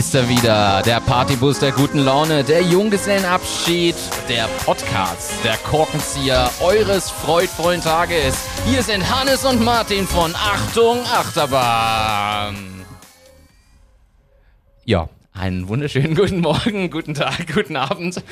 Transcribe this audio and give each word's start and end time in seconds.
ist 0.00 0.14
er 0.14 0.30
wieder. 0.30 0.80
Der 0.80 0.98
Partybus 0.98 1.58
der 1.58 1.72
guten 1.72 1.98
Laune, 1.98 2.42
der 2.42 2.62
Junggesellenabschied, 2.62 3.94
der 4.30 4.48
Podcast, 4.64 5.32
der 5.44 5.58
Korkenzieher 5.58 6.48
eures 6.62 7.10
freudvollen 7.10 7.82
Tages. 7.82 8.48
Hier 8.64 8.82
sind 8.82 9.02
Hannes 9.14 9.44
und 9.44 9.62
Martin 9.62 10.06
von 10.06 10.34
Achtung 10.34 11.00
Achterbahn. 11.00 12.56
Ja, 14.86 15.10
einen 15.34 15.68
wunderschönen 15.68 16.14
guten 16.14 16.40
Morgen, 16.40 16.90
guten 16.90 17.12
Tag, 17.12 17.52
guten 17.52 17.76
Abend, 17.76 18.24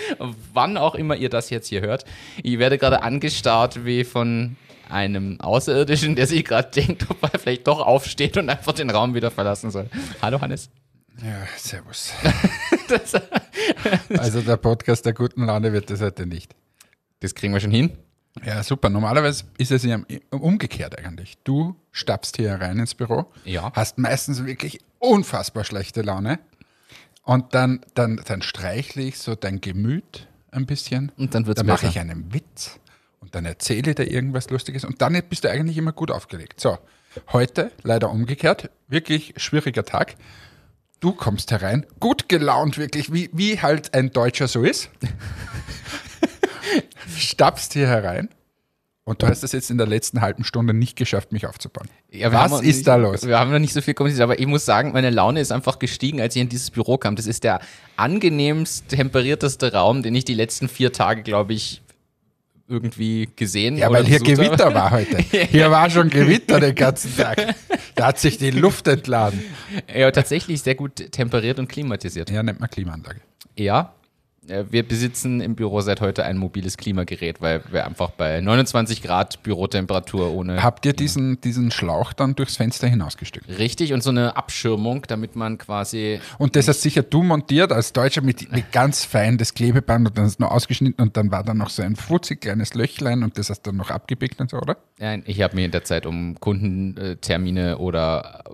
wann 0.54 0.78
auch 0.78 0.94
immer 0.94 1.16
ihr 1.16 1.28
das 1.28 1.50
jetzt 1.50 1.68
hier 1.68 1.82
hört. 1.82 2.06
Ich 2.42 2.58
werde 2.58 2.78
gerade 2.78 3.02
angestarrt 3.02 3.84
wie 3.84 4.04
von 4.04 4.56
einem 4.88 5.38
Außerirdischen, 5.38 6.16
der 6.16 6.26
sich 6.28 6.46
gerade 6.46 6.70
denkt, 6.70 7.04
ob 7.10 7.30
er 7.30 7.38
vielleicht 7.38 7.66
doch 7.66 7.80
aufsteht 7.80 8.38
und 8.38 8.48
einfach 8.48 8.72
den 8.72 8.88
Raum 8.88 9.14
wieder 9.14 9.30
verlassen 9.30 9.70
soll. 9.70 9.90
Hallo 10.22 10.40
Hannes. 10.40 10.70
Ja, 11.22 11.46
servus. 11.56 12.12
also 14.18 14.40
der 14.40 14.56
Podcast 14.56 15.04
der 15.04 15.12
guten 15.14 15.46
Laune 15.46 15.72
wird 15.72 15.90
das 15.90 16.00
heute 16.00 16.26
nicht. 16.26 16.54
Das 17.20 17.34
kriegen 17.34 17.52
wir 17.52 17.60
schon 17.60 17.72
hin. 17.72 17.98
Ja, 18.44 18.62
super. 18.62 18.88
Normalerweise 18.88 19.44
ist 19.58 19.72
es 19.72 19.82
ja 19.82 19.98
umgekehrt 20.30 20.96
eigentlich. 20.98 21.38
Du 21.42 21.74
stapfst 21.90 22.34
hier 22.36 22.52
rein 22.54 22.78
ins 22.78 22.94
Büro, 22.94 23.26
Ja. 23.44 23.72
hast 23.74 23.98
meistens 23.98 24.44
wirklich 24.46 24.78
unfassbar 25.00 25.64
schlechte 25.64 26.02
Laune 26.02 26.38
und 27.24 27.52
dann, 27.54 27.80
dann, 27.94 28.20
dann 28.24 28.42
streichle 28.42 29.02
ich 29.02 29.18
so 29.18 29.34
dein 29.34 29.60
Gemüt 29.60 30.28
ein 30.52 30.66
bisschen. 30.66 31.10
Und 31.16 31.34
dann 31.34 31.46
wird's 31.46 31.58
Dann 31.58 31.66
mache 31.66 31.88
ich 31.88 31.98
einen 31.98 32.32
Witz 32.32 32.78
und 33.20 33.34
dann 33.34 33.44
erzähle 33.44 33.90
ich 33.90 33.96
dir 33.96 34.08
irgendwas 34.10 34.50
Lustiges 34.50 34.84
und 34.84 35.02
dann 35.02 35.20
bist 35.28 35.42
du 35.42 35.50
eigentlich 35.50 35.76
immer 35.76 35.92
gut 35.92 36.12
aufgelegt. 36.12 36.60
So, 36.60 36.78
heute 37.32 37.72
leider 37.82 38.10
umgekehrt, 38.10 38.70
wirklich 38.86 39.34
schwieriger 39.36 39.84
Tag. 39.84 40.14
Du 41.00 41.12
kommst 41.12 41.50
herein, 41.52 41.86
gut 42.00 42.28
gelaunt 42.28 42.76
wirklich, 42.76 43.12
wie, 43.12 43.30
wie 43.32 43.60
halt 43.60 43.94
ein 43.94 44.10
Deutscher 44.10 44.48
so 44.48 44.64
ist. 44.64 44.90
Stapfst 47.16 47.72
hier 47.72 47.86
herein 47.86 48.28
und 49.04 49.22
du 49.22 49.26
hast 49.26 49.42
es 49.44 49.52
jetzt 49.52 49.70
in 49.70 49.78
der 49.78 49.86
letzten 49.86 50.20
halben 50.20 50.44
Stunde 50.44 50.74
nicht 50.74 50.96
geschafft, 50.96 51.32
mich 51.32 51.46
aufzubauen. 51.46 51.88
Ja, 52.10 52.32
Was 52.32 52.52
ist 52.52 52.62
nicht, 52.62 52.86
da 52.88 52.96
los? 52.96 53.26
Wir 53.26 53.38
haben 53.38 53.50
noch 53.52 53.60
nicht 53.60 53.72
so 53.72 53.80
viel 53.80 53.94
kommuniziert, 53.94 54.24
aber 54.24 54.38
ich 54.40 54.46
muss 54.46 54.64
sagen, 54.64 54.92
meine 54.92 55.10
Laune 55.10 55.40
ist 55.40 55.52
einfach 55.52 55.78
gestiegen, 55.78 56.20
als 56.20 56.34
ich 56.36 56.42
in 56.42 56.48
dieses 56.48 56.70
Büro 56.70 56.98
kam. 56.98 57.14
Das 57.16 57.26
ist 57.26 57.44
der 57.44 57.60
angenehmst 57.96 58.88
temperierteste 58.88 59.72
Raum, 59.72 60.02
den 60.02 60.14
ich 60.14 60.24
die 60.24 60.34
letzten 60.34 60.68
vier 60.68 60.92
Tage, 60.92 61.22
glaube 61.22 61.54
ich, 61.54 61.80
irgendwie 62.68 63.30
gesehen 63.34 63.78
Ja, 63.78 63.88
oder 63.88 64.00
weil 64.00 64.06
hier 64.06 64.18
besucht 64.18 64.38
habe. 64.40 64.48
Gewitter 64.48 64.74
war 64.74 64.90
heute. 64.90 65.16
Hier 65.50 65.70
war 65.70 65.88
schon 65.88 66.10
Gewitter 66.10 66.60
den 66.60 66.74
ganzen 66.74 67.16
Tag. 67.16 67.54
Da 67.98 68.06
hat 68.06 68.18
sich 68.18 68.38
die 68.38 68.50
Luft 68.50 68.86
entladen. 68.88 69.42
Ja, 69.94 70.10
tatsächlich 70.10 70.62
sehr 70.62 70.74
gut 70.74 71.12
temperiert 71.12 71.58
und 71.58 71.68
klimatisiert. 71.68 72.30
Ja, 72.30 72.42
nennt 72.42 72.60
man 72.60 72.70
Klimaanlage. 72.70 73.20
Ja, 73.56 73.94
wir 74.70 74.86
besitzen 74.86 75.40
im 75.40 75.54
Büro 75.54 75.80
seit 75.80 76.00
heute 76.00 76.24
ein 76.24 76.38
mobiles 76.38 76.76
Klimagerät, 76.76 77.40
weil 77.40 77.62
wir 77.70 77.86
einfach 77.86 78.10
bei 78.10 78.40
29 78.40 79.02
Grad 79.02 79.42
Bürotemperatur 79.42 80.32
ohne 80.32 80.62
Habt 80.62 80.86
ihr 80.86 80.92
diesen, 80.92 81.40
diesen 81.40 81.70
Schlauch 81.70 82.12
dann 82.12 82.34
durchs 82.34 82.56
Fenster 82.56 82.88
hinausgestückt? 82.88 83.48
richtig 83.58 83.92
und 83.92 84.02
so 84.02 84.10
eine 84.10 84.36
Abschirmung, 84.36 85.04
damit 85.06 85.36
man 85.36 85.58
quasi 85.58 86.20
Und 86.38 86.56
das 86.56 86.68
hast 86.68 86.82
sicher 86.82 87.02
du 87.02 87.22
montiert 87.22 87.72
als 87.72 87.92
Deutscher 87.92 88.22
mit, 88.22 88.50
mit 88.52 88.72
ganz 88.72 89.04
fein 89.04 89.38
das 89.38 89.54
Klebeband 89.54 90.08
und 90.08 90.18
dann 90.18 90.28
du 90.28 90.42
noch 90.42 90.50
ausgeschnitten 90.50 91.02
und 91.02 91.16
dann 91.16 91.30
war 91.30 91.42
da 91.42 91.54
noch 91.54 91.70
so 91.70 91.82
ein 91.82 91.96
futzig 91.96 92.40
kleines 92.40 92.74
Löchlein 92.74 93.22
und 93.22 93.38
das 93.38 93.50
hast 93.50 93.62
du 93.62 93.70
dann 93.70 93.76
noch 93.76 93.90
abgepickt 93.90 94.40
und 94.40 94.50
so, 94.50 94.58
oder? 94.58 94.76
Nein, 94.98 95.22
ich 95.26 95.42
habe 95.42 95.54
mir 95.54 95.64
in 95.64 95.70
der 95.70 95.84
Zeit 95.84 96.06
um 96.06 96.38
Kundentermine 96.40 97.78
oder 97.78 98.44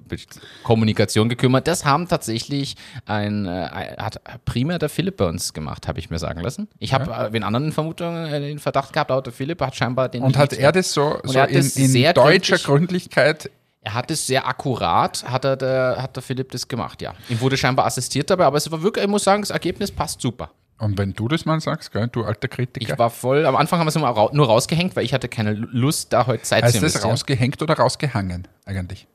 Kommunikation 0.62 1.28
gekümmert. 1.28 1.66
Das 1.66 1.84
haben 1.84 2.08
tatsächlich 2.08 2.76
ein, 3.06 3.46
äh, 3.46 3.96
hat 3.98 4.20
primär 4.44 4.78
der 4.78 4.88
Philipp 4.88 5.16
bei 5.16 5.26
uns 5.26 5.52
gemacht, 5.52 5.83
habe 5.88 5.98
ich 5.98 6.10
mir 6.10 6.18
sagen 6.18 6.40
lassen. 6.40 6.68
Ich 6.78 6.92
habe 6.94 7.10
äh, 7.10 7.32
wen 7.32 7.42
anderen 7.42 7.72
Vermutungen 7.72 8.26
äh, 8.32 8.40
den 8.40 8.58
Verdacht 8.58 8.92
gehabt, 8.92 9.10
aber 9.10 9.22
der 9.22 9.32
Philipp 9.32 9.60
hat 9.60 9.74
scheinbar 9.76 10.08
den. 10.08 10.22
Und 10.22 10.36
hat 10.36 10.52
er 10.52 10.72
das 10.72 10.92
so, 10.92 11.18
so 11.22 11.38
er 11.38 11.48
in, 11.48 11.56
das 11.56 11.76
in 11.76 11.88
sehr 11.88 12.12
deutscher 12.12 12.56
gründlich- 12.56 13.10
Gründlichkeit 13.10 13.50
Er 13.82 13.94
hat 13.94 14.10
es 14.10 14.26
sehr 14.26 14.46
akkurat, 14.48 15.24
hat, 15.30 15.44
er 15.44 15.56
der, 15.56 15.96
hat 16.00 16.16
der 16.16 16.22
Philipp 16.22 16.50
das 16.50 16.66
gemacht, 16.68 17.02
ja. 17.02 17.12
Ihm 17.28 17.40
wurde 17.40 17.56
scheinbar 17.56 17.84
assistiert 17.86 18.30
dabei, 18.30 18.46
aber 18.46 18.56
es 18.56 18.70
war 18.70 18.82
wirklich, 18.82 19.04
ich 19.04 19.10
muss 19.10 19.24
sagen, 19.24 19.42
das 19.42 19.50
Ergebnis 19.50 19.90
passt 19.90 20.20
super. 20.22 20.50
Und 20.78 20.98
wenn 20.98 21.12
du 21.12 21.28
das 21.28 21.44
mal 21.44 21.60
sagst, 21.60 21.92
gell, 21.92 22.08
du 22.08 22.24
alter 22.24 22.48
Kritiker, 22.48 22.92
Ich 22.94 22.98
war 22.98 23.08
voll, 23.10 23.46
am 23.46 23.54
Anfang 23.54 23.78
haben 23.78 23.86
wir 23.86 23.90
es 23.90 23.96
immer 23.96 24.30
nur 24.32 24.46
rausgehängt, 24.46 24.96
weil 24.96 25.04
ich 25.04 25.12
hatte 25.14 25.28
keine 25.28 25.52
Lust, 25.52 26.12
da 26.12 26.26
heute 26.26 26.42
Zeit 26.42 26.64
heißt 26.64 26.74
zu 26.74 26.80
das 26.80 26.92
investieren. 26.94 27.10
rausgehängt 27.12 27.62
oder 27.62 27.74
rausgehangen 27.74 28.48
eigentlich? 28.64 29.06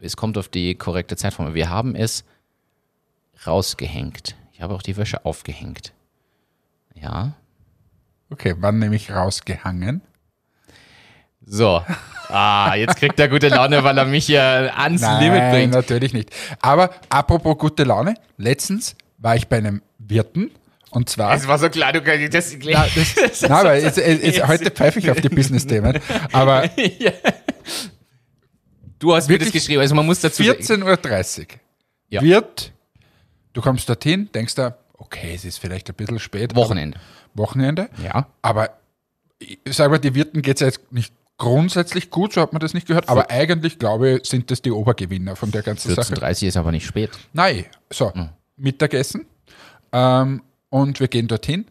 es 0.00 0.16
kommt 0.16 0.36
auf 0.36 0.48
die 0.48 0.74
korrekte 0.74 1.16
Zeitform. 1.16 1.54
Wir 1.54 1.70
haben 1.70 1.94
es 1.94 2.24
rausgehängt. 3.46 4.36
Ich 4.52 4.60
habe 4.60 4.74
auch 4.74 4.82
die 4.82 4.96
Wäsche 4.96 5.24
aufgehängt. 5.24 5.92
Ja. 7.04 7.32
Okay, 8.30 8.54
wann 8.58 8.78
nämlich 8.78 9.10
rausgehangen? 9.12 10.00
So. 11.44 11.82
Ah, 12.28 12.74
jetzt 12.74 12.96
kriegt 12.96 13.20
er 13.20 13.28
gute 13.28 13.48
Laune, 13.48 13.84
weil 13.84 13.98
er 13.98 14.06
mich 14.06 14.28
ja 14.28 14.72
ans 14.76 15.02
Limit 15.02 15.40
Nein, 15.40 15.52
bringt. 15.52 15.74
natürlich 15.74 16.14
nicht. 16.14 16.30
Aber 16.62 16.90
apropos 17.10 17.58
gute 17.58 17.84
Laune, 17.84 18.14
letztens 18.38 18.96
war 19.18 19.36
ich 19.36 19.46
bei 19.48 19.58
einem 19.58 19.82
Wirten 19.98 20.50
und 20.90 21.10
zwar 21.10 21.34
Es 21.34 21.46
war 21.46 21.58
so 21.58 21.68
klar, 21.68 21.92
du 21.92 22.00
kannst 22.00 22.32
das, 22.32 22.56
Ja, 22.62 22.86
das, 22.94 23.14
nein, 23.42 23.52
aber 23.52 23.74
jetzt, 23.74 23.98
jetzt, 23.98 24.24
jetzt, 24.24 24.46
heute 24.48 24.70
pfeife 24.70 24.98
ich 25.00 25.10
auf 25.10 25.20
die 25.20 25.28
Business-Themen. 25.28 26.00
Aber 26.32 26.70
Du 28.98 29.14
hast 29.14 29.28
mir 29.28 29.38
das 29.38 29.52
geschrieben, 29.52 29.80
also 29.82 29.94
man 29.94 30.06
muss 30.06 30.20
dazu 30.20 30.42
14.30 30.42 31.40
Uhr 31.40 31.46
Ja. 32.08 32.22
wird, 32.22 32.72
du 33.52 33.60
kommst 33.60 33.88
dorthin, 33.88 34.30
denkst 34.32 34.54
da, 34.54 34.78
okay, 35.04 35.32
es 35.34 35.44
ist 35.44 35.58
vielleicht 35.58 35.88
ein 35.88 35.94
bisschen 35.94 36.18
spät. 36.18 36.54
Wochenende. 36.54 36.98
Wochenende. 37.34 37.88
Ja. 38.02 38.26
Aber 38.42 38.70
ich 39.38 39.58
sage 39.66 39.90
mal, 39.90 39.98
die 39.98 40.14
Wirten 40.14 40.42
geht 40.42 40.56
es 40.56 40.60
jetzt 40.60 40.92
nicht 40.92 41.14
grundsätzlich 41.36 42.10
gut, 42.10 42.32
so 42.32 42.40
hat 42.40 42.52
man 42.52 42.60
das 42.60 42.74
nicht 42.74 42.86
gehört. 42.86 43.08
Aber 43.08 43.30
eigentlich, 43.30 43.78
glaube 43.78 44.10
ich, 44.10 44.28
sind 44.28 44.50
das 44.50 44.62
die 44.62 44.70
Obergewinner 44.70 45.36
von 45.36 45.50
der 45.50 45.62
ganzen 45.62 45.94
Sache. 45.94 46.14
14.30 46.14 46.46
ist 46.48 46.56
aber 46.56 46.72
nicht 46.72 46.86
spät. 46.86 47.10
Nein, 47.32 47.66
so, 47.92 48.12
Mittagessen. 48.56 49.26
Ähm, 49.92 50.42
und 50.70 51.00
wir 51.00 51.08
gehen 51.08 51.28
dorthin 51.28 51.66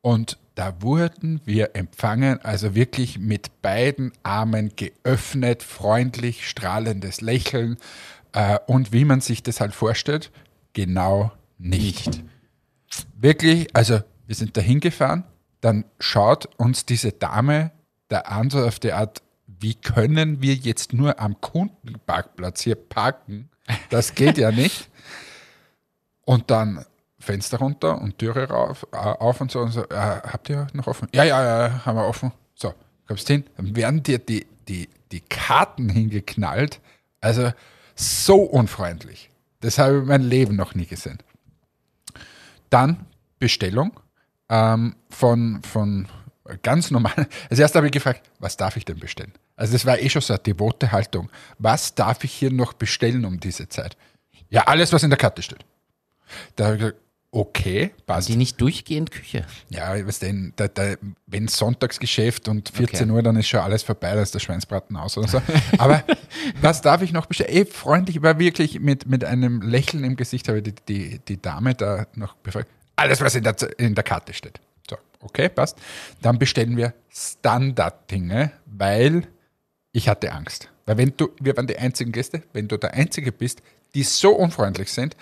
und 0.00 0.38
da 0.54 0.80
wurden 0.80 1.42
wir 1.44 1.76
empfangen, 1.76 2.42
also 2.42 2.74
wirklich 2.74 3.18
mit 3.18 3.60
beiden 3.60 4.12
Armen 4.22 4.72
geöffnet, 4.74 5.62
freundlich, 5.62 6.48
strahlendes 6.48 7.20
Lächeln. 7.20 7.76
Äh, 8.32 8.58
und 8.66 8.92
wie 8.92 9.04
man 9.04 9.20
sich 9.20 9.42
das 9.42 9.60
halt 9.60 9.74
vorstellt, 9.74 10.30
genau 10.72 11.30
nicht. 11.58 12.22
Wirklich, 13.16 13.74
also 13.74 14.00
wir 14.26 14.34
sind 14.34 14.56
da 14.56 14.60
hingefahren, 14.60 15.24
dann 15.60 15.84
schaut 15.98 16.46
uns 16.56 16.86
diese 16.86 17.12
Dame 17.12 17.72
da 18.08 18.20
an, 18.20 18.50
so 18.50 18.64
auf 18.64 18.78
die 18.78 18.92
Art, 18.92 19.22
wie 19.46 19.74
können 19.74 20.42
wir 20.42 20.54
jetzt 20.54 20.92
nur 20.92 21.18
am 21.20 21.40
Kundenparkplatz 21.40 22.62
hier 22.62 22.76
parken? 22.76 23.50
Das 23.90 24.14
geht 24.14 24.38
ja 24.38 24.50
nicht. 24.50 24.90
Und 26.24 26.50
dann 26.50 26.84
Fenster 27.18 27.58
runter 27.58 28.00
und 28.00 28.18
Türe 28.18 28.48
rauf, 28.48 28.86
äh, 28.92 28.96
auf 28.96 29.40
und 29.40 29.50
so. 29.50 29.60
Und 29.60 29.72
so 29.72 29.82
äh, 29.84 29.94
habt 29.94 30.48
ihr 30.48 30.66
noch 30.72 30.86
offen? 30.86 31.08
Ja, 31.12 31.24
ja, 31.24 31.42
ja, 31.42 31.84
haben 31.84 31.96
wir 31.96 32.06
offen. 32.06 32.32
So, 32.54 32.72
kommst 33.06 33.28
hin, 33.28 33.44
dann 33.56 33.74
werden 33.74 34.02
dir 34.02 34.18
die, 34.18 34.46
die, 34.68 34.88
die 35.10 35.20
Karten 35.20 35.88
hingeknallt. 35.88 36.80
Also 37.20 37.52
so 37.94 38.42
unfreundlich. 38.42 39.30
Das 39.60 39.78
habe 39.78 39.94
ich 39.94 40.02
in 40.02 40.06
meinem 40.06 40.28
Leben 40.28 40.56
noch 40.56 40.74
nie 40.74 40.86
gesehen. 40.86 41.18
Dann 42.70 43.06
Bestellung 43.38 43.98
ähm, 44.48 44.96
von, 45.10 45.62
von 45.62 46.08
ganz 46.62 46.90
normal. 46.90 47.14
Als 47.50 47.58
erstes 47.58 47.76
habe 47.76 47.86
ich 47.86 47.92
gefragt, 47.92 48.28
was 48.38 48.56
darf 48.56 48.76
ich 48.76 48.84
denn 48.84 48.98
bestellen? 48.98 49.32
Also 49.56 49.72
das 49.72 49.86
war 49.86 49.98
eh 49.98 50.08
schon 50.08 50.22
so 50.22 50.34
eine 50.34 50.42
devote 50.42 50.92
Haltung. 50.92 51.30
Was 51.58 51.94
darf 51.94 52.24
ich 52.24 52.32
hier 52.32 52.52
noch 52.52 52.72
bestellen 52.72 53.24
um 53.24 53.40
diese 53.40 53.68
Zeit? 53.68 53.96
Ja, 54.48 54.62
alles, 54.62 54.92
was 54.92 55.02
in 55.02 55.10
der 55.10 55.18
Karte 55.18 55.42
steht. 55.42 55.64
Da 56.54 56.66
habe 56.66 56.76
ich 56.76 56.80
gesagt, 56.80 57.00
okay, 57.30 57.90
passt. 58.06 58.28
Die 58.28 58.36
nicht 58.36 58.60
durchgehend 58.60 59.10
Küche. 59.10 59.44
Ja, 59.68 60.06
was 60.06 60.18
denn, 60.18 60.52
da, 60.56 60.68
da, 60.68 60.94
wenn 61.26 61.48
Sonntagsgeschäft 61.48 62.48
und 62.48 62.70
14 62.70 63.10
Okay. 63.10 63.16
Uhr, 63.16 63.22
dann 63.22 63.36
ist 63.36 63.48
schon 63.48 63.60
alles 63.60 63.82
vorbei, 63.82 64.14
da 64.14 64.22
ist 64.22 64.34
der 64.34 64.40
Schweinsbraten 64.40 64.96
aus 64.96 65.18
oder 65.18 65.28
so. 65.28 65.42
Aber 65.78 66.04
was 66.60 66.80
darf 66.80 67.02
ich 67.02 67.12
noch 67.12 67.26
bestellen? 67.26 67.50
Ey, 67.50 67.66
freundlich, 67.66 68.22
war 68.22 68.38
wirklich 68.38 68.80
mit, 68.80 69.06
mit 69.06 69.24
einem 69.24 69.62
Lächeln 69.62 70.04
im 70.04 70.16
Gesicht, 70.16 70.48
habe 70.48 70.58
ich 70.58 70.64
die, 70.64 70.74
die, 70.88 71.18
die 71.20 71.40
Dame 71.40 71.74
da 71.74 72.06
noch 72.14 72.34
befragt. 72.36 72.68
Alles, 72.96 73.20
was 73.20 73.34
in 73.34 73.44
der, 73.44 73.54
in 73.78 73.94
der 73.94 74.04
Karte 74.04 74.32
steht. 74.32 74.60
So, 74.88 74.96
okay, 75.20 75.48
passt. 75.48 75.78
Dann 76.22 76.38
bestellen 76.38 76.76
wir 76.76 76.94
Standarddinge, 77.10 78.52
weil 78.64 79.26
ich 79.92 80.08
hatte 80.08 80.32
Angst. 80.32 80.70
Weil 80.86 80.98
wenn 80.98 81.12
du, 81.16 81.30
wir 81.40 81.56
waren 81.56 81.66
die 81.66 81.76
einzigen 81.76 82.12
Gäste, 82.12 82.42
wenn 82.52 82.68
du 82.68 82.76
der 82.76 82.94
Einzige 82.94 83.32
bist, 83.32 83.60
die 83.94 84.02
so 84.02 84.32
unfreundlich 84.32 84.92
sind, 84.92 85.16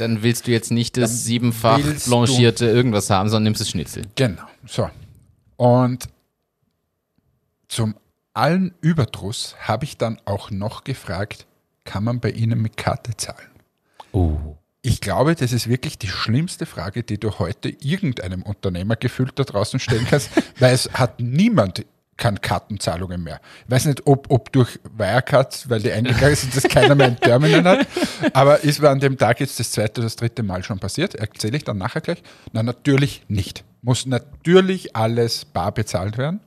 Dann 0.00 0.22
willst 0.22 0.46
du 0.46 0.50
jetzt 0.50 0.70
nicht 0.70 0.96
das 0.96 1.24
siebenfach 1.24 1.80
blanchierte 2.06 2.66
irgendwas 2.66 3.10
haben, 3.10 3.28
sondern 3.28 3.44
nimmst 3.44 3.60
das 3.60 3.70
Schnitzel. 3.70 4.04
Genau, 4.14 4.42
so. 4.66 4.88
Und 5.56 6.08
zum 7.68 7.94
allen 8.32 8.72
Überdruss 8.80 9.56
habe 9.60 9.84
ich 9.84 9.98
dann 9.98 10.18
auch 10.24 10.50
noch 10.50 10.84
gefragt, 10.84 11.46
kann 11.84 12.04
man 12.04 12.20
bei 12.20 12.30
Ihnen 12.30 12.62
mit 12.62 12.76
Karte 12.78 13.16
zahlen? 13.16 13.50
Oh. 14.12 14.38
Ich 14.82 15.02
glaube, 15.02 15.34
das 15.34 15.52
ist 15.52 15.68
wirklich 15.68 15.98
die 15.98 16.08
schlimmste 16.08 16.64
Frage, 16.64 17.02
die 17.02 17.18
du 17.18 17.38
heute 17.38 17.68
irgendeinem 17.68 18.42
Unternehmer 18.42 18.96
gefühlt 18.96 19.38
da 19.38 19.44
draußen 19.44 19.78
stellen 19.78 20.06
kannst, 20.08 20.30
weil 20.58 20.72
es 20.72 20.90
hat 20.94 21.20
niemand 21.20 21.84
kann 22.20 22.40
Kartenzahlungen 22.40 23.24
mehr. 23.24 23.40
Ich 23.66 23.70
weiß 23.72 23.86
nicht, 23.86 24.06
ob, 24.06 24.30
ob 24.30 24.52
durch 24.52 24.78
Wirecard, 24.96 25.68
weil 25.68 25.80
die 25.80 25.90
eingegangen 25.90 26.36
sind, 26.36 26.54
dass 26.56 26.62
keiner 26.64 26.94
mehr 26.94 27.08
ein 27.08 27.18
Terminal 27.18 27.64
hat, 27.80 27.86
aber 28.32 28.60
ist 28.60 28.80
mir 28.80 28.90
an 28.90 29.00
dem 29.00 29.18
Tag 29.18 29.40
jetzt 29.40 29.58
das 29.58 29.72
zweite 29.72 30.00
oder 30.00 30.06
das 30.06 30.14
dritte 30.14 30.44
Mal 30.44 30.62
schon 30.62 30.78
passiert. 30.78 31.16
Erzähle 31.16 31.56
ich 31.56 31.64
dann 31.64 31.78
nachher 31.78 32.00
gleich. 32.00 32.22
Na, 32.52 32.62
natürlich 32.62 33.24
nicht. 33.26 33.64
Muss 33.82 34.06
natürlich 34.06 34.94
alles 34.94 35.44
bar 35.46 35.72
bezahlt 35.72 36.16
werden. 36.18 36.40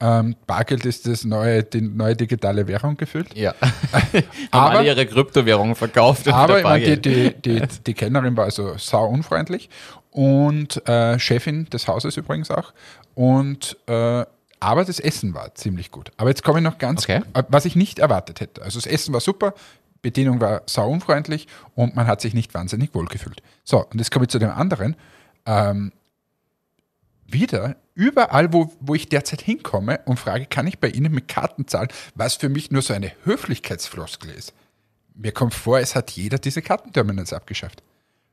Ähm, 0.00 0.36
Bargeld 0.46 0.86
ist 0.86 1.08
das 1.08 1.24
neue, 1.24 1.64
die 1.64 1.80
neue 1.82 2.14
digitale 2.14 2.68
Währung 2.68 2.96
gefühlt. 2.96 3.36
Ja. 3.36 3.52
Aber- 4.52 4.64
Haben 4.70 4.76
alle 4.76 4.86
ihre 4.86 5.04
Kryptowährungen 5.06 5.74
verkauft. 5.74 6.28
Aber 6.28 6.62
meine, 6.62 6.96
die, 6.96 7.34
die, 7.34 7.58
die, 7.58 7.62
die 7.86 7.94
Kennerin 7.94 8.36
war 8.36 8.44
also 8.44 8.74
sau 8.78 9.06
unfreundlich 9.08 9.68
und 10.12 10.86
äh, 10.88 11.18
Chefin 11.18 11.66
des 11.70 11.88
Hauses 11.88 12.16
übrigens 12.16 12.50
auch. 12.52 12.72
Und 13.14 13.76
äh, 13.88 14.24
aber 14.60 14.84
das 14.84 15.00
Essen 15.00 15.34
war 15.34 15.54
ziemlich 15.54 15.90
gut. 15.90 16.10
Aber 16.16 16.28
jetzt 16.30 16.42
komme 16.44 16.58
ich 16.58 16.64
noch 16.64 16.78
ganz, 16.78 17.04
Okay. 17.04 17.22
äh, 17.34 17.42
was 17.48 17.64
ich 17.64 17.76
nicht 17.76 17.98
erwartet 17.98 18.40
hätte. 18.40 18.62
Also 18.62 18.78
das 18.78 18.86
Essen 18.86 19.12
war 19.12 19.20
super, 19.20 19.54
Bedienung 20.02 20.40
war 20.40 20.62
sau 20.66 20.90
unfreundlich 20.90 21.48
und 21.74 21.96
man 21.96 22.06
hat 22.06 22.20
sich 22.20 22.34
nicht 22.34 22.54
wahnsinnig 22.54 22.94
wohl 22.94 23.06
gefühlt. 23.06 23.42
So, 23.64 23.84
und 23.84 23.98
jetzt 23.98 24.10
komme 24.10 24.24
ich 24.26 24.30
zu 24.30 24.38
dem 24.38 24.50
anderen. 24.50 24.96
Ähm, 25.46 25.92
wieder, 27.26 27.76
überall, 27.94 28.52
wo, 28.52 28.72
wo 28.80 28.94
ich 28.94 29.08
derzeit 29.08 29.42
hinkomme 29.42 30.00
und 30.06 30.18
frage, 30.18 30.46
kann 30.46 30.66
ich 30.66 30.78
bei 30.78 30.88
Ihnen 30.88 31.12
mit 31.12 31.28
Karten 31.28 31.66
zahlen, 31.66 31.88
was 32.14 32.36
für 32.36 32.48
mich 32.48 32.70
nur 32.70 32.80
so 32.82 32.94
eine 32.94 33.12
Höflichkeitsfloskel 33.24 34.30
ist. 34.30 34.54
Mir 35.14 35.32
kommt 35.32 35.52
vor, 35.52 35.78
es 35.80 35.94
hat 35.94 36.10
jeder 36.12 36.38
diese 36.38 36.62
Kartenterminals 36.62 37.32
abgeschafft. 37.32 37.82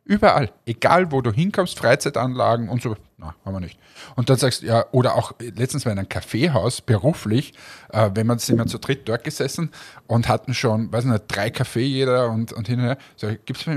Überall. 0.06 0.52
Egal, 0.68 1.12
wo 1.12 1.22
du 1.22 1.31
hinkommst, 1.31 1.78
Freizeitanlagen 1.80 2.69
und 2.69 2.81
so. 2.81 2.96
Na, 3.18 3.34
haben 3.44 3.54
wir 3.56 3.60
nicht. 3.60 3.80
Und 4.16 4.30
dann 4.30 4.38
sagst 4.38 4.62
du, 4.62 4.68
ja, 4.68 4.86
oder 4.92 5.16
auch 5.16 5.34
äh, 5.40 5.50
letztens 5.50 5.84
war 5.86 5.92
in 5.92 5.98
einem 5.98 6.10
Kaffeehaus 6.10 6.81
beruflich, 6.81 7.54
äh, 7.92 8.12
wenn 8.13 8.28
man 8.28 8.38
sind 8.38 8.57
wir 8.60 8.68
zu 8.68 8.78
dritt 8.78 9.10
dort 9.10 9.24
gesessen 9.24 9.72
und 10.06 10.28
hatten 10.28 10.54
schon, 10.54 10.92
weiß 10.92 11.06
nicht, 11.06 11.24
drei 11.28 11.50
Kaffee 11.50 11.86
jeder 11.86 12.30
und, 12.30 12.54
und 12.54 12.68
hin 12.68 12.80
und 12.80 12.86
her. 12.86 12.98
Sag 13.16 13.31
ich, 13.34 13.46
gibt 13.46 13.60
es 13.62 13.66
mir 13.66 13.74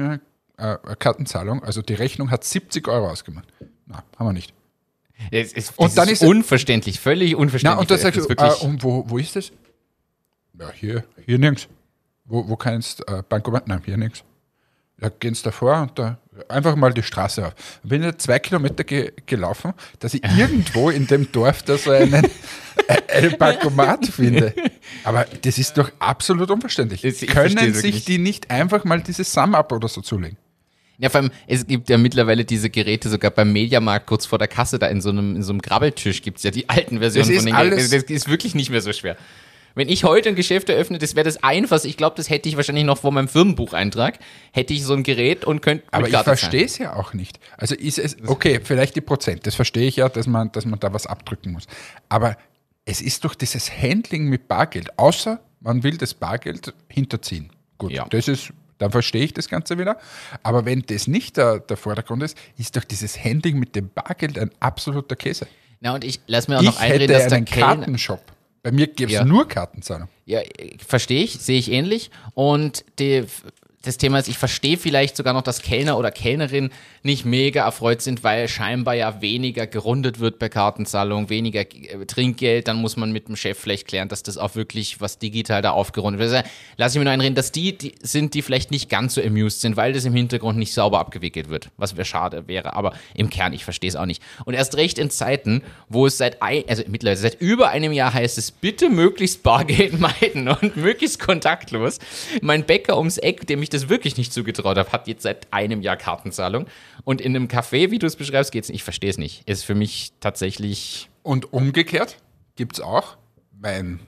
eine, 0.59 0.77
äh, 0.85 0.97
Kartenzahlung? 0.97 1.65
Also 1.65 1.81
die 1.81 1.95
Rechnung 1.95 2.31
hat 2.31 2.45
70 2.45 2.87
Euro 2.89 3.09
ausgemacht. 3.09 3.49
Na, 3.87 4.05
haben 4.19 4.27
wir 4.29 4.33
nicht. 4.35 4.53
Es 5.31 5.53
ist, 5.55 5.79
Und 5.79 5.97
dann 5.97 6.09
ist 6.09 6.23
ist- 6.23 6.29
unverständlich, 6.29 7.01
völlig 7.01 7.35
unverständlich. 7.37 7.75
Na, 7.77 7.81
und 7.81 7.91
dann 7.91 7.99
sagst 7.99 8.19
du, 8.29 8.35
äh, 8.35 8.67
und 8.67 8.83
wo, 8.83 9.05
wo 9.09 9.17
ist 9.19 9.35
das? 9.35 9.51
Ja, 10.61 10.71
hier, 10.73 11.05
hier 11.25 11.39
nirgends. 11.39 11.69
Wo, 12.27 12.47
wo 12.49 12.57
kannst 12.57 13.09
äh, 13.09 13.23
Bankomat? 13.27 13.67
Nein, 13.67 13.81
hier 13.85 13.97
nirgends. 13.97 14.23
Ja, 15.01 15.11
gehen 15.21 15.35
Sie 15.35 15.43
davor 15.45 15.81
und 15.83 15.99
da 15.99 16.19
einfach 16.49 16.75
mal 16.77 16.93
die 16.93 17.03
Straße 17.05 17.47
auf. 17.47 17.55
Bin 17.85 18.03
ja 18.03 18.17
zwei 18.19 18.39
Kilometer 18.41 18.83
ge 18.85 19.13
gelaufen, 19.27 19.73
dass 20.01 20.15
ich 20.15 20.23
irgendwo 20.39 20.91
in 20.91 21.07
dem 21.07 21.31
Dorf 21.31 21.63
da 21.63 21.79
so 21.79 21.91
einen, 21.93 22.27
einen 23.09 23.39
Bankomat 23.39 24.07
finde. 24.07 24.53
Aber 25.05 25.25
das 25.43 25.59
ist 25.59 25.79
doch 25.79 25.91
absolut 26.01 26.51
unverständlich. 26.51 27.05
Ich- 27.05 27.27
Können 27.29 27.75
sich 27.75 27.85
wirklich. 27.85 28.05
die 28.07 28.19
nicht 28.19 28.51
einfach 28.51 28.85
mal 28.85 29.01
dieses 29.01 29.33
Sum-Up 29.33 29.71
oder 29.73 29.87
so 29.89 30.01
zulegen? 30.01 30.37
Ja, 31.01 31.11
vor 31.11 31.21
allem, 31.21 31.31
es 31.47 31.65
gibt 31.65 31.89
ja 31.91 31.97
mittlerweile 31.97 32.45
diese 32.45 32.71
Geräte 32.71 33.09
sogar 33.09 33.31
beim 33.31 33.53
Mediamarkt 33.53 34.07
kurz 34.09 34.27
vor 34.27 34.39
der 34.39 34.49
Kasse, 34.49 34.81
da 34.81 34.89
in 34.89 35.01
so 35.01 35.11
einem, 35.11 35.37
in 35.37 35.45
so 35.45 35.53
einem 35.53 35.63
Grabbeltisch 35.63 36.23
gibt's 36.23 36.43
ja 36.43 36.51
die 36.51 36.69
alten 36.69 36.99
Versionen 36.99 37.33
von 37.37 37.47
den 37.47 37.55
alles- 37.55 37.89
Geräten. 37.91 38.07
Das 38.09 38.17
ist 38.17 38.29
wirklich 38.29 38.57
nicht 38.57 38.71
mehr 38.71 38.81
so 38.81 38.93
schwer. 38.93 39.17
Wenn 39.79 39.89
ich 39.89 40.03
heute 40.03 40.29
ein 40.31 40.35
Geschäft 40.35 40.69
eröffne, 40.69 40.99
das 40.99 41.15
wäre 41.15 41.23
das 41.25 41.41
einfachste. 41.45 41.87
Ich 41.87 41.97
glaube, 41.97 42.17
das 42.17 42.29
hätte 42.29 42.49
ich 42.49 42.57
wahrscheinlich 42.57 42.85
noch 42.85 42.99
vor 42.99 43.13
meinem 43.13 43.29
Firmenbucheintrag. 43.29 44.19
Hätte 44.53 44.75
ich 44.75 44.83
so 44.83 44.93
ein 44.93 45.05
Gerät 45.05 45.45
und 45.45 45.63
könnte. 45.63 45.85
Aber 45.93 46.09
ich 46.09 46.17
verstehe 46.17 46.65
es 46.65 46.79
ja 46.79 46.97
auch 46.97 47.15
nicht. 47.15 47.39
Also 47.57 47.77
ist 47.77 48.01
es, 48.01 48.17
okay, 48.27 48.61
vielleicht 48.63 48.97
die 48.97 49.01
Prozent, 49.01 49.47
das 49.47 49.55
verstehe 49.55 49.87
ich 49.87 49.95
ja, 49.95 50.09
dass 50.09 50.27
man, 50.27 50.51
dass 50.51 50.67
man 50.67 50.81
da 50.81 50.93
was 50.93 51.07
abdrücken 51.07 51.53
muss. 51.53 51.69
Aber 52.09 52.37
es 52.87 53.01
ist 53.01 53.25
doch 53.25 53.37
dieses 53.37 53.71
Handling 53.71 54.25
mit 54.29 54.49
Bargeld, 54.49 54.99
außer 54.99 55.39
man 55.61 55.85
will 55.85 55.97
das 55.97 56.13
Bargeld 56.13 56.75
hinterziehen. 56.89 57.51
Gut, 57.79 57.93
Ja. 57.93 58.05
das 58.11 58.27
ist, 58.27 58.53
dann 58.79 58.91
verstehe 58.91 59.23
ich 59.23 59.33
das 59.33 59.49
Ganze 59.49 59.79
wieder. 59.79 59.97
Aber 60.43 60.65
wenn 60.65 60.83
das 60.89 61.07
nicht 61.07 61.37
der, 61.37 61.61
der 61.61 61.77
Vordergrund 61.77 62.25
ist, 62.25 62.37
ist 62.57 62.77
doch 62.77 62.83
dieses 62.83 63.23
Handling 63.23 63.61
mit 63.61 63.77
dem 63.77 63.91
Bargeld 63.91 64.41
ein 64.41 64.51
absoluter 64.59 65.15
Käse. 65.15 65.47
Na, 65.81 65.95
und 65.95 66.03
ich 66.03 66.19
lass 66.27 66.49
mir 66.49 66.57
auch 66.59 66.63
Ich 66.63 66.67
noch 66.67 66.81
einreden, 66.81 67.03
hätte 67.03 67.13
dass 67.13 67.29
der 67.29 67.37
einen 67.37 67.45
Kellner. 67.47 67.77
Kartenshop. 67.77 68.21
Bei 68.69 68.73
mir 68.73 68.87
gäbe 68.87 69.11
es 69.11 69.15
Ja. 69.15 69.25
nur 69.25 69.49
Kartenzahlung. 69.49 70.09
Ja, 70.27 70.41
verstehe 70.87 71.25
ich, 71.25 71.39
sehe 71.39 71.59
ich 71.59 71.73
ähnlich. 71.73 72.11
Und 72.35 72.85
die, 72.99 73.25
das 73.83 73.97
Thema 73.97 74.19
ist, 74.19 74.29
ich 74.29 74.39
verstehe 74.39 74.77
vielleicht 74.77 75.17
sogar 75.17 75.33
noch, 75.35 75.43
dass 75.43 75.63
Kellner 75.63 75.99
oder 75.99 76.11
Kellnerin 76.11 76.71
nicht 77.05 77.25
mega 77.25 77.65
erfreut 77.65 78.03
sind, 78.03 78.25
weil 78.25 78.49
scheinbar 78.49 78.95
ja 78.95 79.23
weniger 79.23 79.69
gerundet 79.69 80.19
wird 80.19 80.41
bei 80.41 80.49
Kartenzahlung, 80.49 81.31
weniger 81.31 81.61
äh, 81.61 82.05
Trinkgeld. 82.05 82.67
Dann 82.67 82.79
muss 82.79 82.97
man 82.97 83.13
mit 83.13 83.29
dem 83.29 83.37
Chef 83.37 83.57
vielleicht 83.57 83.87
klären, 83.87 84.09
dass 84.09 84.25
das 84.25 84.37
auch 84.37 84.57
wirklich 84.57 85.01
was 85.01 85.19
digital 85.19 85.63
da 85.63 85.71
aufgerundet 85.71 86.21
wird. 86.21 86.33
Also, 86.33 86.49
lass 86.77 86.95
ich 86.95 86.99
mir 86.99 87.05
nur 87.05 87.13
einreden, 87.13 87.37
dass 87.37 87.53
die, 87.53 87.79
die 87.79 87.95
sind, 88.03 88.35
die 88.35 88.43
vielleicht 88.43 88.73
nicht 88.73 88.91
ganz 88.91 89.15
so 89.15 89.23
amused 89.23 89.61
sind, 89.61 89.77
weil 89.77 89.93
das 89.93 90.05
im 90.05 90.15
Hintergrund 90.15 90.59
nicht 90.59 90.73
sauber 90.73 90.99
abgewickelt 90.99 91.49
wird, 91.49 91.71
was 91.77 91.97
wäre 91.97 92.05
schade 92.05 92.49
wäre. 92.49 92.75
Aber 92.75 92.95
im 93.15 93.31
Kern, 93.31 93.53
ich 93.53 93.63
verstehe 93.63 93.89
es 93.89 93.97
auch 93.97 94.07
nicht. 94.07 94.23
Und 94.45 94.55
erst 94.55 94.77
recht 94.77 94.99
in 94.99 95.11
Zeiten, 95.11 95.63
wo 95.89 96.07
es 96.07 96.19
seit 96.19 96.43
ein, 96.43 96.65
also 96.69 96.83
mittlerweile 96.89 97.17
seit 97.17 97.41
über 97.41 97.69
einem 97.69 97.93
Jahr 97.93 98.13
heißt 98.13 98.39
es, 98.39 98.51
bitte 98.51 98.91
möglichst 98.91 99.45
Bargeld 99.45 100.01
meiden 100.01 100.49
und 100.49 100.77
möglichst 100.77 101.21
kontaktlos. 101.21 102.01
Mein 102.43 102.65
Bäcker 102.65 102.99
ums 102.99 103.19
Eck, 103.19 103.47
dem 103.47 103.63
ich 103.63 103.68
das 103.71 103.89
wirklich 103.89 104.17
nicht 104.17 104.33
zugetraut 104.33 104.77
habe, 104.79 104.91
hat 104.93 105.09
jetzt 105.09 105.23
seit 105.23 105.53
einem 105.53 105.83
Jahr 105.83 105.97
Kartenzahlung. 105.97 106.67
Und 107.05 107.21
in 107.21 107.35
einem 107.35 107.47
Café, 107.49 107.91
wie 107.91 107.99
du 107.99 108.07
es 108.07 108.17
beschreibst, 108.17 108.53
geht's 108.53 108.69
nicht. 108.69 108.77
Ich 108.77 108.85
verstehe 108.85 109.11
es 109.11 109.19
nicht. 109.19 109.49
Ist 109.49 109.65
für 109.65 109.75
mich 109.75 110.13
tatsächlich. 110.21 111.09
Und 111.23 111.53
umgekehrt 111.53 112.17
gibt 112.57 112.75
es 112.79 112.81
auch 112.81 113.17
mein, 113.61 114.01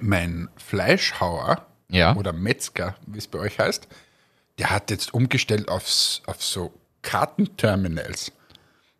mein 0.00 0.48
Fleischhauer 0.56 1.66
Ja. 1.90 2.14
oder 2.16 2.32
Metzger, 2.32 2.96
wie 3.06 3.18
es 3.18 3.26
bei 3.26 3.38
euch 3.38 3.58
heißt, 3.58 3.88
der 4.58 4.70
hat 4.70 4.90
jetzt 4.90 5.12
umgestellt 5.14 5.68
aufs, 5.68 6.22
auf 6.26 6.42
so 6.42 6.72
Kartenterminals. 7.02 8.32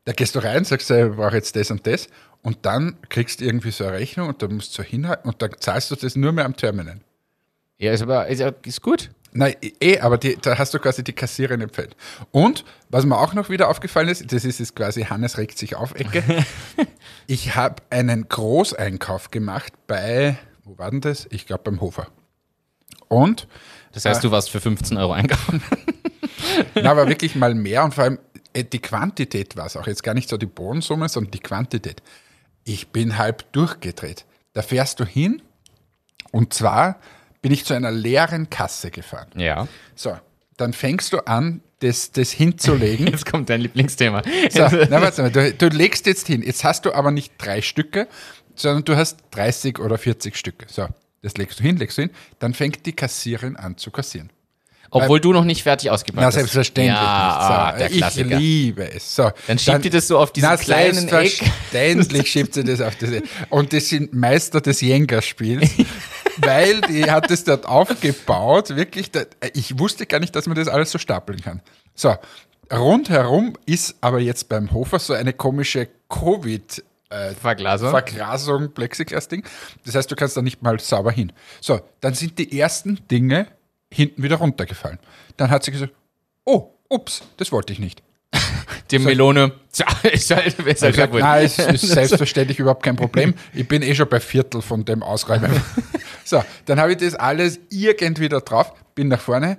Da 0.04 0.12
gehst 0.12 0.34
du 0.34 0.38
rein, 0.40 0.64
sagst, 0.64 0.90
du, 0.90 1.10
ich 1.10 1.16
brauche 1.16 1.34
jetzt 1.36 1.56
das 1.56 1.70
und 1.70 1.86
das 1.86 2.08
und 2.42 2.58
dann 2.66 2.96
kriegst 3.08 3.40
du 3.40 3.44
irgendwie 3.44 3.70
so 3.70 3.84
eine 3.84 3.94
Rechnung 3.94 4.28
und 4.28 4.40
da 4.42 4.48
musst 4.48 4.76
du 4.78 4.82
hinhalten 4.82 5.28
und 5.28 5.40
dann 5.42 5.50
zahlst 5.58 5.90
du 5.90 5.96
das 5.96 6.14
nur 6.16 6.32
mehr 6.32 6.44
am 6.44 6.56
Terminal. 6.56 7.00
Ja, 7.78 7.92
ist 7.92 8.02
aber 8.02 8.26
ist, 8.28 8.40
ist 8.64 8.82
gut. 8.82 9.10
Nein, 9.36 9.54
eh, 9.80 10.00
aber 10.00 10.16
die, 10.16 10.36
da 10.40 10.56
hast 10.56 10.72
du 10.72 10.78
quasi 10.78 11.04
die 11.04 11.12
Kassiererin 11.12 11.60
im 11.60 11.70
Feld. 11.70 11.94
Und 12.30 12.64
was 12.88 13.04
mir 13.04 13.18
auch 13.18 13.34
noch 13.34 13.50
wieder 13.50 13.68
aufgefallen 13.68 14.08
ist, 14.08 14.32
das 14.32 14.44
ist 14.44 14.60
jetzt 14.60 14.74
quasi 14.74 15.04
Hannes 15.04 15.36
regt 15.36 15.58
sich 15.58 15.76
auf 15.76 15.94
Ecke. 15.94 16.22
ich 17.26 17.54
habe 17.54 17.82
einen 17.90 18.28
Großeinkauf 18.28 19.30
gemacht 19.30 19.74
bei, 19.86 20.38
wo 20.64 20.78
war 20.78 20.90
denn 20.90 21.02
das? 21.02 21.26
Ich 21.30 21.46
glaube 21.46 21.64
beim 21.64 21.80
Hofer. 21.80 22.08
Und, 23.08 23.46
Das 23.92 24.04
heißt, 24.06 24.24
du 24.24 24.30
warst 24.30 24.50
für 24.50 24.60
15 24.60 24.96
Euro 24.96 25.12
einkaufen. 25.12 25.62
na, 26.74 26.90
aber 26.90 27.06
wirklich 27.08 27.36
mal 27.36 27.54
mehr 27.54 27.84
und 27.84 27.94
vor 27.94 28.04
allem 28.04 28.18
äh, 28.54 28.64
die 28.64 28.80
Quantität 28.80 29.56
war 29.56 29.66
es 29.66 29.76
auch. 29.76 29.86
Jetzt 29.86 30.02
gar 30.02 30.14
nicht 30.14 30.28
so 30.28 30.38
die 30.38 30.46
Bodensumme, 30.46 31.08
sondern 31.08 31.30
die 31.30 31.40
Quantität. 31.40 32.02
Ich 32.64 32.88
bin 32.88 33.18
halb 33.18 33.52
durchgedreht. 33.52 34.24
Da 34.54 34.62
fährst 34.62 34.98
du 34.98 35.04
hin 35.04 35.42
und 36.32 36.54
zwar 36.54 36.98
bin 37.46 37.52
ich 37.52 37.64
zu 37.64 37.74
einer 37.74 37.92
leeren 37.92 38.50
Kasse 38.50 38.90
gefahren. 38.90 39.28
Ja. 39.36 39.68
So, 39.94 40.18
dann 40.56 40.72
fängst 40.72 41.12
du 41.12 41.28
an, 41.28 41.60
das, 41.78 42.10
das 42.10 42.32
hinzulegen. 42.32 43.06
Jetzt 43.12 43.24
kommt 43.24 43.50
dein 43.50 43.60
Lieblingsthema. 43.60 44.22
So, 44.50 44.62
na, 44.62 45.00
warte 45.00 45.22
mal, 45.22 45.30
du, 45.30 45.54
du 45.54 45.68
legst 45.68 46.06
jetzt 46.06 46.26
hin. 46.26 46.42
Jetzt 46.42 46.64
hast 46.64 46.86
du 46.86 46.92
aber 46.92 47.12
nicht 47.12 47.34
drei 47.38 47.62
Stücke, 47.62 48.08
sondern 48.56 48.84
du 48.84 48.96
hast 48.96 49.18
30 49.30 49.78
oder 49.78 49.96
40 49.96 50.36
Stücke. 50.36 50.66
So, 50.68 50.88
das 51.22 51.36
legst 51.36 51.60
du 51.60 51.62
hin, 51.62 51.76
legst 51.76 51.98
du 51.98 52.02
hin. 52.02 52.10
Dann 52.40 52.52
fängt 52.52 52.84
die 52.84 52.94
Kassiererin 52.94 53.54
an 53.54 53.76
zu 53.76 53.92
kassieren. 53.92 54.32
Obwohl 54.90 55.20
du 55.20 55.32
noch 55.32 55.44
nicht 55.44 55.62
fertig 55.62 55.90
ausgepackt 55.90 56.20
Na, 56.20 56.26
hast. 56.26 56.34
selbstverständlich 56.34 56.96
ja, 56.96 57.00
ah, 57.00 57.72
nicht. 57.72 57.80
der 57.80 57.88
So, 57.88 57.94
ich 57.94 58.00
Klassiker. 58.00 58.38
liebe 58.38 58.90
es. 58.92 59.14
So, 59.16 59.30
Dann 59.46 59.58
schiebt 59.58 59.84
die 59.84 59.90
das 59.90 60.08
so 60.08 60.18
auf 60.18 60.32
diesen 60.32 60.48
na, 60.48 60.56
kleinen 60.56 61.08
Eck. 61.08 61.42
Selbstverständlich 61.70 62.30
schiebt 62.30 62.54
sie 62.54 62.64
das 62.64 62.80
auf 62.80 62.96
das 62.96 63.10
Eck. 63.10 63.24
Und 63.50 63.72
das 63.72 63.88
sind 63.88 64.14
Meister 64.14 64.60
des 64.60 64.80
Jenga-Spiels, 64.80 65.70
weil 66.38 66.80
die 66.82 67.10
hat 67.10 67.30
es 67.30 67.44
dort 67.44 67.66
aufgebaut. 67.66 68.76
Wirklich, 68.76 69.10
ich 69.54 69.78
wusste 69.78 70.06
gar 70.06 70.20
nicht, 70.20 70.34
dass 70.34 70.46
man 70.46 70.56
das 70.56 70.68
alles 70.68 70.90
so 70.90 70.98
stapeln 70.98 71.40
kann. 71.40 71.62
So, 71.94 72.14
rundherum 72.72 73.54
ist 73.66 73.96
aber 74.00 74.20
jetzt 74.20 74.48
beim 74.48 74.72
Hofer 74.72 74.98
so 74.98 75.12
eine 75.12 75.32
komische 75.32 75.88
Covid- 76.08 76.82
Verglasung. 77.40 77.90
Verglasung, 77.90 78.72
Plexiglas-Ding. 78.72 79.44
Das 79.84 79.94
heißt, 79.94 80.10
du 80.10 80.16
kannst 80.16 80.36
da 80.36 80.42
nicht 80.42 80.60
mal 80.62 80.80
sauber 80.80 81.12
hin. 81.12 81.32
So, 81.60 81.80
dann 82.00 82.14
sind 82.14 82.36
die 82.36 82.58
ersten 82.58 82.98
Dinge 83.08 83.46
hinten 83.92 84.24
wieder 84.24 84.36
runtergefallen. 84.36 84.98
Dann 85.36 85.50
hat 85.50 85.62
sie 85.62 85.70
gesagt, 85.70 85.92
oh, 86.44 86.72
ups, 86.88 87.22
das 87.36 87.52
wollte 87.52 87.72
ich 87.72 87.78
nicht. 87.78 88.02
Die 88.90 88.98
Melone. 88.98 89.52
Tja, 89.72 89.86
ist 90.10 90.30
halt, 90.34 90.46
ist 90.46 90.58
Ich 90.58 90.64
halt 90.64 90.76
gesagt, 90.80 90.96
kaputt. 90.96 91.20
nein, 91.20 91.44
es 91.44 91.58
ist 91.58 91.80
selbstverständlich 91.92 92.58
überhaupt 92.58 92.82
kein 92.82 92.96
Problem. 92.96 93.34
Ich 93.54 93.68
bin 93.68 93.82
eh 93.82 93.94
schon 93.94 94.08
bei 94.08 94.20
Viertel 94.20 94.62
von 94.62 94.84
dem 94.84 95.02
Ausräumen. 95.02 95.50
So, 96.24 96.42
dann 96.64 96.80
habe 96.80 96.90
ich 96.90 96.98
das 96.98 97.14
alles 97.14 97.60
irgendwie 97.70 98.28
da 98.28 98.40
drauf, 98.40 98.72
bin 98.96 99.06
nach 99.06 99.20
vorne. 99.20 99.58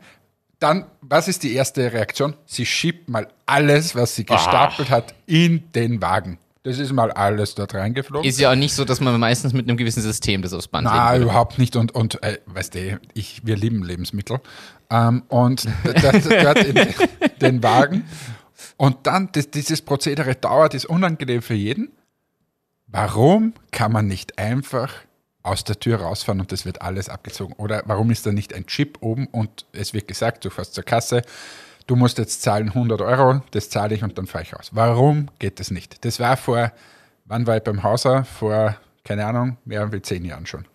dann, 0.60 0.84
was 1.00 1.30
ist 1.30 1.44
die 1.44 1.54
erste 1.54 1.94
Reaktion? 1.94 2.34
Sie 2.46 2.66
schiebt 2.66 3.08
mal 3.10 3.30
alles, 3.46 3.96
was 3.96 4.16
sie 4.18 4.26
gestapelt 4.26 4.90
hat, 4.90 5.14
in 5.28 5.72
den 5.74 6.02
Wagen. 6.02 6.40
Das 6.64 6.80
ist 6.80 6.92
mal 6.92 7.10
alles 7.12 7.56
dort 7.56 7.74
reingeflogen. 7.74 8.28
Ist 8.28 8.38
ja 8.42 8.52
auch 8.52 8.56
nicht 8.56 8.74
so, 8.76 8.84
dass 8.84 9.00
man 9.00 9.18
meistens 9.18 9.54
mit 9.54 9.70
einem 9.70 9.78
gewissen 9.78 10.02
System 10.02 10.42
das 10.42 10.52
aufs 10.52 10.68
Band 10.68 10.88
legen 10.88 10.98
Nein, 10.98 11.22
überhaupt 11.22 11.58
nicht. 11.58 11.78
Und, 11.78 11.96
und 11.96 12.22
äh, 12.22 12.40
weißt 12.48 12.76
du, 12.76 13.00
ich, 13.14 13.46
wir 13.46 13.56
lieben 13.56 13.84
Lebensmittel. 13.84 14.42
Ähm, 14.90 15.24
und 15.30 15.66
dort 15.86 16.58
in 16.66 16.76
den 17.40 17.64
Wagen. 17.64 18.04
Und 18.78 19.08
dann, 19.08 19.30
das, 19.32 19.52
dieses 19.52 19.82
Prozedere 19.82 20.36
dauert, 20.36 20.74
ist 20.74 20.86
unangenehm 20.86 21.42
für 21.42 21.54
jeden. 21.54 21.92
Warum 22.88 23.54
kann 23.72 23.92
man 23.92 24.08
nicht 24.08 24.40
einfach 24.40 24.94
aus 25.44 25.64
der 25.64 25.80
Tür 25.80 26.02
rausfahren 26.02 26.40
und 26.40 26.52
das 26.52 26.66
wird 26.66 26.82
alles 26.82 27.10
abgezogen? 27.10 27.54
Oder 27.58 27.84
warum 27.86 28.12
ist 28.12 28.26
da 28.26 28.32
nicht 28.32 28.54
ein 28.54 28.66
Chip 28.66 28.98
oben 29.02 29.28
und 29.28 29.66
es 29.74 29.94
wird 29.94 30.08
gesagt, 30.08 30.46
du 30.46 30.50
fährst 30.50 30.74
zur 30.74 30.84
Kasse, 30.84 31.22
du 31.86 31.96
musst 31.96 32.18
jetzt 32.18 32.42
zahlen 32.42 32.70
100 32.70 33.02
Euro, 33.02 33.42
das 33.52 33.70
zahle 33.70 33.96
ich 33.96 34.04
und 34.04 34.18
dann 34.18 34.28
fahre 34.28 34.44
ich 34.44 34.54
raus. 34.54 34.70
Warum 34.74 35.28
geht 35.40 35.60
das 35.60 35.72
nicht? 35.72 36.04
Das 36.06 36.20
war 36.20 36.38
vor, 36.38 36.72
wann 37.26 37.48
war 37.48 37.58
ich 37.58 37.64
beim 37.64 37.84
Hauser? 37.84 38.26
Vor, 38.26 38.78
keine 39.04 39.26
Ahnung, 39.26 39.58
mehr 39.66 39.82
als 39.82 40.08
zehn 40.08 40.26
Jahren 40.26 40.46
schon. 40.46 40.66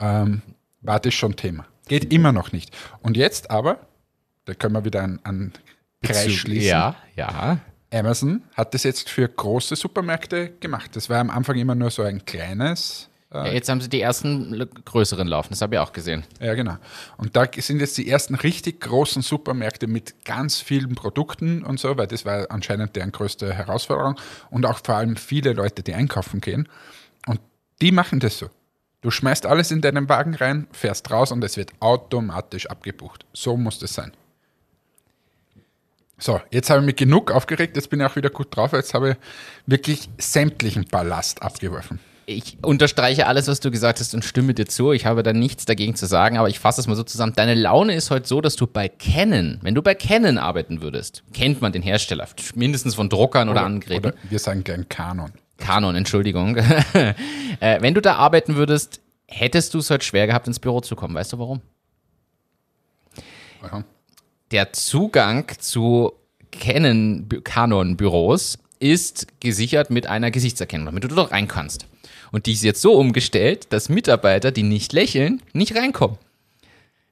Ähm, 0.00 0.42
war 0.80 1.00
das 1.00 1.14
schon 1.14 1.36
Thema. 1.36 1.66
Geht 1.86 2.12
immer 2.12 2.32
noch 2.32 2.52
nicht. 2.52 2.74
Und 3.02 3.16
jetzt 3.16 3.50
aber, 3.50 3.78
da 4.46 4.54
können 4.54 4.74
wir 4.74 4.84
wieder 4.84 5.02
an, 5.02 5.20
an 5.24 5.52
Kreis 6.04 6.32
schließen. 6.32 6.68
Ja, 6.68 6.96
ja. 7.16 7.58
Amazon 7.92 8.42
hat 8.54 8.74
das 8.74 8.82
jetzt 8.82 9.08
für 9.08 9.28
große 9.28 9.76
Supermärkte 9.76 10.50
gemacht. 10.60 10.96
Das 10.96 11.08
war 11.08 11.20
am 11.20 11.30
Anfang 11.30 11.56
immer 11.56 11.74
nur 11.74 11.90
so 11.90 12.02
ein 12.02 12.24
kleines. 12.24 13.08
ja. 13.32 13.46
Jetzt 13.46 13.68
haben 13.68 13.80
sie 13.80 13.88
die 13.88 14.00
ersten 14.00 14.68
größeren 14.84 15.28
laufen, 15.28 15.50
das 15.50 15.62
habe 15.62 15.76
ich 15.76 15.78
auch 15.80 15.92
gesehen. 15.92 16.24
Ja, 16.40 16.54
genau. 16.54 16.76
Und 17.18 17.36
da 17.36 17.46
sind 17.56 17.80
jetzt 17.80 17.96
die 17.98 18.08
ersten 18.08 18.34
richtig 18.34 18.80
großen 18.80 19.22
Supermärkte 19.22 19.86
mit 19.86 20.24
ganz 20.24 20.60
vielen 20.60 20.96
Produkten 20.96 21.62
und 21.64 21.78
so, 21.78 21.96
weil 21.96 22.08
das 22.08 22.24
war 22.24 22.50
anscheinend 22.50 22.96
deren 22.96 23.12
größte 23.12 23.52
Herausforderung. 23.54 24.16
Und 24.50 24.66
auch 24.66 24.80
vor 24.84 24.96
allem 24.96 25.16
viele 25.16 25.52
Leute, 25.52 25.82
die 25.82 25.94
einkaufen 25.94 26.40
gehen. 26.40 26.68
Und 27.26 27.40
die 27.80 27.92
machen 27.92 28.18
das 28.18 28.38
so. 28.38 28.50
Du 29.02 29.10
schmeißt 29.10 29.46
alles 29.46 29.70
in 29.70 29.82
deinen 29.82 30.08
Wagen 30.08 30.34
rein, 30.34 30.66
fährst 30.72 31.10
raus 31.10 31.30
und 31.30 31.44
es 31.44 31.56
wird 31.56 31.72
automatisch 31.80 32.66
abgebucht. 32.66 33.26
So 33.34 33.56
muss 33.56 33.78
das 33.78 33.94
sein. 33.94 34.12
So, 36.24 36.40
jetzt 36.50 36.70
habe 36.70 36.80
ich 36.80 36.86
mich 36.86 36.96
genug 36.96 37.30
aufgeregt, 37.30 37.76
jetzt 37.76 37.90
bin 37.90 38.00
ich 38.00 38.06
auch 38.06 38.16
wieder 38.16 38.30
gut 38.30 38.56
drauf. 38.56 38.72
Jetzt 38.72 38.94
habe 38.94 39.10
ich 39.10 39.16
wirklich 39.66 40.08
sämtlichen 40.16 40.86
Ballast 40.90 41.42
abgeworfen. 41.42 42.00
Ich 42.24 42.56
unterstreiche 42.62 43.26
alles, 43.26 43.46
was 43.46 43.60
du 43.60 43.70
gesagt 43.70 44.00
hast 44.00 44.14
und 44.14 44.24
stimme 44.24 44.54
dir 44.54 44.64
zu. 44.64 44.92
Ich 44.92 45.04
habe 45.04 45.22
da 45.22 45.34
nichts 45.34 45.66
dagegen 45.66 45.96
zu 45.96 46.06
sagen, 46.06 46.38
aber 46.38 46.48
ich 46.48 46.58
fasse 46.58 46.80
es 46.80 46.86
mal 46.86 46.94
so 46.94 47.02
zusammen. 47.02 47.34
Deine 47.36 47.52
Laune 47.52 47.94
ist 47.94 48.10
heute 48.10 48.26
so, 48.26 48.40
dass 48.40 48.56
du 48.56 48.66
bei 48.66 48.88
Canon, 48.88 49.58
wenn 49.60 49.74
du 49.74 49.82
bei 49.82 49.94
Canon 49.94 50.38
arbeiten 50.38 50.80
würdest, 50.80 51.24
kennt 51.34 51.60
man 51.60 51.72
den 51.72 51.82
Hersteller, 51.82 52.26
mindestens 52.54 52.94
von 52.94 53.10
Druckern 53.10 53.50
oder, 53.50 53.60
anderen 53.60 53.80
Geräten. 53.80 54.06
Oder 54.06 54.16
wir 54.30 54.38
sagen 54.38 54.64
gern 54.64 54.88
Kanon. 54.88 55.30
Canon, 55.58 55.94
Entschuldigung. 55.94 56.56
äh, 56.96 57.12
wenn 57.82 57.92
du 57.92 58.00
da 58.00 58.14
arbeiten 58.14 58.56
würdest, 58.56 59.02
hättest 59.26 59.74
du 59.74 59.80
es 59.80 59.90
heute 59.90 60.06
schwer 60.06 60.26
gehabt, 60.26 60.46
ins 60.46 60.58
Büro 60.58 60.80
zu 60.80 60.96
kommen. 60.96 61.14
Weißt 61.14 61.34
du 61.34 61.38
warum? 61.38 61.60
Warum? 63.60 63.84
Der 64.54 64.72
Zugang 64.72 65.46
zu 65.58 66.12
Canon, 66.52 67.28
Canon-Büros 67.42 68.56
ist 68.78 69.26
gesichert 69.40 69.90
mit 69.90 70.06
einer 70.06 70.30
Gesichtserkennung, 70.30 70.86
damit 70.86 71.02
du 71.02 71.08
dort 71.08 71.32
rein 71.32 71.48
kannst. 71.48 71.86
Und 72.30 72.46
die 72.46 72.52
ist 72.52 72.62
jetzt 72.62 72.80
so 72.80 72.94
umgestellt, 72.94 73.66
dass 73.70 73.88
Mitarbeiter, 73.88 74.52
die 74.52 74.62
nicht 74.62 74.92
lächeln, 74.92 75.42
nicht 75.52 75.74
reinkommen. 75.74 76.18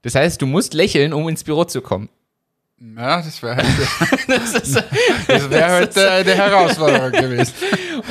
Das 0.02 0.14
heißt, 0.14 0.40
du 0.40 0.46
musst 0.46 0.72
lächeln, 0.72 1.12
um 1.12 1.28
ins 1.28 1.42
Büro 1.42 1.64
zu 1.64 1.80
kommen. 1.80 2.08
Ja, 2.96 3.20
das 3.20 3.42
wäre 3.42 3.56
halt, 3.56 3.66
das 4.28 5.50
wär 5.50 5.68
halt 5.68 5.96
äh, 5.96 6.08
eine 6.08 6.34
Herausforderung 6.36 7.10
gewesen. 7.10 7.54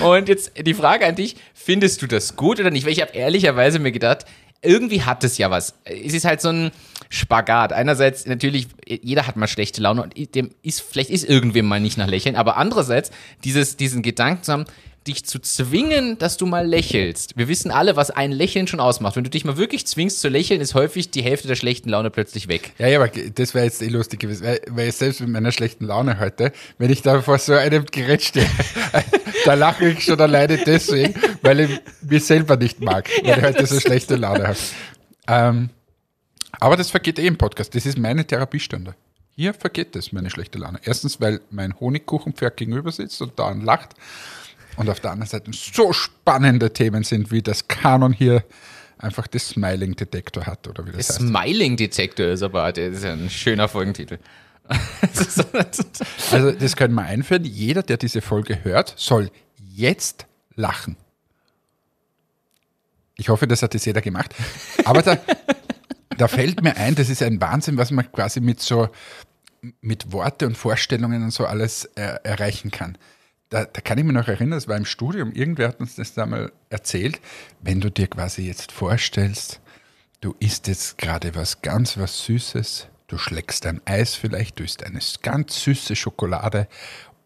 Und 0.03 0.27
jetzt 0.27 0.51
die 0.57 0.73
Frage 0.73 1.05
an 1.05 1.15
dich, 1.15 1.38
findest 1.53 2.01
du 2.01 2.07
das 2.07 2.35
gut 2.35 2.59
oder 2.59 2.69
nicht? 2.69 2.85
Weil 2.85 2.93
ich 2.93 3.01
habe 3.01 3.13
ehrlicherweise 3.13 3.79
mir 3.79 3.93
gedacht, 3.93 4.25
irgendwie 4.61 5.03
hat 5.03 5.23
es 5.23 5.38
ja 5.38 5.50
was. 5.50 5.73
Es 5.85 6.13
ist 6.13 6.25
halt 6.25 6.41
so 6.41 6.50
ein 6.50 6.71
Spagat. 7.12 7.74
Einerseits 7.74 8.25
natürlich, 8.25 8.68
jeder 8.88 9.27
hat 9.27 9.36
mal 9.36 9.48
schlechte 9.48 9.82
Laune 9.82 10.01
und 10.01 10.36
dem 10.36 10.50
ist, 10.63 10.82
vielleicht 10.82 11.10
ist 11.10 11.27
irgendwem 11.27 11.68
mal 11.68 11.82
nicht 11.82 11.98
nach 11.98 12.08
Lächeln, 12.08 12.38
aber 12.38 12.56
andererseits 12.58 13.12
dieses, 13.44 13.75
diesen 13.75 14.01
Gedanken 14.01 14.44
zu 14.44 14.53
haben, 14.53 14.65
dich 15.08 15.25
zu 15.25 15.39
zwingen, 15.39 16.18
dass 16.20 16.38
du 16.38 16.46
mal 16.46 16.65
lächelst. 16.65 17.36
Wir 17.36 17.48
wissen 17.48 17.72
alle, 17.72 17.96
was 17.96 18.12
ein 18.12 18.32
Lächeln 18.32 18.68
schon 18.68 18.80
ausmacht. 18.80 19.15
Wenn 19.15 19.24
du 19.24 19.30
dich 19.30 19.44
mal 19.44 19.58
wirklich 19.58 19.88
zwingst 19.88 20.22
zu 20.22 20.30
lächeln, 20.30 20.62
ist 20.62 20.74
häufig 20.74 21.10
die 21.10 21.24
Hälfte 21.24 21.48
der 21.48 21.56
schlechten 21.56 21.89
Laune 21.89 22.12
plötzlich 22.12 22.48
weg. 22.48 22.72
Ja, 22.77 22.88
ja, 22.88 23.01
aber 23.01 23.10
das 23.10 23.53
wäre 23.53 23.65
jetzt 23.65 23.82
eh 23.82 23.88
lustig 23.88 24.20
gewesen, 24.20 24.46
weil, 24.46 24.62
weil 24.70 24.89
ich 24.89 24.96
selbst 24.96 25.20
mit 25.20 25.30
meiner 25.30 25.51
schlechten 25.51 25.86
Laune 25.86 26.20
heute, 26.20 26.53
wenn 26.77 26.91
ich 26.91 27.01
da 27.01 27.22
vor 27.22 27.39
so 27.39 27.53
einem 27.53 27.86
Gerät 27.88 28.24
stehe, 28.24 28.48
da 29.46 29.56
lache 29.56 29.89
ich 29.89 30.03
schon 30.03 30.22
alleine 30.22 30.58
deswegen, 30.58 31.15
weil 31.41 31.62
ich 31.62 31.82
mich 32.01 32.24
selber 32.24 32.56
nicht 32.56 32.80
mag, 32.80 33.10
weil 33.24 33.39
ich 33.39 33.44
heute 33.44 33.65
so 33.65 33.80
schlechte 33.80 34.15
Laune 34.15 34.50
habe. 34.50 34.58
Ähm, 35.27 35.70
aber 36.62 36.77
das 36.77 36.91
vergeht 36.91 37.18
eh 37.18 37.25
im 37.25 37.38
Podcast. 37.38 37.74
Das 37.75 37.86
ist 37.88 37.98
meine 37.98 38.25
Therapiestunde. 38.25 38.96
Hier 39.36 39.53
vergeht 39.53 39.96
das, 39.96 40.12
meine 40.12 40.30
schlechte 40.30 40.60
Laune. 40.60 40.80
Erstens, 40.84 41.20
weil 41.20 41.41
mein 41.50 41.77
Honigkuchenpferd 41.80 42.56
gegenüber 42.56 42.91
sitzt 42.91 43.20
und 43.22 43.38
da 43.39 43.50
lacht. 43.51 43.96
Und 44.77 44.88
auf 44.88 45.00
der 45.00 45.12
anderen 45.12 45.27
Seite 45.27 45.51
so 45.53 45.91
spannende 45.91 46.72
Themen 46.72 47.03
sind, 47.03 47.32
wie 47.32 47.41
das 47.41 47.68
Kanon 47.68 48.13
hier 48.13 48.44
einfach 49.00 49.25
das 49.25 49.50
Smiling-Detektor 49.50 50.46
hat, 50.46 50.68
oder 50.68 50.86
wie 50.86 50.91
das 50.91 51.10
heißt. 51.10 51.20
Smiling-Detektor 51.22 52.27
ist 52.27 52.44
aber 52.44 52.72
das 52.72 52.98
ist 52.98 53.06
ein 53.06 53.30
schöner 53.30 53.68
Folgentitel. 53.68 54.20
Also 56.32 56.51
das 56.51 56.75
können 56.77 56.94
wir 56.94 57.01
einführen. 57.01 57.44
Jeder, 57.44 57.84
der 57.84 57.98
diese 57.98 58.22
Folge 58.22 58.63
hört, 58.63 58.94
soll 58.96 59.30
jetzt 59.74 60.27
lachen. 60.56 60.96
Ich 63.18 63.30
hoffe, 63.30 63.48
das 63.48 63.62
hat 63.62 63.74
jetzt 63.74 63.86
jeder 63.86 64.01
gemacht. 64.01 64.34
Aber 64.86 65.01
da, 65.01 65.18
da 66.21 66.27
fällt 66.27 66.61
mir 66.61 66.77
ein, 66.77 66.93
das 66.93 67.09
ist 67.09 67.23
ein 67.23 67.41
Wahnsinn, 67.41 67.77
was 67.77 67.89
man 67.89 68.11
quasi 68.11 68.41
mit 68.41 68.61
so 68.61 68.89
mit 69.81 70.11
Worte 70.11 70.45
und 70.45 70.55
Vorstellungen 70.55 71.23
und 71.23 71.31
so 71.31 71.47
alles 71.47 71.85
äh, 71.95 72.19
erreichen 72.23 72.69
kann. 72.69 72.95
Da, 73.49 73.65
da 73.65 73.81
kann 73.81 73.97
ich 73.97 74.03
mich 74.03 74.13
noch 74.13 74.27
erinnern, 74.27 74.51
das 74.51 74.67
war 74.67 74.77
im 74.77 74.85
Studium, 74.85 75.31
irgendwer 75.31 75.69
hat 75.69 75.79
uns 75.79 75.95
das 75.95 76.13
da 76.13 76.27
mal 76.27 76.51
erzählt, 76.69 77.19
wenn 77.61 77.81
du 77.81 77.89
dir 77.89 78.07
quasi 78.07 78.43
jetzt 78.43 78.71
vorstellst, 78.71 79.61
du 80.21 80.35
isst 80.39 80.67
jetzt 80.67 80.99
gerade 80.99 81.33
was 81.33 81.63
ganz 81.63 81.97
was 81.97 82.23
Süßes, 82.23 82.87
du 83.07 83.17
schlägst 83.17 83.65
ein 83.65 83.81
Eis 83.85 84.13
vielleicht, 84.13 84.59
du 84.59 84.63
isst 84.63 84.83
eine 84.83 84.99
ganz 85.23 85.63
süße 85.63 85.95
Schokolade 85.95 86.67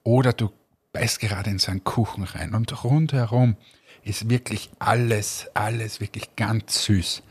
oder 0.04 0.32
du 0.32 0.52
beißt 0.94 1.20
gerade 1.20 1.50
in 1.50 1.60
so 1.60 1.70
einen 1.70 1.84
Kuchen 1.84 2.24
rein 2.24 2.54
und 2.54 2.86
rundherum 2.86 3.58
ist 4.04 4.30
wirklich 4.30 4.70
alles, 4.80 5.48
alles 5.54 6.00
wirklich 6.00 6.38
ganz 6.38 6.86
süß. 6.86 7.24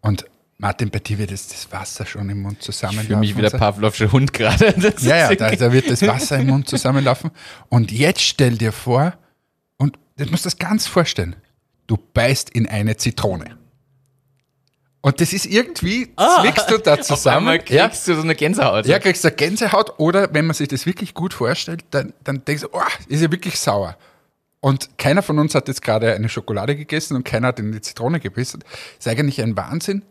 Und 0.00 0.26
Martin, 0.60 0.90
bei 0.90 0.98
dir 0.98 1.18
wird 1.18 1.30
jetzt 1.30 1.52
das 1.52 1.70
Wasser 1.70 2.04
schon 2.04 2.28
im 2.28 2.42
Mund 2.42 2.60
zusammenlaufen. 2.60 3.06
Fühle 3.06 3.20
mich 3.20 3.36
wie 3.36 3.42
der. 3.42 3.50
Pavlovsche 3.50 4.10
Hund 4.10 4.32
gerade. 4.32 4.72
Das 4.76 5.04
Ja, 5.04 5.30
ja, 5.30 5.34
da, 5.34 5.54
da 5.54 5.72
wird 5.72 5.88
das 5.88 6.02
Wasser 6.02 6.38
im 6.38 6.48
Mund 6.48 6.68
zusammenlaufen. 6.68 7.30
Und 7.68 7.92
jetzt 7.92 8.22
stell 8.22 8.58
dir 8.58 8.72
vor, 8.72 9.14
und 9.76 9.96
du 10.16 10.26
musst 10.26 10.46
das 10.46 10.58
ganz 10.58 10.88
vorstellen, 10.88 11.36
du 11.86 11.96
beißt 11.96 12.50
in 12.50 12.68
eine 12.68 12.96
Zitrone. 12.96 13.56
Und 15.00 15.20
das 15.20 15.32
ist 15.32 15.46
irgendwie, 15.46 16.12
zwickst 16.16 16.70
du 16.70 16.78
da 16.78 17.00
zusammen. 17.00 17.64
kriegst 17.64 18.08
du 18.08 18.16
so 18.16 18.22
eine 18.22 18.34
Gänsehaut. 18.34 18.84
Ja, 18.86 18.98
kriegst 18.98 19.24
du 19.24 19.30
Gänsehaut 19.30 20.00
oder 20.00 20.34
wenn 20.34 20.46
man 20.46 20.54
sich 20.54 20.66
das 20.66 20.86
wirklich 20.86 21.14
gut 21.14 21.34
vorstellt, 21.34 21.84
dann, 21.92 22.12
dann 22.24 22.44
denkst 22.44 22.62
du, 22.62 22.68
oh, 22.72 22.82
ist 23.06 23.22
ja 23.22 23.30
wirklich 23.30 23.60
sauer. 23.60 23.96
Und 24.58 24.98
keiner 24.98 25.22
von 25.22 25.38
uns 25.38 25.54
hat 25.54 25.68
jetzt 25.68 25.82
gerade 25.82 26.14
eine 26.14 26.28
Schokolade 26.28 26.74
gegessen 26.74 27.14
und 27.14 27.24
keiner 27.24 27.48
hat 27.48 27.60
in 27.60 27.70
die 27.70 27.80
Zitrone 27.80 28.18
gebissen. 28.18 28.64
ist 28.98 29.06
eigentlich 29.06 29.40
ein 29.40 29.56
Wahnsinn. 29.56 30.02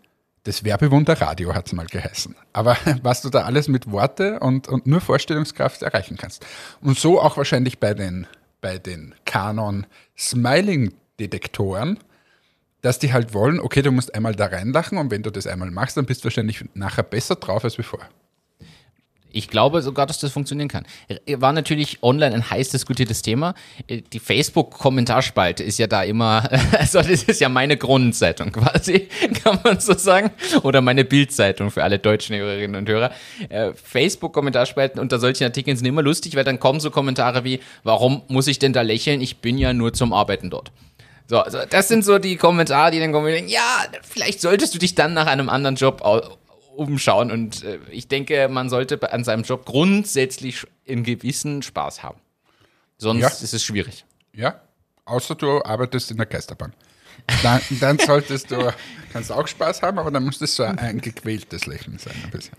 Das 0.48 0.64
Werbewunder 0.64 1.20
Radio 1.20 1.54
hat 1.54 1.68
es 1.68 1.74
mal 1.74 1.88
geheißen. 1.88 2.34
Aber 2.54 2.78
was 3.04 3.22
du 3.22 3.30
da 3.30 3.42
alles 3.42 3.68
mit 3.68 3.92
Worte 3.92 4.40
und, 4.40 4.70
und 4.70 4.88
nur 4.88 5.02
Vorstellungskraft 5.02 5.82
erreichen 5.82 6.16
kannst. 6.16 6.46
Und 6.80 6.98
so 6.98 7.20
auch 7.20 7.36
wahrscheinlich 7.36 7.80
bei 7.80 7.94
den, 7.94 8.28
bei 8.62 8.78
den 8.78 9.14
Canon 9.26 9.86
Smiling-Detektoren, 10.18 12.00
dass 12.80 12.98
die 12.98 13.12
halt 13.12 13.34
wollen, 13.34 13.60
okay, 13.60 13.82
du 13.82 13.92
musst 13.92 14.16
einmal 14.16 14.36
da 14.36 14.46
reinlachen 14.46 14.98
und 14.98 15.12
wenn 15.12 15.22
du 15.22 15.32
das 15.32 15.48
einmal 15.48 15.70
machst, 15.70 15.98
dann 15.98 16.06
bist 16.06 16.22
du 16.22 16.26
wahrscheinlich 16.28 16.64
nachher 16.76 17.04
besser 17.04 17.36
drauf 17.36 17.66
als 17.66 17.76
bevor. 17.76 18.08
Ich 19.38 19.50
glaube 19.50 19.84
sogar, 19.84 20.08
dass 20.08 20.18
das 20.18 20.32
funktionieren 20.32 20.68
kann. 20.68 20.86
War 21.36 21.54
natürlich 21.54 22.02
online 22.02 22.34
ein 22.34 22.50
heiß 22.50 22.70
diskutiertes 22.70 23.22
Thema. 23.22 23.54
Die 23.88 24.20
Facebook-Kommentarspalte 24.20 25.64
ist 25.64 25.78
ja 25.78 25.86
da 25.86 26.02
immer, 26.02 26.50
also 26.80 27.04
das 27.04 27.24
ist 27.24 27.40
ja 27.40 27.48
meine 27.48 27.78
Grundzeitung 27.78 28.52
quasi, 28.52 29.08
kann 29.44 29.60
man 29.64 29.80
so 29.80 29.94
sagen. 29.94 30.32
Oder 30.64 30.82
meine 30.82 31.06
Bildzeitung 31.06 31.70
für 31.70 31.84
alle 31.84 32.00
deutschen 32.00 32.36
Hörerinnen 32.36 32.76
und 32.78 32.90
Hörer. 32.90 33.12
Äh, 33.50 33.74
Facebook-Kommentarspalten 33.74 35.00
unter 35.00 35.20
solchen 35.20 35.44
Artikeln 35.44 35.78
sind 35.78 35.86
immer 35.86 36.02
lustig, 36.02 36.36
weil 36.36 36.44
dann 36.44 36.60
kommen 36.60 36.80
so 36.80 36.90
Kommentare 36.90 37.44
wie, 37.44 37.60
warum 37.84 38.24
muss 38.30 38.48
ich 38.48 38.58
denn 38.58 38.74
da 38.74 38.82
lächeln? 38.82 39.22
Ich 39.22 39.38
bin 39.38 39.60
ja 39.60 39.72
nur 39.72 39.94
zum 39.94 40.14
Arbeiten 40.14 40.50
dort. 40.50 40.72
So, 41.28 41.40
also 41.40 41.60
das 41.70 41.90
sind 41.90 42.04
so 42.04 42.18
die 42.18 42.38
Kommentare, 42.38 42.90
die 42.90 43.00
dann 43.00 43.12
kommen, 43.12 43.48
ja, 43.48 43.86
vielleicht 44.02 44.42
solltest 44.42 44.74
du 44.74 44.80
dich 44.80 44.96
dann 44.96 45.14
nach 45.14 45.28
einem 45.28 45.50
anderen 45.50 45.76
Job 45.76 46.02
umschauen. 46.78 47.32
Und 47.32 47.64
äh, 47.64 47.80
ich 47.92 48.08
denke, 48.08 48.48
man 48.50 48.70
sollte 48.70 49.12
an 49.12 49.24
seinem 49.24 49.44
Job 49.44 49.66
grundsätzlich 49.66 50.66
einen 50.88 51.04
gewissen 51.04 51.62
Spaß 51.62 52.04
haben. 52.04 52.20
Sonst 52.98 53.22
Ja. 53.22 53.28
ist 53.28 53.54
es 53.54 53.64
schwierig. 53.64 54.06
Ja, 54.34 54.62
außer 55.06 55.36
du 55.36 55.64
arbeitest 55.64 56.12
in 56.12 56.18
der 56.18 56.26
Geisterbahn. 56.26 56.74
Dann, 57.44 57.62
dann 57.80 58.00
solltest 58.00 58.52
du, 58.52 58.72
kannst 59.14 59.32
auch 59.32 59.48
Spaß 59.48 59.82
haben, 59.82 59.98
aber 60.00 60.12
dann 60.12 60.24
muss 60.24 60.40
das 60.40 60.56
so 60.56 60.64
ein 60.64 61.02
gequältes 61.02 61.66
Lächeln 61.66 61.98
sein, 61.98 62.14
ein 62.24 62.30
bisschen. 62.32 62.56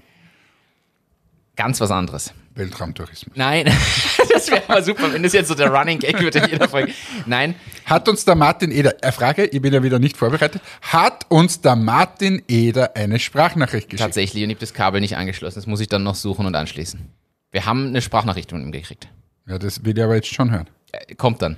Ganz 1.58 1.80
was 1.80 1.90
anderes. 1.90 2.32
Weltraumtourismus. 2.54 3.36
Nein, 3.36 3.64
das 4.32 4.48
wäre 4.48 4.62
mal 4.68 4.84
super, 4.84 5.12
wenn 5.12 5.24
das 5.24 5.32
jetzt 5.32 5.48
so 5.48 5.56
der 5.56 5.70
Running 5.72 5.98
Gag 5.98 6.20
wird 6.20 6.36
in 6.36 6.48
jeder 6.48 6.68
Folge. 6.68 6.92
Nein, 7.26 7.56
Hat 7.84 8.08
uns 8.08 8.24
der 8.24 8.36
Martin 8.36 8.70
Eder, 8.70 8.94
äh, 9.02 9.10
Frage, 9.10 9.44
ich 9.44 9.60
bin 9.60 9.74
ja 9.74 9.82
wieder 9.82 9.98
nicht 9.98 10.16
vorbereitet, 10.16 10.62
hat 10.82 11.26
uns 11.28 11.60
der 11.60 11.74
Martin 11.74 12.42
Eder 12.46 12.94
eine 12.94 13.18
Sprachnachricht 13.18 13.88
geschickt? 13.90 14.00
tatsächlich. 14.00 14.44
Und 14.44 14.50
ich 14.50 14.54
habe 14.54 14.60
das 14.60 14.72
Kabel 14.72 15.00
nicht 15.00 15.16
angeschlossen. 15.16 15.56
Das 15.56 15.66
muss 15.66 15.80
ich 15.80 15.88
dann 15.88 16.04
noch 16.04 16.14
suchen 16.14 16.46
und 16.46 16.54
anschließen. 16.54 17.12
Wir 17.50 17.66
haben 17.66 17.88
eine 17.88 18.02
Sprachnachricht 18.02 18.50
von 18.50 18.62
ihm 18.62 18.70
gekriegt. 18.70 19.08
Ja, 19.48 19.58
das 19.58 19.84
will 19.84 19.98
ich 19.98 20.04
aber 20.04 20.14
jetzt 20.14 20.32
schon 20.32 20.52
hören. 20.52 20.70
Äh, 20.92 21.16
kommt 21.16 21.42
dann. 21.42 21.56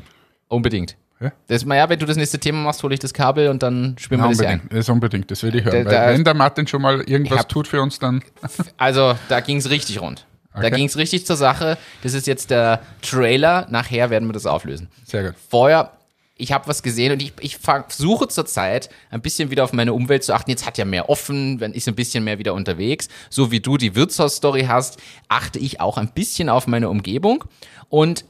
Unbedingt. 0.48 0.96
Ja? 1.20 1.32
Das, 1.48 1.62
ja, 1.64 1.88
wenn 1.88 1.98
du 1.98 2.06
das 2.06 2.16
nächste 2.16 2.38
Thema 2.38 2.58
machst, 2.64 2.82
hole 2.82 2.94
ich 2.94 3.00
das 3.00 3.12
Kabel 3.12 3.48
und 3.48 3.62
dann 3.62 3.94
spielen 3.98 4.20
wir 4.22 4.28
das 4.28 4.40
ein. 4.40 4.62
das 4.70 4.78
ist 4.80 4.88
unbedingt, 4.88 5.30
das 5.30 5.42
will 5.42 5.54
ich 5.54 5.64
hören. 5.64 5.84
Da- 5.84 5.90
da- 5.90 6.08
wenn 6.12 6.24
der 6.24 6.34
Martin 6.34 6.66
schon 6.66 6.80
mal 6.82 7.02
irgendwas 7.02 7.40
hab- 7.40 7.48
tut 7.48 7.68
für 7.68 7.82
uns, 7.82 7.98
dann 7.98 8.22
Also, 8.78 9.14
da 9.28 9.40
ging 9.40 9.58
es 9.58 9.68
richtig 9.70 10.00
rund. 10.00 10.26
Da 10.54 10.60
Okay. 10.60 10.70
ging 10.72 10.86
es 10.86 10.96
richtig 10.96 11.26
zur 11.26 11.36
Sache. 11.36 11.78
Das 12.02 12.12
ist 12.14 12.26
jetzt 12.26 12.50
der 12.50 12.80
Trailer. 13.02 13.66
Nachher 13.70 14.10
werden 14.10 14.28
wir 14.28 14.32
das 14.32 14.46
auflösen. 14.46 14.88
sehr 15.04 15.22
gut. 15.24 15.34
Vorher, 15.48 15.92
ich 16.36 16.52
habe 16.52 16.66
was 16.66 16.82
gesehen 16.82 17.12
und 17.12 17.22
ich, 17.22 17.34
ich 17.40 17.58
versuche 17.58 18.26
zurzeit 18.26 18.88
ein 19.10 19.20
bisschen 19.20 19.50
wieder 19.50 19.62
auf 19.62 19.72
meine 19.74 19.92
Umwelt 19.92 20.24
zu 20.24 20.32
achten. 20.34 20.50
Jetzt 20.50 20.66
hat 20.66 20.78
ja 20.78 20.84
mehr 20.86 21.08
offen, 21.10 21.60
wenn 21.60 21.74
ich 21.74 21.86
ein 21.86 21.94
bisschen 21.94 22.24
mehr 22.24 22.38
wieder 22.38 22.54
unterwegs. 22.54 23.08
So 23.28 23.50
wie 23.52 23.60
du 23.60 23.76
die 23.76 23.94
Wirtshausstory 23.94 24.62
hast, 24.62 24.98
achte 25.28 25.58
ich 25.58 25.80
auch 25.80 25.98
ein 25.98 26.08
bisschen 26.08 26.48
auf 26.48 26.66
meine 26.66 26.88
Umgebung. 26.88 27.44
Und 27.90 28.24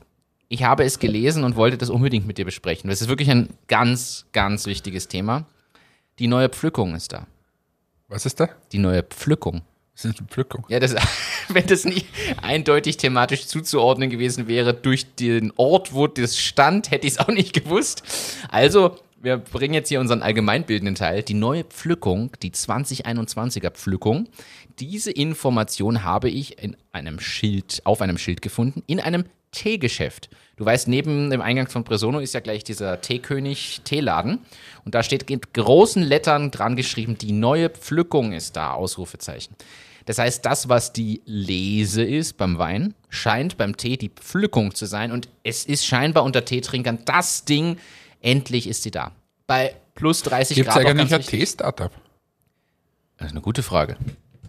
ich 0.51 0.65
habe 0.65 0.85
es 0.85 0.99
gelesen 0.99 1.45
und 1.45 1.55
wollte 1.55 1.79
das 1.79 1.91
unbedingt 1.91 2.27
mit 2.27 2.37
dir 2.37 2.45
besprechen. 2.45 2.91
Das 2.91 3.01
ist 3.01 3.09
wirklich 3.09 3.31
ein 3.31 3.51
ganz, 3.69 4.27
ganz 4.33 4.67
wichtiges 4.67 5.07
Thema. 5.07 5.47
Die 6.19 6.27
neue 6.27 6.49
Pflückung 6.49 6.97
ist 6.97 7.13
da. 7.13 7.29
Was 8.09 8.27
ist 8.27 8.41
da? 8.41 8.49
Die 8.73 8.79
neue 8.79 9.05
Pflückung. 9.05 9.63
Das 9.95 10.07
ist 10.07 10.19
eine 10.19 10.27
Pflückung. 10.27 10.67
Ja, 10.69 10.81
das, 10.81 10.97
wenn 11.49 11.69
das 11.69 11.85
nicht 11.85 12.07
eindeutig 12.43 12.97
thematisch 12.97 13.47
zuzuordnen 13.47 14.11
gewesen 14.11 14.49
wäre 14.49 14.75
durch 14.75 15.15
den 15.15 15.53
Ort, 15.57 15.95
wo 15.95 16.09
das 16.09 16.37
stand, 16.37 16.91
hätte 16.91 17.07
ich 17.07 17.13
es 17.15 17.19
auch 17.21 17.29
nicht 17.29 17.53
gewusst. 17.53 18.03
Also, 18.49 18.97
wir 19.23 19.37
bringen 19.37 19.75
jetzt 19.75 19.89
hier 19.89 20.01
unseren 20.01 20.21
allgemeinbildenden 20.21 20.97
Teil. 20.97 21.23
Die 21.23 21.35
neue 21.35 21.63
Pflückung, 21.63 22.33
die 22.43 22.51
2021er 22.51 23.71
Pflückung. 23.71 24.29
Diese 24.81 25.13
Information 25.13 26.03
habe 26.03 26.29
ich 26.29 26.61
in 26.61 26.77
einem 26.91 27.21
Schild, 27.21 27.83
auf 27.85 28.01
einem 28.01 28.19
Schild 28.19 28.43
gefunden, 28.43 28.83
in 28.89 28.99
einem 28.99 29.27
Teegeschäft. 29.53 30.29
Du 30.57 30.65
weißt, 30.65 30.89
neben 30.89 31.31
dem 31.31 31.41
Eingang 31.41 31.69
von 31.69 31.85
Presono 31.85 32.19
ist 32.21 32.35
ja 32.35 32.41
gleich 32.41 32.65
dieser 32.65 33.01
Teekönig 33.01 33.81
Teeladen. 33.85 34.41
Und 34.85 34.95
da 34.95 35.03
steht 35.03 35.29
mit 35.31 35.55
großen 35.55 36.03
Lettern 36.03 36.51
dran 36.51 36.77
geschrieben, 36.77 37.17
die 37.19 37.33
neue 37.33 37.71
Pflückung 37.71 38.33
ist 38.33 38.57
da, 38.57 38.73
Ausrufezeichen. 38.73 39.55
Das 40.07 40.19
heißt, 40.19 40.45
das, 40.45 40.69
was 40.69 40.93
die 40.93 41.23
Lese 41.25 42.03
ist 42.03 42.37
beim 42.37 42.59
Wein, 42.59 42.95
scheint 43.09 43.57
beim 43.57 43.77
Tee 43.77 43.97
die 43.97 44.09
Pflückung 44.11 44.75
zu 44.75 44.87
sein. 44.87 45.13
Und 45.13 45.29
es 45.45 45.65
ist 45.65 45.87
scheinbar 45.87 46.25
unter 46.25 46.45
Teetrinkern 46.45 47.01
das 47.05 47.45
Ding, 47.45 47.79
endlich 48.21 48.67
ist 48.67 48.83
sie 48.83 48.91
da. 48.91 49.13
Bei 49.47 49.75
plus 49.95 50.23
30 50.23 50.57
Gibt 50.57 50.69
es 50.69 50.75
Grad. 50.75 50.85
auch 50.85 50.91
eigentlich 50.91 51.15
ein. 51.15 51.23
Tee-Startup? 51.23 51.91
Das 53.19 53.27
ist 53.27 53.33
eine 53.33 53.41
gute 53.41 53.63
Frage. 53.63 53.97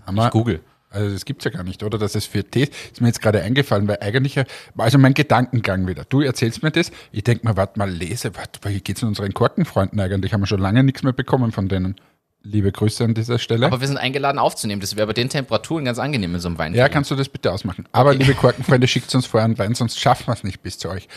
Haben 0.05 0.15
wir- 0.15 0.29
Google. 0.29 0.61
Also 0.91 1.09
das 1.11 1.23
gibt's 1.25 1.45
ja 1.45 1.51
gar 1.51 1.63
nicht, 1.63 1.83
oder? 1.83 1.97
Dass 1.97 2.15
es 2.15 2.25
für 2.25 2.43
Tees, 2.43 2.69
ist 2.91 2.99
mir 3.01 3.07
jetzt 3.07 3.21
gerade 3.21 3.41
eingefallen, 3.41 3.87
weil 3.87 3.97
eigentlich, 4.01 4.35
ja- 4.35 4.43
also 4.77 4.97
mein 4.97 5.13
Gedankengang 5.13 5.87
wieder. 5.87 6.03
Du 6.05 6.21
erzählst 6.21 6.61
mir 6.63 6.71
das, 6.71 6.91
ich 7.11 7.23
denke 7.23 7.47
mir, 7.47 7.55
warte 7.57 7.79
mal, 7.79 7.89
lese, 7.89 8.35
warte, 8.35 8.59
wie 8.69 8.79
geht's 8.81 9.01
unseren 9.01 9.33
Korkenfreunden 9.33 9.99
eigentlich? 9.99 10.33
Haben 10.33 10.41
wir 10.41 10.47
schon 10.47 10.59
lange 10.59 10.83
nichts 10.83 11.01
mehr 11.03 11.13
bekommen 11.13 11.51
von 11.53 11.69
denen. 11.69 11.95
Liebe 12.43 12.71
Grüße 12.71 13.03
an 13.03 13.13
dieser 13.13 13.37
Stelle. 13.39 13.67
Aber 13.67 13.81
wir 13.81 13.87
sind 13.87 13.97
eingeladen 13.97 14.39
aufzunehmen. 14.39 14.81
Das 14.81 14.95
wäre 14.95 15.05
bei 15.07 15.13
den 15.13 15.29
Temperaturen 15.29 15.85
ganz 15.85 15.99
angenehm 15.99 16.33
in 16.33 16.41
so 16.41 16.47
einem 16.49 16.57
Wein. 16.57 16.73
ja, 16.73 16.89
kannst 16.89 17.11
du 17.11 17.15
das 17.15 17.29
bitte 17.29 17.51
ausmachen. 17.53 17.87
Aber 17.91 18.13
liebe 18.15 18.33
Korkenfreunde, 18.33 18.87
schickt 18.89 19.13
uns 19.13 19.27
vorher 19.27 19.45
einen 19.45 19.57
Wein, 19.59 19.75
sonst 19.75 19.99
schaffen 19.99 20.27
wir 20.27 20.33
es 20.33 20.43
nicht 20.43 20.61
bis 20.63 20.77
zu 20.79 20.89
euch. 20.89 21.07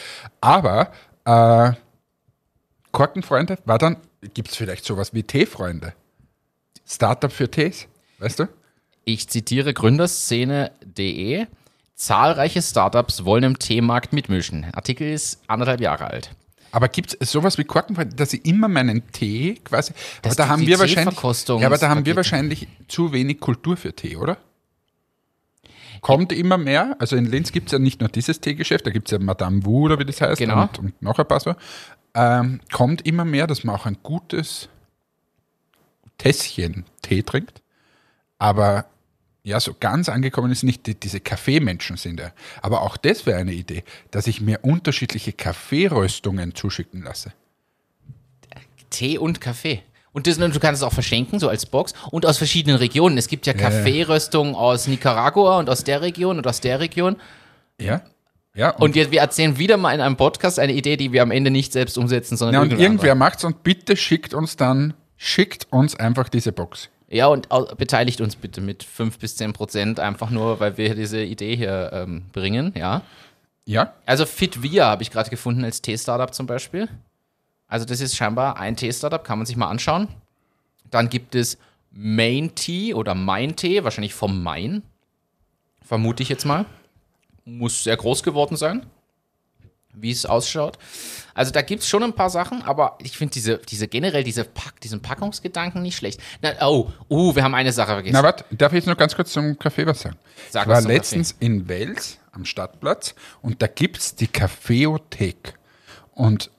Aber 0.42 0.92
äh, 1.24 1.72
Korkenfreunde, 2.92 3.58
war 3.64 3.78
dann, 3.78 3.96
gibt's 4.34 4.56
vielleicht 4.56 4.84
sowas 4.84 5.14
wie 5.14 5.22
Teefreunde? 5.22 5.94
Startup 6.86 7.32
für 7.32 7.50
Tees, 7.50 7.88
weißt 8.18 8.40
du? 8.40 8.48
Ich 9.04 9.28
zitiere 9.28 9.74
gründerszene.de. 9.74 11.46
Zahlreiche 11.94 12.60
Startups 12.60 13.24
wollen 13.24 13.44
im 13.44 13.58
Teemarkt 13.58 14.12
mitmischen. 14.12 14.66
Artikel 14.72 15.06
ist 15.12 15.40
anderthalb 15.46 15.80
Jahre 15.80 16.08
alt. 16.08 16.30
Aber 16.72 16.88
gibt 16.88 17.16
es 17.20 17.30
sowas 17.30 17.56
wie 17.56 17.62
Korkenfreunde, 17.64 18.16
dass 18.16 18.32
ich 18.32 18.44
immer 18.44 18.66
meinen 18.66 19.06
Tee 19.12 19.60
quasi. 19.62 19.92
Aber 19.92 20.00
Das 20.22 20.36
da 20.36 20.42
gibt 20.44 20.52
haben 20.52 20.66
wir 20.66 20.78
wahrscheinlich. 20.80 21.22
Ja, 21.60 21.66
aber 21.66 21.78
da 21.78 21.88
haben 21.88 22.04
wir 22.04 22.16
wahrscheinlich 22.16 22.66
zu 22.88 23.12
wenig 23.12 23.38
Kultur 23.38 23.76
für 23.76 23.94
Tee, 23.94 24.16
oder? 24.16 24.38
Kommt 26.00 26.32
immer 26.32 26.58
mehr. 26.58 26.96
Also 26.98 27.14
in 27.14 27.26
Linz 27.26 27.52
gibt 27.52 27.68
es 27.68 27.72
ja 27.72 27.78
nicht 27.78 28.00
nur 28.00 28.08
dieses 28.08 28.40
Teegeschäft, 28.40 28.86
da 28.86 28.90
gibt 28.90 29.06
es 29.06 29.12
ja 29.12 29.18
Madame 29.20 29.64
Wu 29.64 29.84
oder 29.84 29.98
wie 30.00 30.04
das 30.04 30.20
heißt 30.20 30.38
Genau. 30.38 30.62
und, 30.62 30.78
und 30.80 31.00
noch 31.02 31.18
ein 31.18 31.28
paar 31.28 31.38
so. 31.40 31.54
Ähm, 32.14 32.60
kommt 32.72 33.06
immer 33.06 33.24
mehr, 33.24 33.46
dass 33.46 33.62
man 33.62 33.76
auch 33.76 33.86
ein 33.86 33.98
gutes 34.02 34.68
Tässchen 36.18 36.84
Tee 37.02 37.22
trinkt. 37.22 37.62
Aber 38.38 38.86
ja, 39.44 39.60
so 39.60 39.76
ganz 39.78 40.08
angekommen 40.08 40.50
ist 40.50 40.62
nicht, 40.62 40.86
die, 40.86 40.94
diese 40.94 41.20
Kaffeemenschen 41.20 41.98
sind 41.98 42.18
ja. 42.18 42.32
Aber 42.62 42.80
auch 42.80 42.96
das 42.96 43.26
wäre 43.26 43.38
eine 43.38 43.52
Idee, 43.52 43.84
dass 44.10 44.26
ich 44.26 44.40
mir 44.40 44.60
unterschiedliche 44.62 45.34
Kaffeeröstungen 45.34 46.54
zuschicken 46.54 47.02
lasse. 47.02 47.32
Tee 48.88 49.18
und 49.18 49.42
Kaffee. 49.42 49.82
Und 50.12 50.26
das, 50.26 50.38
du 50.38 50.60
kannst 50.60 50.80
es 50.80 50.82
auch 50.82 50.92
verschenken, 50.92 51.40
so 51.40 51.48
als 51.48 51.66
Box. 51.66 51.92
Und 52.10 52.24
aus 52.24 52.38
verschiedenen 52.38 52.78
Regionen. 52.78 53.18
Es 53.18 53.28
gibt 53.28 53.46
ja 53.46 53.52
ja. 53.52 53.58
Kaffeeröstungen 53.58 54.54
aus 54.54 54.86
Nicaragua 54.86 55.58
und 55.58 55.68
aus 55.68 55.84
der 55.84 56.00
Region 56.00 56.38
und 56.38 56.46
aus 56.46 56.60
der 56.60 56.80
Region. 56.80 57.16
Ja? 57.78 58.02
Ja, 58.54 58.70
und, 58.70 58.82
Und 58.82 58.94
wir, 58.94 59.10
wir 59.10 59.20
erzählen 59.20 59.58
wieder 59.58 59.76
mal 59.76 59.92
in 59.92 60.00
einem 60.00 60.16
Podcast 60.16 60.58
eine 60.60 60.72
Idee, 60.72 60.96
die 60.96 61.12
wir 61.12 61.22
am 61.22 61.32
Ende 61.32 61.50
nicht 61.50 61.72
selbst 61.72 61.98
umsetzen, 61.98 62.36
sondern 62.36 62.54
ja, 62.54 62.60
und 62.60 62.70
irgendwer 62.70 63.12
anderer. 63.12 63.14
macht's 63.16 63.44
und 63.44 63.64
bitte 63.64 63.96
schickt 63.96 64.32
uns 64.32 64.56
dann, 64.56 64.94
schickt 65.16 65.66
uns 65.70 65.96
einfach 65.96 66.28
diese 66.28 66.52
Box. 66.52 66.88
Ja, 67.14 67.28
und 67.28 67.48
beteiligt 67.78 68.20
uns 68.20 68.34
bitte 68.34 68.60
mit 68.60 68.82
5 68.82 69.20
bis 69.20 69.36
10 69.36 69.52
Prozent, 69.52 70.00
einfach 70.00 70.30
nur, 70.30 70.58
weil 70.58 70.76
wir 70.76 70.96
diese 70.96 71.22
Idee 71.22 71.54
hier 71.54 71.90
ähm, 71.92 72.24
bringen, 72.32 72.72
ja. 72.76 73.02
Ja? 73.66 73.94
Also 74.04 74.26
FitVia 74.26 74.86
habe 74.86 75.04
ich 75.04 75.12
gerade 75.12 75.30
gefunden 75.30 75.62
als 75.62 75.80
Tee-Startup 75.80 76.34
zum 76.34 76.48
Beispiel. 76.48 76.88
Also 77.68 77.86
das 77.86 78.00
ist 78.00 78.16
scheinbar 78.16 78.58
ein 78.58 78.74
Tee-Startup, 78.74 79.22
kann 79.22 79.38
man 79.38 79.46
sich 79.46 79.54
mal 79.54 79.68
anschauen. 79.68 80.08
Dann 80.90 81.08
gibt 81.08 81.36
es 81.36 81.56
Main 81.92 82.52
Tea 82.56 82.94
oder 82.94 83.14
Main 83.14 83.54
Tee, 83.54 83.84
wahrscheinlich 83.84 84.12
vom 84.12 84.42
Main. 84.42 84.82
Vermute 85.84 86.24
ich 86.24 86.28
jetzt 86.28 86.44
mal. 86.44 86.66
Muss 87.44 87.84
sehr 87.84 87.96
groß 87.96 88.24
geworden 88.24 88.56
sein, 88.56 88.86
wie 89.94 90.10
es 90.10 90.26
ausschaut. 90.26 90.78
Also 91.34 91.50
da 91.50 91.62
gibt 91.62 91.82
es 91.82 91.88
schon 91.88 92.02
ein 92.02 92.12
paar 92.12 92.30
Sachen, 92.30 92.62
aber 92.62 92.98
ich 93.02 93.16
finde 93.16 93.32
diese, 93.32 93.58
diese 93.58 93.88
generell 93.88 94.24
diese 94.24 94.44
Pack, 94.44 94.80
diesen 94.80 95.02
Packungsgedanken 95.02 95.82
nicht 95.82 95.96
schlecht. 95.96 96.20
Na, 96.42 96.52
oh, 96.66 96.90
uh, 97.10 97.34
wir 97.34 97.42
haben 97.42 97.54
eine 97.54 97.72
Sache 97.72 97.92
vergessen. 97.92 98.14
Na, 98.14 98.22
warte, 98.22 98.44
darf 98.50 98.72
ich 98.72 98.76
jetzt 98.76 98.86
noch 98.86 98.96
ganz 98.96 99.14
kurz 99.14 99.32
zum 99.32 99.58
Kaffee 99.58 99.86
was 99.86 100.00
sagen? 100.00 100.16
Sag 100.50 100.62
ich 100.62 100.68
war 100.68 100.80
letztens 100.80 101.34
in 101.40 101.68
Wels 101.68 102.18
am 102.32 102.44
Stadtplatz 102.44 103.14
und 103.42 103.62
da 103.62 103.66
gibt's 103.66 104.14
die 104.14 104.28
Kaffeothek. 104.28 105.54
Und 106.12 106.50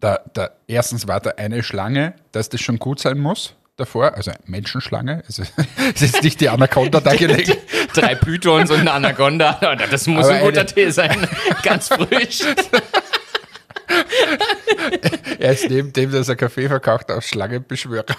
da, 0.00 0.20
da, 0.32 0.50
erstens 0.66 1.06
war 1.08 1.20
da 1.20 1.30
eine 1.30 1.62
Schlange, 1.62 2.14
dass 2.32 2.48
das 2.48 2.60
schon 2.60 2.78
gut 2.78 3.00
sein 3.00 3.18
muss 3.18 3.54
davor, 3.80 4.14
also 4.14 4.30
Menschenschlange. 4.46 5.22
Es 5.28 5.38
ist, 5.38 5.52
es 5.94 6.02
ist 6.02 6.22
nicht 6.22 6.40
die 6.40 6.48
Anaconda 6.48 7.00
da 7.00 7.14
gelegen. 7.14 7.56
Drei 7.94 8.14
Pythons 8.14 8.70
und 8.70 8.80
eine 8.80 8.92
Anaconda. 8.92 9.58
Das 9.90 10.06
muss 10.06 10.26
Aber 10.26 10.34
ein 10.34 10.44
guter 10.44 10.66
Tee 10.66 10.90
sein. 10.90 11.26
Ganz 11.62 11.88
frisch. 11.88 12.40
Er 15.38 15.52
ist 15.52 15.68
neben 15.68 15.92
dem, 15.92 16.12
dass 16.12 16.28
er 16.28 16.36
Kaffee 16.36 16.68
verkauft, 16.68 17.10
auch 17.10 17.22
Schlangenbeschwörer. 17.22 18.16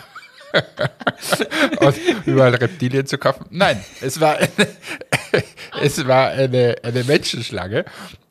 und 1.80 1.96
überall 2.26 2.56
Reptilien 2.56 3.06
zu 3.06 3.18
kaufen. 3.18 3.46
Nein, 3.52 3.82
es 4.02 4.20
war 4.20 4.36
eine, 4.38 4.68
es 5.82 6.06
war 6.06 6.32
eine, 6.32 6.76
eine 6.84 7.06
Menschenschlange 7.06 7.86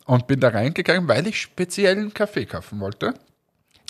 und 0.05 0.27
bin 0.27 0.39
da 0.39 0.49
reingegangen, 0.49 1.07
weil 1.07 1.25
ich 1.25 1.41
speziellen 1.41 2.13
Kaffee 2.13 2.45
kaufen 2.45 2.79
wollte. 2.79 3.15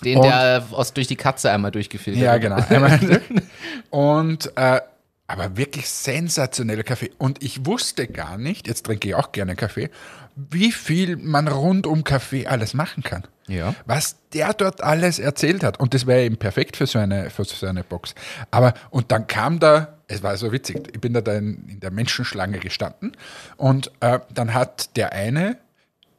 Den, 0.04 0.22
der 0.22 0.66
aus, 0.72 0.94
durch 0.94 1.08
die 1.08 1.16
Katze 1.16 1.52
einmal 1.52 1.72
durchgefiltert 1.72 2.22
Ja, 2.24 2.42
wird. 2.42 2.70
genau. 2.70 3.12
Und 3.90 4.52
äh, 4.58 4.82
aber 5.28 5.56
wirklich 5.56 5.88
sensationeller 5.90 6.84
Kaffee. 6.84 7.12
Und 7.18 7.42
ich 7.42 7.66
wusste 7.66 8.06
gar 8.08 8.38
nicht, 8.38 8.68
jetzt 8.68 8.86
trinke 8.86 9.08
ich 9.08 9.16
auch 9.16 9.32
gerne 9.32 9.56
Kaffee, 9.56 9.90
wie 10.36 10.72
viel 10.74 11.16
man 11.16 11.48
rund 11.48 11.88
um 11.88 12.04
Kaffee 12.04 12.48
alles 12.48 12.74
machen 12.74 13.02
kann. 13.04 13.24
Ja. 13.48 13.76
Was 13.86 14.18
der 14.34 14.54
dort 14.54 14.82
alles 14.84 15.20
erzählt 15.20 15.64
hat. 15.64 15.80
Und 15.80 15.94
das 15.94 16.06
wäre 16.06 16.24
eben 16.24 16.38
perfekt 16.38 16.76
für 16.78 16.86
so, 16.86 17.00
eine, 17.00 17.30
für 17.30 17.46
so 17.46 17.66
eine 17.66 17.84
Box. 17.84 18.14
Aber, 18.50 18.74
und 18.90 19.12
dann 19.12 19.28
kam 19.28 19.60
da, 19.60 20.00
es 20.08 20.22
war 20.22 20.36
so 20.36 20.52
witzig, 20.52 20.78
ich 20.94 21.00
bin 21.00 21.14
da, 21.14 21.22
da 21.22 21.34
in, 21.34 21.66
in 21.70 21.80
der 21.80 21.92
Menschenschlange 21.92 22.60
gestanden 22.60 23.16
und 23.58 23.92
äh, 24.02 24.20
dann 24.34 24.54
hat 24.54 24.96
der 24.98 25.14
eine 25.14 25.58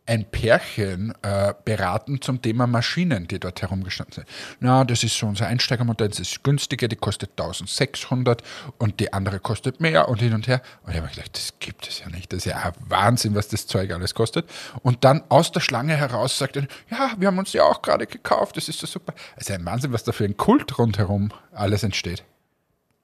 ein 0.04 0.24
Pärchen 0.24 1.14
äh, 1.22 1.54
beraten 1.64 2.20
zum 2.20 2.42
Thema 2.42 2.66
Maschinen, 2.66 3.28
die 3.28 3.38
dort 3.38 3.62
herumgestanden 3.62 4.14
sind. 4.14 4.26
Na, 4.58 4.84
das 4.84 5.04
ist 5.04 5.16
so 5.16 5.26
unser 5.26 5.46
Einsteigermodell, 5.46 6.08
das 6.08 6.18
ist 6.18 6.42
günstiger, 6.42 6.88
die 6.88 6.96
kostet 6.96 7.30
1600 7.30 8.42
und 8.78 8.98
die 8.98 9.12
andere 9.12 9.38
kostet 9.38 9.80
mehr 9.80 10.08
und 10.08 10.20
hin 10.20 10.34
und 10.34 10.48
her. 10.48 10.60
Und 10.82 10.90
ich 10.90 10.96
habe 10.96 11.06
mir 11.06 11.14
gedacht, 11.14 11.36
das 11.36 11.54
gibt 11.60 11.88
es 11.88 12.00
ja 12.00 12.08
nicht. 12.08 12.32
Das 12.32 12.38
ist 12.38 12.44
ja 12.46 12.72
Wahnsinn, 12.88 13.36
was 13.36 13.48
das 13.48 13.66
Zeug 13.68 13.92
alles 13.92 14.14
kostet. 14.14 14.50
Und 14.82 15.04
dann 15.04 15.22
aus 15.28 15.52
der 15.52 15.60
Schlange 15.60 15.96
heraus 15.96 16.36
sagt 16.36 16.56
er, 16.56 16.66
ja, 16.90 17.12
wir 17.16 17.28
haben 17.28 17.38
uns 17.38 17.52
ja 17.52 17.62
auch 17.62 17.80
gerade 17.80 18.06
gekauft, 18.06 18.56
das 18.56 18.68
ist 18.68 18.80
so 18.80 18.88
super. 18.88 19.14
Es 19.36 19.48
ist 19.48 19.54
ein 19.54 19.64
Wahnsinn, 19.64 19.92
was 19.92 20.02
da 20.02 20.10
für 20.10 20.24
ein 20.24 20.36
Kult 20.36 20.78
rundherum 20.78 21.30
alles 21.52 21.84
entsteht. 21.84 22.24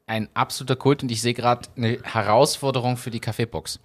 Ein 0.06 0.28
absoluter 0.34 0.76
Kult 0.76 1.02
und 1.02 1.12
ich 1.12 1.20
sehe 1.20 1.34
gerade 1.34 1.68
eine 1.76 1.98
Herausforderung 2.02 2.96
für 2.96 3.10
die 3.10 3.20
Kaffeebox. 3.20 3.78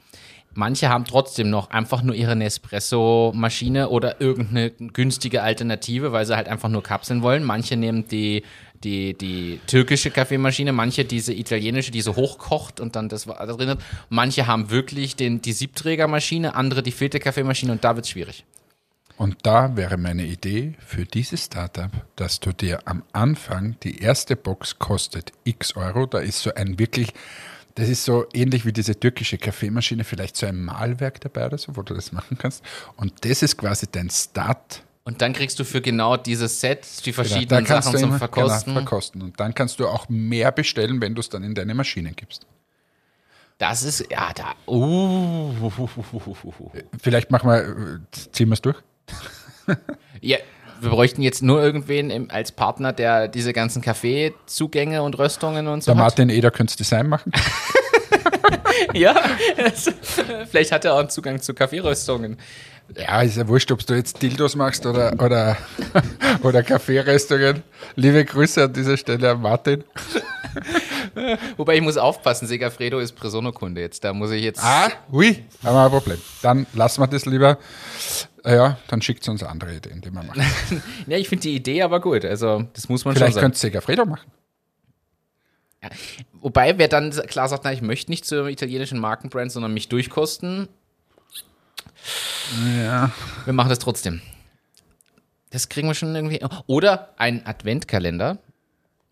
Manche 0.55 0.89
haben 0.89 1.05
trotzdem 1.05 1.49
noch 1.49 1.69
einfach 1.71 2.03
nur 2.03 2.15
ihre 2.15 2.35
Nespresso-Maschine 2.35 3.89
oder 3.89 4.21
irgendeine 4.21 4.71
günstige 4.71 5.41
Alternative, 5.41 6.11
weil 6.11 6.25
sie 6.25 6.35
halt 6.35 6.47
einfach 6.47 6.69
nur 6.69 6.83
Kapseln 6.83 7.21
wollen. 7.21 7.43
Manche 7.43 7.75
nehmen 7.75 8.07
die, 8.07 8.43
die, 8.83 9.13
die 9.15 9.59
türkische 9.67 10.11
Kaffeemaschine, 10.11 10.71
manche 10.71 11.05
diese 11.05 11.33
italienische, 11.33 11.91
die 11.91 12.01
so 12.01 12.15
hochkocht 12.15 12.79
und 12.79 12.95
dann 12.95 13.09
das 13.09 13.25
da 13.25 13.45
drin 13.45 13.69
hat. 13.69 13.79
Manche 14.09 14.47
haben 14.47 14.69
wirklich 14.69 15.15
den, 15.15 15.41
die 15.41 15.53
Siebträgermaschine, 15.53 16.55
andere 16.55 16.83
die 16.83 16.91
Filterkaffeemaschine 16.91 17.71
und 17.71 17.83
da 17.83 17.95
wird 17.95 18.05
es 18.05 18.11
schwierig. 18.11 18.45
Und 19.15 19.37
da 19.43 19.75
wäre 19.77 19.97
meine 19.97 20.25
Idee 20.25 20.73
für 20.79 21.05
dieses 21.05 21.45
Startup, 21.45 21.91
dass 22.15 22.39
du 22.39 22.51
dir 22.51 22.79
am 22.85 23.03
Anfang 23.13 23.77
die 23.83 23.99
erste 23.99 24.35
Box 24.35 24.79
kostet 24.79 25.31
x 25.43 25.75
Euro. 25.75 26.07
Da 26.07 26.19
ist 26.19 26.41
so 26.41 26.53
ein 26.53 26.79
wirklich, 26.79 27.13
das 27.75 27.89
ist 27.89 28.05
so 28.05 28.25
ähnlich 28.33 28.65
wie 28.65 28.73
diese 28.73 28.99
türkische 28.99 29.37
Kaffeemaschine, 29.37 30.03
vielleicht 30.03 30.35
so 30.37 30.45
ein 30.45 30.63
Malwerk 30.63 31.19
dabei 31.21 31.45
oder 31.47 31.57
so, 31.57 31.75
wo 31.75 31.81
du 31.81 31.93
das 31.93 32.11
machen 32.11 32.37
kannst. 32.37 32.63
Und 32.97 33.25
das 33.25 33.41
ist 33.41 33.57
quasi 33.57 33.87
dein 33.91 34.09
Start. 34.09 34.83
Und 35.05 35.21
dann 35.21 35.33
kriegst 35.33 35.59
du 35.59 35.65
für 35.65 35.81
genau 35.81 36.15
dieses 36.15 36.61
Set 36.61 36.85
die 37.05 37.11
Genau, 37.11 37.15
verschiedenen 37.15 37.65
kannst 37.65 37.87
Sachen 37.87 37.99
zum 37.99 38.09
immer- 38.09 38.19
Verkosten. 38.19 38.73
Genau, 38.73 38.79
verkosten. 38.85 39.21
Und 39.21 39.39
dann 39.39 39.53
kannst 39.53 39.79
du 39.79 39.87
auch 39.87 40.07
mehr 40.07 40.51
bestellen, 40.51 41.01
wenn 41.01 41.13
du 41.15 41.19
es 41.19 41.29
dann 41.29 41.43
in 41.43 41.55
deine 41.55 41.73
Maschine 41.73 42.13
gibst. 42.13 42.45
Das 43.57 43.83
ist, 43.83 44.09
ja, 44.11 44.31
da, 44.33 44.55
uh. 44.71 45.51
Vielleicht 47.01 47.31
machen 47.31 47.49
wir, 47.49 47.63
äh, 47.63 47.99
ziehen 48.31 48.49
wir 48.49 48.53
es 48.53 48.61
durch. 48.61 48.77
Ja, 50.21 50.37
wir 50.83 50.91
bräuchten 50.91 51.21
jetzt 51.21 51.41
nur 51.41 51.61
irgendwen 51.61 52.09
im, 52.09 52.29
als 52.31 52.51
Partner, 52.51 52.93
der 52.93 53.27
diese 53.27 53.53
ganzen 53.53 53.81
Kaffeezugänge 53.81 55.01
und 55.01 55.17
Röstungen 55.17 55.67
und 55.67 55.83
so 55.83 55.91
Der 55.91 55.97
hat. 55.97 56.03
Martin 56.03 56.29
Eder 56.29 56.51
könnte 56.51 56.73
das 56.73 56.77
Design 56.77 57.07
machen. 57.07 57.31
Ja, 58.93 59.15
also, 59.57 59.91
vielleicht 60.49 60.71
hat 60.71 60.85
er 60.85 60.93
auch 60.93 60.99
einen 60.99 61.09
Zugang 61.09 61.41
zu 61.41 61.53
Kaffeeröstungen. 61.53 62.37
Ja, 62.95 63.21
ist 63.21 63.37
ja 63.37 63.47
wurscht, 63.47 63.71
ob 63.71 63.85
du 63.85 63.93
jetzt 63.93 64.21
Dildos 64.21 64.55
machst 64.55 64.85
oder, 64.85 65.13
oder, 65.19 65.57
oder 66.43 66.63
Kaffeeröstungen. 66.63 67.63
Liebe 67.95 68.23
Grüße 68.25 68.63
an 68.63 68.73
dieser 68.73 68.97
Stelle 68.97 69.31
an 69.31 69.41
Martin. 69.41 69.83
Wobei 71.57 71.75
ich 71.75 71.81
muss 71.81 71.97
aufpassen, 71.97 72.47
Segafredo 72.47 72.99
ist 72.99 73.13
Presono-Kunde 73.13 73.81
jetzt. 73.81 74.03
Da 74.03 74.13
muss 74.13 74.31
ich 74.31 74.43
jetzt. 74.43 74.63
Ah, 74.63 74.89
ui, 75.11 75.43
haben 75.63 75.75
wir 75.75 75.85
ein 75.85 75.91
Problem. 75.91 76.21
Dann 76.41 76.65
lassen 76.73 77.01
wir 77.01 77.07
das 77.07 77.25
lieber. 77.25 77.57
Ja, 78.45 78.77
dann 78.87 79.01
schickt 79.01 79.27
uns 79.29 79.41
andere 79.43 79.75
Ideen, 79.75 80.01
die 80.01 80.11
wir 80.11 80.23
machen. 80.23 80.43
Ja, 81.07 81.17
ich 81.17 81.29
finde 81.29 81.43
die 81.43 81.55
Idee 81.55 81.81
aber 81.81 81.99
gut. 82.01 82.25
Also, 82.25 82.63
das 82.73 82.89
muss 82.89 83.05
man 83.05 83.13
Vielleicht 83.15 83.33
schon 83.33 83.35
sagen. 83.35 83.43
könnte 83.45 83.59
Segafredo 83.59 84.05
machen. 84.05 84.29
Wobei, 86.41 86.77
wer 86.77 86.87
dann 86.87 87.11
klar 87.11 87.49
sagt, 87.49 87.63
na, 87.65 87.73
ich 87.73 87.81
möchte 87.81 88.09
nicht 88.11 88.25
zur 88.25 88.47
italienischen 88.47 88.99
Markenbrand, 88.99 89.51
sondern 89.51 89.73
mich 89.73 89.89
durchkosten, 89.89 90.67
Ja. 92.77 93.11
wir 93.45 93.53
machen 93.53 93.69
das 93.69 93.79
trotzdem. 93.79 94.21
Das 95.51 95.69
kriegen 95.69 95.87
wir 95.87 95.93
schon 95.93 96.15
irgendwie. 96.15 96.39
Oder 96.67 97.09
ein 97.17 97.45
Adventkalender, 97.45 98.37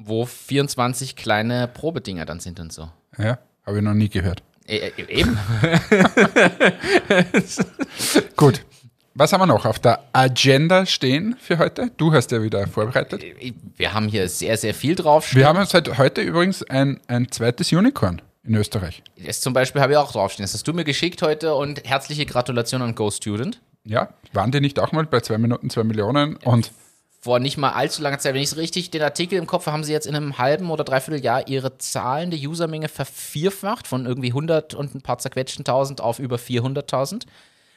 wo 0.05 0.25
24 0.25 1.15
kleine 1.15 1.67
Probedinger 1.67 2.25
dann 2.25 2.39
sind 2.39 2.59
und 2.59 2.73
so. 2.73 2.89
Ja, 3.17 3.39
habe 3.65 3.77
ich 3.77 3.83
noch 3.83 3.93
nie 3.93 4.09
gehört. 4.09 4.43
E 4.67 4.77
e- 4.77 4.91
eben. 5.07 5.37
Gut. 8.35 8.65
Was 9.13 9.33
haben 9.33 9.41
wir 9.41 9.47
noch 9.47 9.65
auf 9.65 9.79
der 9.79 9.99
Agenda 10.13 10.85
stehen 10.85 11.35
für 11.39 11.57
heute? 11.57 11.91
Du 11.97 12.13
hast 12.13 12.31
ja 12.31 12.41
wieder 12.41 12.65
vorbereitet. 12.67 13.21
Wir 13.75 13.93
haben 13.93 14.07
hier 14.07 14.29
sehr, 14.29 14.55
sehr 14.55 14.73
viel 14.73 14.95
drauf. 14.95 15.35
Wir 15.35 15.47
haben 15.47 15.65
seit 15.65 15.97
heute 15.97 16.21
übrigens 16.21 16.63
ein, 16.63 17.01
ein 17.07 17.29
zweites 17.29 17.73
Unicorn 17.73 18.21
in 18.43 18.55
Österreich. 18.55 19.03
Das 19.17 19.41
zum 19.41 19.53
Beispiel 19.53 19.81
habe 19.81 19.93
ich 19.93 19.97
auch 19.97 20.13
draufstehen. 20.13 20.45
Das 20.45 20.53
hast 20.53 20.65
du 20.65 20.73
mir 20.73 20.85
geschickt 20.85 21.21
heute 21.21 21.55
und 21.55 21.83
herzliche 21.83 22.25
Gratulation 22.25 22.81
an 22.81 22.95
Go 22.95 23.11
Student. 23.11 23.61
Ja, 23.83 24.09
waren 24.31 24.51
die 24.51 24.61
nicht 24.61 24.79
auch 24.79 24.93
mal 24.93 25.05
bei 25.05 25.19
zwei 25.19 25.37
Minuten 25.37 25.69
zwei 25.69 25.83
Millionen? 25.83 26.37
Und 26.37 26.71
Vor 27.23 27.37
nicht 27.37 27.57
mal 27.57 27.69
allzu 27.69 28.01
langer 28.01 28.17
Zeit, 28.17 28.33
wenn 28.33 28.41
ich 28.41 28.49
es 28.49 28.57
richtig 28.57 28.89
den 28.89 29.03
Artikel 29.03 29.37
im 29.37 29.45
Kopf 29.45 29.67
habe, 29.67 29.73
haben 29.73 29.83
sie 29.83 29.91
jetzt 29.91 30.07
in 30.07 30.15
einem 30.15 30.39
halben 30.39 30.71
oder 30.71 30.83
dreiviertel 30.83 31.23
Jahr 31.23 31.47
ihre 31.47 31.77
zahlende 31.77 32.35
Usermenge 32.35 32.87
vervierfacht 32.87 33.85
von 33.85 34.07
irgendwie 34.07 34.29
100 34.29 34.73
und 34.73 34.95
ein 34.95 35.01
paar 35.01 35.19
zerquetschten 35.19 35.63
tausend 35.63 36.01
auf 36.01 36.17
über 36.17 36.37
400.000. 36.37 37.27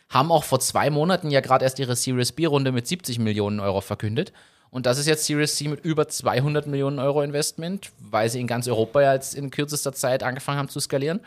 Haben 0.08 0.32
auch 0.32 0.44
vor 0.44 0.60
zwei 0.60 0.88
Monaten 0.88 1.30
ja 1.30 1.40
gerade 1.40 1.64
erst 1.64 1.78
ihre 1.78 1.94
Series 1.94 2.32
B-Runde 2.32 2.72
mit 2.72 2.86
70 2.86 3.18
Millionen 3.18 3.60
Euro 3.60 3.82
verkündet. 3.82 4.32
Und 4.70 4.86
das 4.86 4.96
ist 4.96 5.06
jetzt 5.06 5.26
Series 5.26 5.56
C 5.56 5.68
mit 5.68 5.84
über 5.84 6.08
200 6.08 6.66
Millionen 6.66 6.98
Euro 6.98 7.22
Investment, 7.22 7.92
weil 8.00 8.30
sie 8.30 8.40
in 8.40 8.46
ganz 8.46 8.66
Europa 8.66 9.02
ja 9.02 9.12
jetzt 9.12 9.34
in 9.34 9.50
kürzester 9.50 9.92
Zeit 9.92 10.22
angefangen 10.22 10.58
haben 10.58 10.68
zu 10.70 10.80
skalieren. 10.80 11.20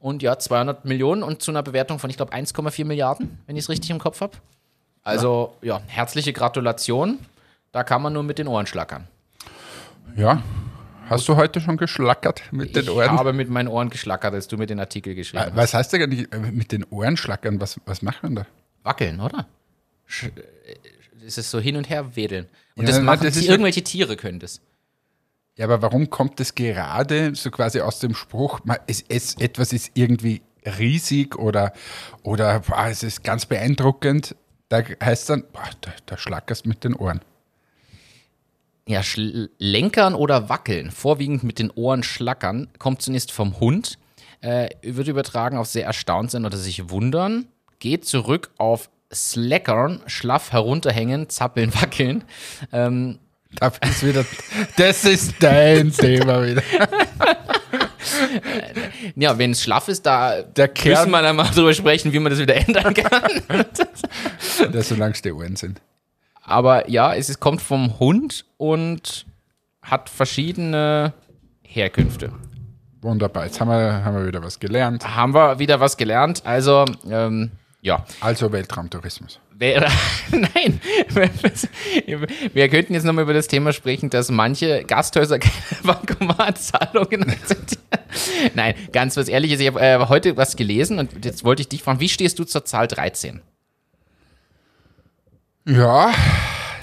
Und 0.00 0.22
ja, 0.22 0.38
200 0.38 0.84
Millionen 0.84 1.22
und 1.22 1.40
zu 1.40 1.52
einer 1.52 1.62
Bewertung 1.62 2.00
von, 2.00 2.10
ich 2.10 2.16
glaube, 2.16 2.32
1,4 2.32 2.84
Milliarden, 2.84 3.38
wenn 3.46 3.54
ich 3.54 3.62
es 3.62 3.68
richtig 3.68 3.90
im 3.90 4.00
Kopf 4.00 4.20
habe. 4.20 4.36
Also, 5.02 5.54
ja, 5.62 5.80
herzliche 5.86 6.32
Gratulation. 6.32 7.20
Da 7.72 7.84
kann 7.84 8.02
man 8.02 8.12
nur 8.12 8.22
mit 8.22 8.38
den 8.38 8.48
Ohren 8.48 8.66
schlackern. 8.66 9.06
ja, 10.16 10.42
hast 11.08 11.28
du 11.28 11.36
heute 11.36 11.60
schon 11.60 11.76
geschlackert 11.76 12.42
mit 12.52 12.74
den 12.74 12.84
ich 12.84 12.90
Ohren? 12.90 13.10
habe 13.10 13.32
mit 13.32 13.48
meinen 13.48 13.68
Ohren 13.68 13.90
geschlackert, 13.90 14.34
als 14.34 14.48
du 14.48 14.56
mir 14.56 14.66
den 14.66 14.80
Artikel 14.80 15.14
geschrieben 15.14 15.44
hast. 15.44 15.56
Was 15.56 15.74
heißt 15.74 15.94
eigentlich 15.94 16.32
äh, 16.32 16.38
mit 16.38 16.72
den 16.72 16.84
Ohren 16.84 17.16
schlackern? 17.16 17.60
Was, 17.60 17.80
was 17.86 18.02
macht 18.02 18.22
man 18.22 18.34
da? 18.36 18.46
Wackeln, 18.82 19.20
oder? 19.20 19.46
Sch 20.06 20.24
äh, 20.24 20.30
es 21.26 21.36
ist 21.38 21.50
so 21.50 21.60
hin 21.60 21.76
und 21.76 21.88
her 21.90 22.16
wedeln. 22.16 22.46
Und 22.76 22.88
Ja, 22.88 22.94
das 22.94 23.02
machen 23.02 23.24
das 23.24 23.36
irgendwelche 23.36 23.84
Tiere 23.84 24.16
können 24.16 24.40
das. 24.40 24.60
Ja, 25.56 25.66
aber 25.66 25.82
warum 25.82 26.08
kommt 26.08 26.40
das 26.40 26.54
gerade 26.54 27.34
so 27.34 27.50
quasi 27.50 27.80
aus 27.80 27.98
dem 27.98 28.14
Spruch, 28.14 28.60
es, 28.86 29.04
es, 29.08 29.34
etwas 29.34 29.72
ist 29.74 29.90
irgendwie 29.94 30.40
riesig 30.78 31.36
oder, 31.36 31.72
oder 32.22 32.60
boah, 32.60 32.86
es 32.86 33.02
ist 33.02 33.22
ganz 33.22 33.44
beeindruckend? 33.46 34.34
Da 34.70 34.82
heißt 35.04 35.28
dann, 35.28 35.44
boah, 35.52 35.68
da, 35.82 35.90
da 36.06 36.16
schlackerst 36.16 36.66
mit 36.66 36.82
den 36.84 36.94
Ohren. 36.94 37.20
Ja, 38.90 39.02
Lenkern 39.58 40.14
oder 40.14 40.48
wackeln, 40.48 40.90
vorwiegend 40.90 41.42
mit 41.44 41.58
den 41.58 41.70
Ohren 41.70 42.02
schlackern, 42.02 42.68
kommt 42.78 43.02
zunächst 43.02 43.30
vom 43.32 43.60
Hund, 43.60 43.98
äh, 44.40 44.68
wird 44.82 45.08
übertragen 45.08 45.56
auf 45.58 45.66
sehr 45.68 45.84
erstaunt 45.86 46.30
sein 46.30 46.44
oder 46.44 46.56
sich 46.56 46.90
wundern, 46.90 47.46
geht 47.78 48.04
zurück 48.04 48.50
auf 48.58 48.90
Slackern, 49.12 50.00
schlaff 50.06 50.52
herunterhängen, 50.52 51.28
zappeln, 51.28 51.74
wackeln. 51.80 52.24
Ähm, 52.72 53.18
Da 53.58 53.72
ist 53.88 54.06
wieder, 54.06 54.24
das 54.76 55.04
ist 55.04 55.34
dein 55.40 55.92
Thema 55.96 56.46
wieder. 56.46 56.62
ja, 59.16 59.36
wenn 59.38 59.50
es 59.52 59.62
schlaff 59.62 59.88
ist, 59.88 60.06
da 60.06 60.42
Der 60.42 60.68
Kern- 60.68 60.98
müssen 60.98 61.10
wir 61.10 61.22
dann 61.22 61.36
mal 61.36 61.50
drüber 61.50 61.74
sprechen, 61.74 62.12
wie 62.12 62.18
man 62.18 62.30
das 62.30 62.38
wieder 62.40 62.56
ändern 62.56 62.94
kann. 62.94 63.42
Ja, 64.72 64.82
solange 64.82 65.14
es 65.14 65.22
die 65.22 65.32
Ohren 65.32 65.56
sind. 65.56 65.80
Aber 66.50 66.88
ja, 66.90 67.14
es 67.14 67.28
ist, 67.28 67.40
kommt 67.40 67.62
vom 67.62 67.98
Hund 67.98 68.44
und 68.56 69.26
hat 69.82 70.10
verschiedene 70.10 71.12
Herkünfte. 71.62 72.32
Wunderbar, 73.02 73.46
jetzt 73.46 73.60
haben 73.60 73.68
wir, 73.68 74.04
haben 74.04 74.16
wir 74.16 74.26
wieder 74.26 74.42
was 74.42 74.58
gelernt. 74.60 75.16
Haben 75.16 75.32
wir 75.32 75.58
wieder 75.58 75.80
was 75.80 75.96
gelernt. 75.96 76.42
Also, 76.44 76.84
ähm, 77.10 77.50
ja. 77.80 78.04
Also 78.20 78.52
Weltraumtourismus. 78.52 79.40
Nein, 79.60 80.80
wir 82.54 82.68
könnten 82.70 82.94
jetzt 82.94 83.04
nochmal 83.04 83.24
über 83.24 83.34
das 83.34 83.46
Thema 83.46 83.74
sprechen, 83.74 84.08
dass 84.08 84.30
manche 84.30 84.84
Gasthäuser 84.84 85.38
keine 85.38 85.54
Bankomatzahlungen 85.82 87.28
akzeptieren. 87.28 87.82
Nein, 88.54 88.74
ganz 88.92 89.18
was 89.18 89.28
Ehrliches. 89.28 89.60
Ich 89.60 89.66
habe 89.66 89.80
äh, 89.80 89.98
heute 90.08 90.38
was 90.38 90.56
gelesen 90.56 90.98
und 90.98 91.24
jetzt 91.24 91.44
wollte 91.44 91.60
ich 91.60 91.68
dich 91.68 91.82
fragen, 91.82 92.00
wie 92.00 92.08
stehst 92.08 92.38
du 92.38 92.44
zur 92.44 92.64
Zahl 92.64 92.88
13? 92.88 93.42
Ja, 95.66 96.12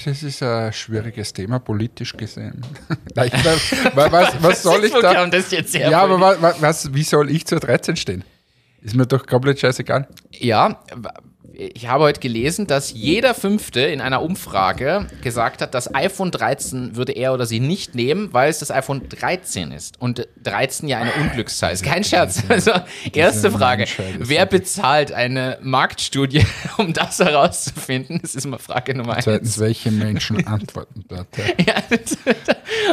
das 0.06 0.24
ist 0.24 0.44
ein 0.44 0.72
schwieriges 0.72 1.34
Thema, 1.34 1.60
politisch 1.60 2.16
gesehen. 2.16 2.62
Nein, 3.16 3.32
was, 3.34 4.12
was, 4.12 4.44
was 4.44 4.64
soll 4.64 4.86
ich 4.86 4.94
da? 4.94 5.26
Das 5.28 5.52
jetzt 5.52 5.76
her 5.76 5.90
Ja, 5.90 6.02
aber 6.02 6.20
was, 6.20 6.62
was, 6.62 6.94
wie 6.94 7.04
soll 7.04 7.30
ich 7.32 7.46
zur 7.46 7.60
13 7.60 7.96
stehen? 7.96 8.24
Ist 8.82 8.96
mir 8.96 9.08
doch 9.08 9.26
komplett 9.26 9.60
scheißegal. 9.60 10.08
Ja, 10.32 10.80
ich 11.54 11.88
habe 11.88 12.04
heute 12.04 12.20
gelesen, 12.20 12.68
dass 12.68 12.92
jeder 12.92 13.34
Fünfte 13.34 13.82
in 13.82 14.02
einer 14.02 14.22
Umfrage 14.22 15.08
gesagt 15.22 15.62
hat, 15.62 15.74
das 15.74 15.94
iPhone 15.94 16.30
13 16.30 16.96
würde 16.96 17.14
er 17.14 17.34
oder 17.34 17.46
sie 17.46 17.60
nicht 17.60 17.96
nehmen, 17.96 18.34
weil 18.34 18.50
es 18.50 18.60
das 18.60 18.70
iPhone 18.70 19.10
13 19.10 19.72
ist. 19.72 20.00
Und 20.00 20.28
13 20.44 20.88
ja 20.88 21.00
eine 21.00 21.12
Unglückszahl 21.14 21.74
ist. 21.74 21.84
Kein 21.84 22.04
Scherz. 22.04 22.44
Also, 22.50 22.72
erste 23.12 23.52
Frage. 23.52 23.86
Wer 24.20 24.46
bezahlt 24.46 25.12
eine 25.12 25.58
Marktstudie, 25.62 26.46
um 26.78 26.94
das 26.94 27.20
herauszufinden? 27.20 28.20
Das 28.22 28.36
ist 28.36 28.46
mal 28.46 28.58
Frage 28.58 28.96
Nummer 28.96 29.16
eins. 29.16 29.26
Zweitens, 29.26 29.60
welche 29.60 29.92
Menschen 29.92 30.46
antworten 30.48 31.06
dort? 31.08 31.28
Ja, 31.66 31.76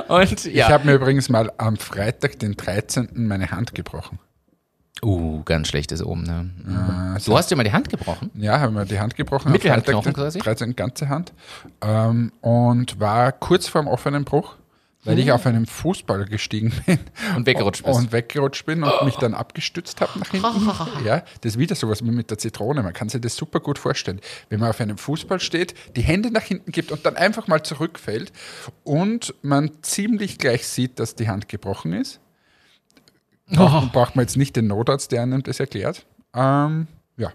und 0.16 0.46
Ich 0.46 0.54
ja. 0.54 0.68
habe 0.68 0.86
mir 0.86 0.94
übrigens 0.94 1.28
mal 1.28 1.52
am 1.58 1.76
Freitag, 1.76 2.38
den 2.38 2.56
13. 2.56 3.08
meine 3.14 3.50
Hand 3.50 3.74
gebrochen. 3.74 4.18
Uh, 5.04 5.42
ganz 5.44 5.68
schlechtes 5.68 6.02
oben, 6.02 6.22
ne? 6.22 6.50
Du 7.24 7.36
hast 7.36 7.50
dir 7.50 7.56
mal 7.56 7.64
die 7.64 7.72
Hand 7.72 7.90
gebrochen? 7.90 8.30
Ja, 8.34 8.58
habe 8.60 8.72
mir 8.72 8.86
die 8.86 8.98
Hand 8.98 9.16
gebrochen. 9.16 9.52
Mittelhandknochen 9.52 10.14
quasi? 10.14 10.38
13 10.38 10.76
ganze 10.76 11.10
Hand. 11.10 11.34
Ähm, 11.82 12.32
und 12.40 12.98
war 12.98 13.32
kurz 13.32 13.68
vor 13.68 13.82
dem 13.82 13.88
offenen 13.88 14.24
Bruch, 14.24 14.56
weil 15.04 15.18
ich 15.18 15.30
auf 15.30 15.46
einen 15.46 15.66
Fußball 15.66 16.24
gestiegen 16.24 16.72
bin. 16.86 16.98
Mhm. 16.98 17.36
Und 17.36 17.46
weggerutscht 17.46 17.84
bist. 17.84 17.98
Und 17.98 18.12
weggerutscht 18.12 18.64
bin 18.64 18.82
und 18.82 19.04
mich 19.04 19.16
dann 19.16 19.34
abgestützt 19.34 20.00
habe 20.00 20.18
nach 20.18 20.30
hinten. 20.30 20.70
ja, 21.04 21.22
das 21.42 21.52
ist 21.52 21.58
wieder 21.58 21.74
sowas 21.74 22.02
wie 22.02 22.10
mit 22.10 22.30
der 22.30 22.38
Zitrone. 22.38 22.82
Man 22.82 22.94
kann 22.94 23.10
sich 23.10 23.20
das 23.20 23.36
super 23.36 23.60
gut 23.60 23.78
vorstellen. 23.78 24.20
Wenn 24.48 24.60
man 24.60 24.70
auf 24.70 24.80
einem 24.80 24.96
Fußball 24.96 25.38
steht, 25.40 25.74
die 25.96 26.02
Hände 26.02 26.30
nach 26.30 26.42
hinten 26.42 26.72
gibt 26.72 26.90
und 26.92 27.04
dann 27.04 27.16
einfach 27.16 27.46
mal 27.46 27.62
zurückfällt 27.62 28.32
und 28.84 29.34
man 29.42 29.70
ziemlich 29.82 30.38
gleich 30.38 30.66
sieht, 30.66 30.98
dass 30.98 31.14
die 31.14 31.28
Hand 31.28 31.50
gebrochen 31.50 31.92
ist. 31.92 32.20
Braucht, 33.50 33.92
braucht 33.92 34.16
man 34.16 34.24
jetzt 34.24 34.36
nicht 34.36 34.56
den 34.56 34.66
Notarzt, 34.68 35.12
der 35.12 35.22
einem 35.22 35.42
das 35.42 35.60
erklärt. 35.60 36.04
Ähm, 36.34 36.86
ja. 37.16 37.30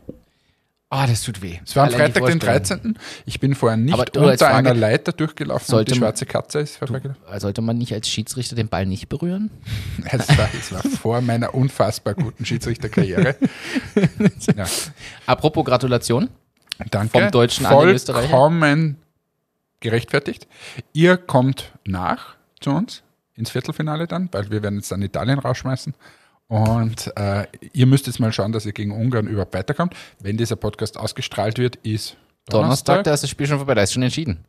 Ah, 0.92 1.06
das 1.06 1.22
tut 1.24 1.44
weh. 1.44 1.60
Es 1.64 1.76
war 1.76 1.84
am 1.86 1.92
Freitag, 1.92 2.26
den 2.26 2.42
Vorstellung. 2.42 2.58
13. 2.58 2.98
Ich 3.28 3.40
bin 3.40 3.54
vorher 3.54 3.78
nicht 3.78 3.94
unter 4.18 4.38
Frage- 4.40 4.56
einer 4.56 4.74
Leiter 4.74 5.12
durchgelaufen 5.12 5.68
Sollte 5.68 5.94
die 5.94 6.00
man- 6.00 6.08
schwarze 6.08 6.26
Katze 6.26 6.60
ist 6.62 6.78
vorbeigelaufen. 6.78 7.22
Sollte 7.40 7.62
man 7.62 7.78
nicht 7.78 7.94
als 7.94 8.10
Schiedsrichter 8.10 8.56
den 8.56 8.70
Ball 8.70 8.88
nicht 8.88 9.08
berühren? 9.08 9.52
Es 10.12 10.36
war, 10.36 10.50
es 10.58 10.72
war 10.72 10.82
vor 10.82 11.22
meiner 11.22 11.54
unfassbar 11.54 12.16
guten 12.16 12.44
Schiedsrichterkarriere. 12.44 13.36
ja, 14.58 14.66
Apropos 15.28 15.64
Gratulation. 15.64 16.28
danke. 16.90 17.20
Vom 17.20 17.30
Deutschen 17.30 17.68
an 17.68 17.88
den? 17.88 18.00
Vollkommen 18.00 18.98
gerechtfertigt. 19.82 20.48
Ihr 20.94 21.18
kommt 21.18 21.72
nach 21.86 22.36
zu 22.62 22.72
uns 22.72 23.04
ins 23.40 23.50
Viertelfinale 23.50 24.06
dann, 24.06 24.30
weil 24.32 24.52
wir 24.52 24.62
werden 24.62 24.76
jetzt 24.76 24.92
dann 24.92 25.02
Italien 25.02 25.40
rausschmeißen. 25.40 25.96
Und 26.48 27.16
äh, 27.16 27.46
ihr 27.74 27.86
müsst 27.86 28.08
jetzt 28.08 28.20
mal 28.20 28.34
schauen, 28.34 28.52
dass 28.52 28.66
ihr 28.66 28.74
gegen 28.74 28.92
Ungarn 28.92 29.28
überhaupt 29.28 29.54
weiterkommt. 29.54 29.96
Wenn 30.20 30.36
dieser 30.36 30.56
Podcast 30.56 30.98
ausgestrahlt 30.98 31.58
wird, 31.60 31.76
ist 31.78 32.18
Donnerstag, 32.48 32.52
Donnerstag. 32.52 33.04
da 33.04 33.14
ist 33.14 33.24
das 33.24 33.30
Spiel 33.30 33.48
schon 33.48 33.58
vorbei, 33.58 33.76
da 33.76 33.84
ist 33.84 33.94
schon 33.94 34.04
entschieden. 34.04 34.46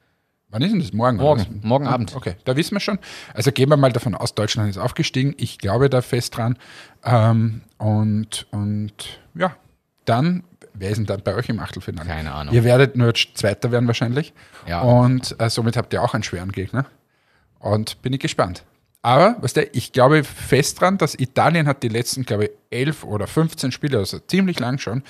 Wann 0.49 0.63
ist 0.63 0.73
denn 0.73 0.81
das? 0.81 0.93
Morgen? 0.93 1.19
Morgen, 1.19 1.41
was? 1.41 1.65
morgen 1.65 1.87
Abend. 1.87 2.17
Okay, 2.17 2.35
da 2.45 2.57
wissen 2.57 2.75
wir 2.75 2.81
schon. 2.81 2.99
Also 3.35 3.53
gehen 3.53 3.69
wir 3.69 3.77
mal 3.77 3.93
davon 3.93 4.15
aus, 4.15 4.35
Deutschland 4.35 4.71
ist 4.71 4.79
aufgestiegen. 4.79 5.35
Ich 5.37 5.59
glaube 5.59 5.89
da 5.89 6.01
fest 6.01 6.37
dran. 6.37 6.59
Ähm, 7.05 7.61
und, 7.79 8.47
und 8.51 9.21
ja, 9.35 9.55
dann, 10.07 10.43
wer 10.75 10.91
ist 10.91 10.97
denn 10.97 11.07
dann 11.07 11.23
bei 11.23 11.35
euch 11.35 11.49
im 11.51 11.61
Achtelfinale? 11.61 12.09
Keine 12.09 12.33
Ahnung. 12.33 12.53
Ihr 12.55 12.65
werdet 12.65 12.97
nur 12.97 13.15
Zweiter 13.15 13.71
werden 13.71 13.87
wahrscheinlich. 13.87 14.33
Ja. 14.67 14.81
Und 14.81 15.37
äh, 15.39 15.51
somit 15.51 15.77
habt 15.77 15.93
ihr 15.93 16.03
auch 16.03 16.15
einen 16.15 16.25
schweren 16.25 16.51
Gegner. 16.51 16.87
Und 17.61 18.01
bin 18.03 18.15
ich 18.15 18.21
gespannt. 18.21 18.65
Aber, 19.03 19.37
weißt 19.41 19.57
du, 19.57 19.67
ich 19.73 19.93
glaube 19.93 20.25
fest 20.25 20.81
dran, 20.81 20.99
dass 20.99 21.15
Italien 21.15 21.67
hat 21.67 21.83
die 21.83 21.89
letzten, 21.89 22.25
glaube 22.25 22.45
ich, 22.47 22.51
elf 22.71 23.03
oder 23.05 23.27
15 23.27 23.73
Spiele, 23.73 23.99
also 23.99 24.19
ziemlich 24.19 24.59
lang 24.61 24.79
schon, 24.79 25.03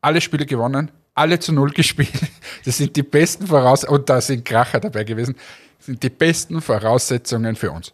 alle 0.00 0.20
Spiele 0.20 0.44
gewonnen, 0.46 0.90
alle 1.14 1.38
zu 1.38 1.52
Null 1.52 1.70
gespielt. 1.74 2.10
Das 2.64 2.76
sind 2.76 2.96
die 2.96 3.02
besten 3.02 3.46
Voraussetzungen, 3.46 4.00
und 4.00 4.10
da 4.10 4.20
sind 4.20 4.44
Kracher 4.44 4.80
dabei 4.80 5.04
gewesen, 5.04 5.36
das 5.78 5.86
sind 5.86 6.02
die 6.02 6.10
besten 6.10 6.60
Voraussetzungen 6.60 7.56
für 7.56 7.70
uns. 7.70 7.92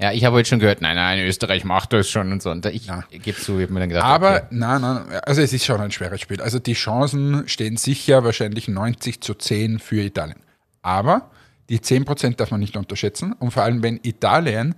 Ja, 0.00 0.10
ich 0.10 0.24
habe 0.24 0.34
heute 0.36 0.48
schon 0.48 0.58
gehört, 0.58 0.80
nein, 0.82 0.96
nein, 0.96 1.20
Österreich 1.24 1.64
macht 1.64 1.92
das 1.92 2.10
schon 2.10 2.32
und 2.32 2.42
so. 2.42 2.50
Und 2.50 2.66
ich 2.66 2.86
Ja. 2.86 3.04
gebe 3.10 3.38
zu, 3.40 3.58
ich 3.58 3.62
habe 3.64 3.72
mir 3.74 3.80
dann 3.80 3.88
gedacht, 3.88 4.04
Aber 4.04 4.36
okay. 4.36 4.46
nein, 4.50 4.80
nein, 4.80 5.04
also 5.24 5.40
es 5.40 5.52
ist 5.52 5.64
schon 5.64 5.80
ein 5.80 5.92
schweres 5.92 6.20
Spiel. 6.20 6.40
Also 6.42 6.58
die 6.58 6.72
Chancen 6.74 7.46
stehen 7.46 7.76
sicher 7.76 8.24
wahrscheinlich 8.24 8.66
90 8.66 9.20
zu 9.20 9.34
10 9.34 9.78
für 9.78 10.02
Italien. 10.02 10.40
Aber 10.82 11.30
die 11.68 11.78
10% 11.78 12.36
darf 12.36 12.50
man 12.50 12.60
nicht 12.60 12.76
unterschätzen. 12.76 13.32
Und 13.32 13.50
vor 13.52 13.62
allem, 13.62 13.82
wenn 13.82 13.98
Italien 14.02 14.74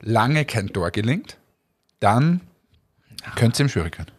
lange 0.00 0.44
kein 0.44 0.68
Tor 0.68 0.90
gelingt, 0.90 1.36
dann 2.00 2.40
könnte 3.34 3.54
es 3.54 3.60
ihm 3.60 3.68
schwierig 3.68 3.98
werden. 3.98 4.12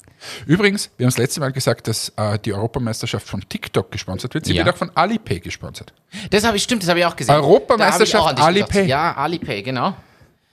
Übrigens, 0.45 0.89
wir 0.97 1.05
haben 1.05 1.11
das 1.11 1.17
letzte 1.17 1.39
Mal 1.39 1.53
gesagt, 1.53 1.87
dass 1.87 2.09
äh, 2.17 2.37
die 2.39 2.53
Europameisterschaft 2.53 3.25
von 3.25 3.41
TikTok 3.47 3.89
gesponsert 3.89 4.33
wird. 4.33 4.45
Sie 4.45 4.53
Ja. 4.53 4.65
wird 4.65 4.75
auch 4.75 4.77
von 4.77 4.91
Alipay 4.95 5.39
gesponsert. 5.39 5.93
das 6.31 6.43
habe 6.43 6.57
ich, 6.57 6.63
stimmt, 6.63 6.83
das 6.83 6.89
habe 6.89 6.99
ich 6.99 7.05
auch 7.05 7.15
gesehen. 7.15 7.35
Europameisterschaft 7.35 8.37
Alipay. 8.39 8.67
gedacht. 8.83 8.89
Ja, 8.89 9.13
Alipay, 9.15 9.61
genau. 9.63 9.95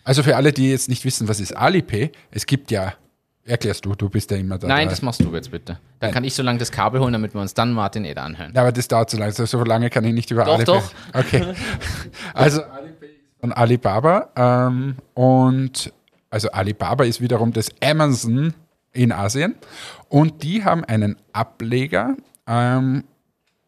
Also 0.04 0.22
für 0.22 0.36
alle, 0.36 0.52
die 0.52 0.70
jetzt 0.70 0.88
nicht 0.88 1.04
wissen, 1.04 1.26
was 1.26 1.40
ist 1.40 1.50
Alipay, 1.56 2.12
es 2.30 2.46
gibt 2.46 2.70
ja, 2.70 2.94
erklärst 3.46 3.84
du, 3.84 3.94
du 3.94 4.08
bist 4.08 4.30
ja 4.30 4.36
immer 4.36 4.58
da. 4.58 4.66
Nein, 4.66 4.86
da. 4.86 4.90
das 4.90 5.02
machst 5.02 5.20
du 5.20 5.32
jetzt 5.34 5.50
bitte. 5.50 5.78
Dann 6.00 6.10
kann 6.12 6.24
ich 6.24 6.34
so 6.34 6.42
lange 6.42 6.58
das 6.58 6.70
Kabel 6.70 7.00
holen, 7.00 7.12
damit 7.12 7.34
wir 7.34 7.40
uns 7.40 7.54
dann 7.54 7.72
Martin 7.72 8.04
Eder 8.04 8.22
anhören. 8.22 8.52
Ja, 8.54 8.62
aber 8.62 8.72
das 8.72 8.88
dauert 8.88 9.10
zu 9.10 9.16
lange. 9.16 9.32
So 9.32 9.64
lange 9.64 9.90
kann 9.90 10.04
ich 10.04 10.12
nicht 10.12 10.30
über 10.30 10.44
Doch, 10.44 10.54
Alipay. 10.54 10.64
doch. 10.64 10.92
Okay. 11.14 11.54
Also 12.34 12.62
Alipay 12.62 13.06
ist 13.06 13.40
von 13.40 13.52
Alibaba 13.52 14.30
ähm, 14.36 14.96
und 15.14 15.92
also 16.30 16.50
Alibaba 16.50 17.04
ist 17.04 17.20
wiederum 17.20 17.52
das 17.52 17.70
Amazon 17.82 18.54
in 18.92 19.12
Asien 19.12 19.54
und 20.08 20.42
die 20.42 20.64
haben 20.64 20.84
einen 20.84 21.16
Ableger, 21.32 22.16
ähm, 22.46 23.04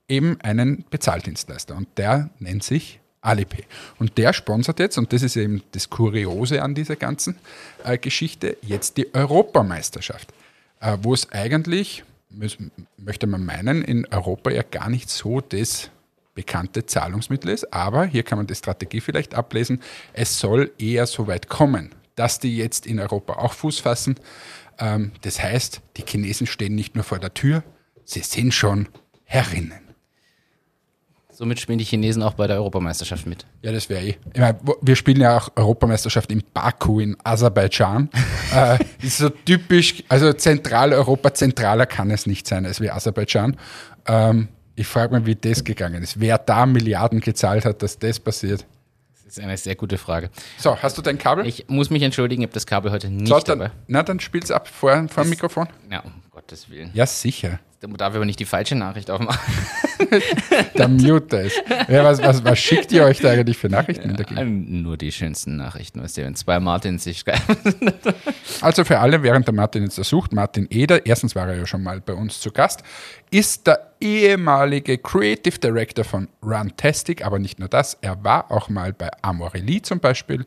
eben 0.08 0.40
einen 0.40 0.84
Bezahldienstleister 0.90 1.76
und 1.76 1.88
der 1.96 2.30
nennt 2.38 2.64
sich 2.64 3.00
Alipay. 3.20 3.64
Und 3.98 4.16
der 4.18 4.32
sponsert 4.32 4.78
jetzt, 4.80 4.98
und 4.98 5.12
das 5.12 5.22
ist 5.22 5.36
eben 5.36 5.62
das 5.72 5.90
Kuriose 5.90 6.62
an 6.62 6.74
dieser 6.74 6.96
ganzen 6.96 7.36
äh, 7.84 7.98
Geschichte, 7.98 8.56
jetzt 8.62 8.96
die 8.96 9.12
Europameisterschaft, 9.14 10.32
äh, 10.80 10.96
wo 11.02 11.14
es 11.14 11.30
eigentlich, 11.32 12.04
möchte 12.96 13.26
man 13.26 13.44
meinen, 13.44 13.82
in 13.82 14.06
Europa 14.06 14.50
ja 14.50 14.62
gar 14.62 14.90
nicht 14.90 15.08
so 15.08 15.40
das 15.40 15.90
bekannte 16.34 16.86
Zahlungsmittel 16.86 17.50
ist, 17.50 17.72
aber 17.72 18.04
hier 18.04 18.22
kann 18.22 18.38
man 18.38 18.46
die 18.46 18.54
Strategie 18.54 19.00
vielleicht 19.00 19.34
ablesen, 19.34 19.80
es 20.12 20.38
soll 20.38 20.70
eher 20.78 21.06
so 21.06 21.26
weit 21.26 21.48
kommen, 21.48 21.90
dass 22.14 22.38
die 22.38 22.56
jetzt 22.56 22.86
in 22.86 23.00
Europa 23.00 23.32
auch 23.34 23.54
Fuß 23.54 23.80
fassen. 23.80 24.14
Ähm, 24.78 25.10
das 25.22 25.42
heißt, 25.42 25.80
die 25.96 26.04
Chinesen 26.06 26.46
stehen 26.46 26.76
nicht 26.76 26.94
nur 26.94 27.02
vor 27.02 27.18
der 27.18 27.34
Tür, 27.34 27.64
sie 28.04 28.20
sind 28.20 28.54
schon 28.54 28.88
Herrinnen. 29.24 29.87
Somit 31.38 31.60
spielen 31.60 31.78
die 31.78 31.84
Chinesen 31.84 32.20
auch 32.24 32.34
bei 32.34 32.48
der 32.48 32.56
Europameisterschaft 32.56 33.24
mit. 33.24 33.46
Ja, 33.62 33.70
das 33.70 33.88
wäre 33.88 34.02
eh. 34.04 34.16
Ich 34.34 34.40
mein, 34.40 34.56
wo- 34.60 34.76
wir 34.82 34.96
spielen 34.96 35.20
ja 35.20 35.36
auch 35.36 35.48
Europameisterschaft 35.54 36.32
in 36.32 36.42
Baku 36.52 36.98
in 36.98 37.16
Aserbaidschan. 37.22 38.10
äh, 38.52 38.76
ist 39.00 39.18
so 39.18 39.28
typisch, 39.28 40.02
also 40.08 40.32
Zentraleuropa, 40.32 41.32
zentraler 41.32 41.86
kann 41.86 42.10
es 42.10 42.26
nicht 42.26 42.48
sein 42.48 42.66
als 42.66 42.80
wie 42.80 42.90
Aserbaidschan. 42.90 43.56
Ähm, 44.08 44.48
ich 44.74 44.88
frage 44.88 45.14
mich, 45.16 45.26
wie 45.26 45.36
das 45.36 45.62
gegangen 45.62 46.02
ist. 46.02 46.18
Wer 46.18 46.38
da 46.38 46.66
Milliarden 46.66 47.20
gezahlt 47.20 47.64
hat, 47.64 47.82
dass 47.84 48.00
das 48.00 48.18
passiert. 48.18 48.66
Das 49.24 49.36
ist 49.36 49.40
eine 49.40 49.56
sehr 49.56 49.76
gute 49.76 49.96
Frage. 49.96 50.30
So, 50.58 50.76
hast 50.76 50.98
du 50.98 51.02
dein 51.02 51.18
Kabel? 51.18 51.46
Ich 51.46 51.66
muss 51.68 51.88
mich 51.88 52.02
entschuldigen, 52.02 52.42
ich 52.42 52.46
habe 52.48 52.54
das 52.54 52.66
Kabel 52.66 52.90
heute 52.90 53.10
nicht 53.10 53.28
so, 53.28 53.38
dabei. 53.38 53.66
dann, 53.66 53.72
na, 53.86 54.02
dann 54.02 54.18
spiel's 54.18 54.50
ab 54.50 54.66
vor, 54.66 55.06
vor 55.08 55.22
dem 55.22 55.30
Mikrofon. 55.30 55.68
Ja, 55.88 56.00
um 56.00 56.14
Gottes 56.32 56.68
Willen. 56.68 56.90
Ja, 56.94 57.06
sicher. 57.06 57.60
Da 57.80 57.86
darf 57.86 58.12
ich 58.12 58.16
aber 58.16 58.24
nicht 58.24 58.40
die 58.40 58.44
falsche 58.44 58.74
Nachricht 58.74 59.08
aufmachen. 59.08 59.38
Der 60.76 60.88
Mute 60.88 61.36
ist. 61.36 61.62
Ja, 61.88 62.02
was, 62.02 62.20
was, 62.20 62.44
was 62.44 62.58
schickt 62.58 62.90
ihr 62.90 63.04
euch 63.04 63.20
da 63.20 63.30
eigentlich 63.30 63.56
für 63.56 63.68
Nachrichten 63.68 64.16
Gegend? 64.16 64.38
Ähm, 64.38 64.82
Nur 64.82 64.96
die 64.96 65.12
schönsten 65.12 65.56
Nachrichten, 65.56 66.02
was 66.02 66.18
ihr, 66.18 66.24
wenn 66.24 66.34
zwei 66.34 66.58
Martins 66.58 67.04
sich 67.04 67.20
schreiben. 67.20 67.56
Also 68.60 68.82
für 68.84 68.98
alle, 68.98 69.22
während 69.22 69.46
der 69.46 69.54
Martin 69.54 69.84
jetzt 69.84 69.98
das 69.98 70.08
sucht, 70.08 70.32
Martin 70.32 70.66
Eder, 70.70 71.06
erstens 71.06 71.36
war 71.36 71.48
er 71.48 71.56
ja 71.56 71.66
schon 71.66 71.82
mal 71.82 72.00
bei 72.00 72.14
uns 72.14 72.40
zu 72.40 72.50
Gast, 72.50 72.82
ist 73.30 73.66
der 73.68 73.92
ehemalige 74.00 74.98
Creative 74.98 75.58
Director 75.58 76.04
von 76.04 76.28
Runtastic, 76.42 77.24
aber 77.24 77.38
nicht 77.38 77.60
nur 77.60 77.68
das, 77.68 77.96
er 78.00 78.24
war 78.24 78.50
auch 78.50 78.68
mal 78.68 78.92
bei 78.92 79.10
Amorelie 79.22 79.82
zum 79.82 80.00
Beispiel 80.00 80.44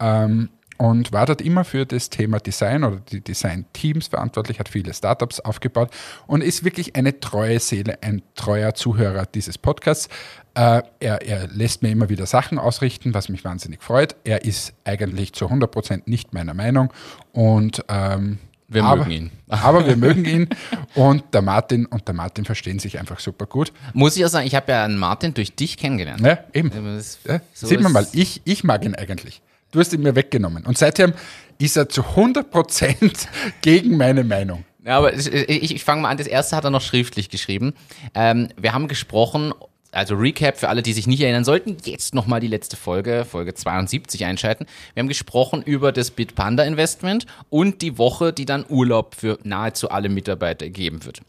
ähm, 0.00 0.48
und 0.80 1.12
war 1.12 1.26
dort 1.26 1.42
immer 1.42 1.64
für 1.64 1.84
das 1.84 2.08
Thema 2.08 2.38
Design 2.40 2.84
oder 2.84 2.96
die 3.12 3.20
Design-Teams 3.20 4.08
verantwortlich, 4.08 4.58
hat 4.58 4.70
viele 4.70 4.94
Startups 4.94 5.38
aufgebaut 5.38 5.90
und 6.26 6.42
ist 6.42 6.64
wirklich 6.64 6.96
eine 6.96 7.20
treue 7.20 7.60
Seele, 7.60 7.98
ein 8.02 8.22
treuer 8.34 8.72
Zuhörer 8.74 9.26
dieses 9.26 9.58
Podcasts. 9.58 10.08
Äh, 10.54 10.82
er, 10.98 11.20
er 11.26 11.48
lässt 11.48 11.82
mir 11.82 11.90
immer 11.90 12.08
wieder 12.08 12.24
Sachen 12.24 12.58
ausrichten, 12.58 13.12
was 13.12 13.28
mich 13.28 13.44
wahnsinnig 13.44 13.82
freut. 13.82 14.16
Er 14.24 14.42
ist 14.46 14.72
eigentlich 14.84 15.34
zu 15.34 15.46
100% 15.48 16.02
nicht 16.06 16.32
meiner 16.32 16.54
Meinung 16.54 16.90
und 17.32 17.84
ähm, 17.88 18.38
Wir 18.68 18.82
aber, 18.82 19.04
mögen 19.04 19.10
ihn. 19.10 19.30
aber 19.48 19.86
wir 19.86 19.96
mögen 19.96 20.24
ihn 20.24 20.48
und 20.94 21.24
der 21.34 21.42
Martin 21.42 21.84
und 21.84 22.08
der 22.08 22.14
Martin 22.14 22.46
verstehen 22.46 22.78
sich 22.78 22.98
einfach 22.98 23.20
super 23.20 23.44
gut. 23.44 23.70
Muss 23.92 24.16
ich 24.16 24.24
auch 24.24 24.30
sagen, 24.30 24.46
ich 24.46 24.54
habe 24.54 24.72
ja 24.72 24.84
einen 24.86 24.96
Martin 24.98 25.34
durch 25.34 25.54
dich 25.54 25.76
kennengelernt. 25.76 26.22
Ja, 26.22 26.38
eben. 26.54 26.70
Das- 26.70 27.18
Ja, 27.28 27.40
so 27.52 27.66
sieht 27.66 27.82
man 27.82 27.92
mal, 27.92 28.06
ich, 28.12 28.40
ich 28.46 28.64
mag 28.64 28.82
ihn 28.86 28.94
eigentlich. 28.94 29.42
Du 29.70 29.78
hast 29.78 29.92
ihn 29.92 30.02
mir 30.02 30.16
weggenommen. 30.16 30.64
Und 30.66 30.78
seitdem 30.78 31.14
ist 31.58 31.76
er 31.76 31.88
zu 31.88 32.02
100% 32.02 33.26
gegen 33.62 33.96
meine 33.96 34.24
Meinung. 34.24 34.64
Ja, 34.84 34.98
aber 34.98 35.12
ich, 35.14 35.30
ich, 35.74 35.84
fange 35.84 36.02
mal 36.02 36.08
an. 36.08 36.16
Das 36.16 36.26
erste 36.26 36.56
hat 36.56 36.64
er 36.64 36.70
noch 36.70 36.80
schriftlich 36.80 37.28
geschrieben. 37.28 37.74
Ähm, 38.14 38.48
wir 38.56 38.72
haben 38.72 38.88
gesprochen, 38.88 39.52
also 39.92 40.14
Recap 40.14 40.56
für 40.56 40.68
alle, 40.68 40.82
die 40.82 40.92
sich 40.92 41.06
nicht 41.06 41.20
erinnern 41.20 41.44
sollten, 41.44 41.76
jetzt 41.84 42.14
nochmal 42.14 42.40
die 42.40 42.46
letzte 42.46 42.76
Folge, 42.76 43.26
Folge 43.28 43.54
72 43.54 44.24
einschalten. 44.24 44.66
Wir 44.94 45.02
haben 45.02 45.08
gesprochen 45.08 45.62
über 45.62 45.92
das 45.92 46.10
Bitpanda 46.10 46.62
Investment 46.62 47.26
und 47.50 47.82
die 47.82 47.98
Woche, 47.98 48.32
die 48.32 48.46
dann 48.46 48.64
Urlaub 48.68 49.14
für 49.14 49.38
nahezu 49.42 49.90
alle 49.90 50.08
Mitarbeiter 50.08 50.68
geben 50.68 51.04
wird. 51.04 51.20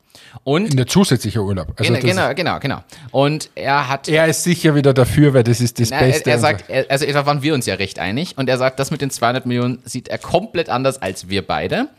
Und 0.44 0.72
In 0.72 0.78
der 0.78 0.88
zusätzliche 0.88 1.42
Urlaub. 1.42 1.74
Also 1.78 1.94
genau, 1.94 2.02
genau, 2.02 2.34
genau, 2.34 2.60
genau. 2.60 2.84
Und 3.12 3.50
er 3.56 3.88
hat 3.88 4.08
Er 4.08 4.28
ist 4.28 4.44
sicher 4.44 4.76
wieder 4.76 4.94
dafür, 4.94 5.34
weil 5.34 5.44
das 5.44 5.62
ist 5.62 5.80
das 5.80 5.90
Na, 5.92 6.00
Beste. 6.00 6.30
Er, 6.30 6.36
er 6.36 6.40
sagt, 6.40 6.70
er, 6.70 6.86
also 6.90 7.06
da 7.06 7.26
waren 7.26 7.42
wir 7.42 7.54
uns 7.54 7.66
ja 7.66 7.76
recht 7.76 8.00
einig 8.00 8.38
und 8.38 8.50
er 8.50 8.58
sagt, 8.58 8.80
das 8.80 8.92
mit 8.92 9.02
den 9.02 9.10
200 9.10 9.46
Millionen 9.46 9.80
sieht 9.86 10.08
er 10.08 10.18
komplett 10.18 10.70
anders 10.70 11.02
als 11.02 11.30
wir 11.30 11.46
beide. 11.46 11.90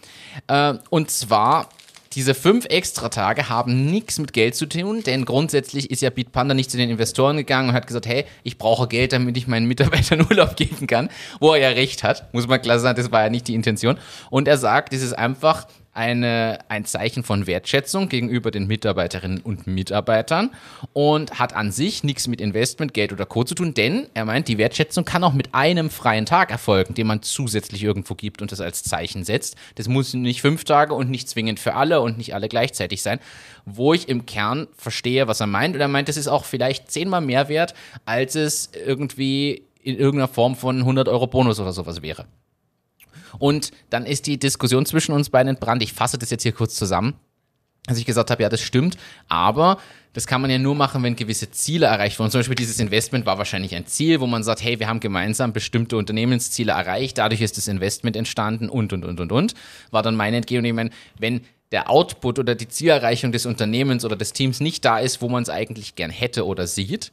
Äh, 0.49 0.75
und 0.91 1.11
zwar, 1.11 1.69
diese 2.15 2.35
fünf 2.35 2.67
Extratage 2.67 3.49
haben 3.49 3.87
nichts 3.87 4.19
mit 4.19 4.33
Geld 4.33 4.55
zu 4.55 4.67
tun, 4.67 5.03
denn 5.03 5.25
grundsätzlich 5.25 5.91
ist 5.91 6.03
ja 6.03 6.11
Bitpanda 6.11 6.55
nicht 6.55 6.71
zu 6.71 6.77
den 6.77 6.91
Investoren 6.91 7.37
gegangen 7.39 7.71
und 7.71 7.75
hat 7.75 7.87
gesagt, 7.87 8.07
hey, 8.07 8.25
ich 8.43 8.59
brauche 8.59 8.87
Geld, 8.87 9.13
damit 9.13 9.37
ich 9.37 9.47
meinen 9.47 9.67
Mitarbeitern 9.67 10.21
Urlaub 10.31 10.57
geben 10.57 10.87
kann, 10.87 11.09
wo 11.41 11.55
er 11.55 11.61
ja 11.61 11.69
recht 11.71 12.03
hat, 12.03 12.33
muss 12.35 12.47
man 12.47 12.61
klar 12.61 12.79
sagen, 12.79 12.97
das 12.97 13.11
war 13.11 13.23
ja 13.23 13.31
nicht 13.31 13.49
die 13.49 13.55
Intention. 13.55 13.99
Und 14.31 14.49
er 14.49 14.59
sagt, 14.59 14.93
es 14.93 15.03
ist 15.03 15.15
einfach 15.15 15.67
eine, 15.95 16.59
ein 16.69 16.85
Zeichen 16.85 17.23
von 17.23 17.47
Wertschätzung 17.47 18.09
gegenüber 18.09 18.51
den 18.51 18.67
Mitarbeiterinnen 18.67 19.41
und 19.41 19.67
Mitarbeitern 19.67 20.51
und 20.93 21.39
hat 21.39 21.55
an 21.55 21.71
sich 21.71 22.03
nichts 22.03 22.29
mit 22.29 22.41
Investment, 22.41 22.95
Geld 22.95 23.13
oder 23.13 23.27
Co. 23.27 23.45
zu 23.45 23.55
tun, 23.55 23.75
denn 23.75 24.07
er 24.15 24.25
meint, 24.25 24.49
die 24.49 24.57
Wertschätzung 24.57 25.05
kann 25.05 25.23
auch 25.23 25.35
mit 25.35 25.55
einem 25.55 25.91
freien 25.91 26.25
Tag 26.25 26.51
erfolgen, 26.51 26.95
den 26.95 27.07
man 27.07 27.23
zusätzlich 27.23 27.83
irgendwo 27.83 28.15
gibt 28.15 28.41
und 28.41 28.53
das 28.53 28.61
als 28.61 28.83
Zeichen 28.83 29.25
setzt. 29.25 29.57
Das 29.75 29.87
muss 29.87 30.15
nicht 30.15 30.41
fünf 30.41 30.65
Tage 30.65 30.95
und 30.95 31.11
nicht 31.11 31.29
zwingend 31.29 31.61
für 31.61 31.75
alle 31.75 32.01
und 32.01 32.17
nicht 32.17 32.35
alle 32.35 32.49
gleichzeitig 32.49 33.03
sein, 33.03 33.21
wo 33.67 33.93
ich 33.93 34.09
im 34.09 34.25
Kern 34.25 34.69
verstehe, 34.77 35.29
was 35.29 35.41
er 35.41 35.47
meint. 35.47 35.75
Und 35.75 35.81
er 35.83 35.89
meint, 35.89 36.09
das 36.09 36.17
ist 36.17 36.29
auch 36.29 36.47
vielleicht 36.47 36.91
zehnmal 36.91 37.21
mehr 37.21 37.49
wert, 37.49 37.75
als 38.07 38.35
es 38.35 38.71
irgendwie 38.87 39.67
in 39.83 39.99
irgendeiner 39.99 40.29
Form 40.29 40.57
von 40.57 40.79
100 40.79 41.09
Euro 41.09 41.27
Bonus 41.27 41.61
oder 41.61 41.73
sowas 41.73 42.03
wäre. 42.03 42.27
Und 43.39 43.71
dann 43.91 44.07
ist 44.07 44.27
die 44.27 44.39
Diskussion 44.39 44.87
zwischen 44.87 45.13
uns 45.13 45.31
beiden 45.31 45.51
entbrannt. 45.51 45.83
Ich 45.83 45.93
fasse 45.93 46.19
das 46.19 46.31
jetzt 46.31 46.43
hier 46.43 46.53
kurz 46.53 46.75
zusammen. 46.75 47.15
Als 47.87 47.99
ich 47.99 48.07
gesagt 48.07 48.31
habe, 48.31 48.43
ja, 48.43 48.49
das 48.49 48.61
stimmt, 48.61 48.97
aber 49.29 49.79
das 50.13 50.29
kann 50.29 50.41
man 50.41 50.51
ja 50.51 50.59
nur 50.59 50.77
machen, 50.77 51.03
wenn 51.03 51.17
gewisse 51.17 51.51
Ziele 51.51 51.87
erreicht 51.87 52.19
wurden. 52.19 52.31
Zum 52.31 52.39
Beispiel 52.39 52.55
dieses 52.55 52.79
Investment 52.79 53.27
war 53.27 53.39
wahrscheinlich 53.39 53.75
ein 53.75 53.87
Ziel, 53.87 54.21
wo 54.21 54.27
man 54.29 54.45
sagt, 54.45 54.63
hey, 54.63 54.79
wir 54.79 54.87
haben 54.87 55.01
gemeinsam 55.01 55.53
bestimmte 55.53 55.97
Unternehmensziele 55.97 56.73
erreicht, 56.73 57.19
dadurch 57.19 57.41
ist 57.41 57.57
das 57.57 57.67
Investment 57.67 58.15
entstanden 58.15 58.69
und, 58.69 58.93
und, 58.93 59.05
und, 59.05 59.19
und, 59.19 59.33
und. 59.33 59.55
War 59.91 60.03
dann 60.03 60.15
meine 60.15 60.37
Entgehung. 60.37 60.91
Wenn 61.19 61.41
der 61.73 61.91
Output 61.91 62.39
oder 62.39 62.55
die 62.55 62.69
Zielerreichung 62.69 63.33
des 63.33 63.47
Unternehmens 63.47 64.05
oder 64.05 64.15
des 64.15 64.33
Teams 64.33 64.61
nicht 64.61 64.85
da 64.85 64.99
ist, 64.99 65.23
wo 65.23 65.29
man 65.29 65.43
es 65.43 65.49
eigentlich 65.49 65.97
gern 65.97 66.11
hätte 66.11 66.47
oder 66.47 66.67
sieht, 66.67 67.11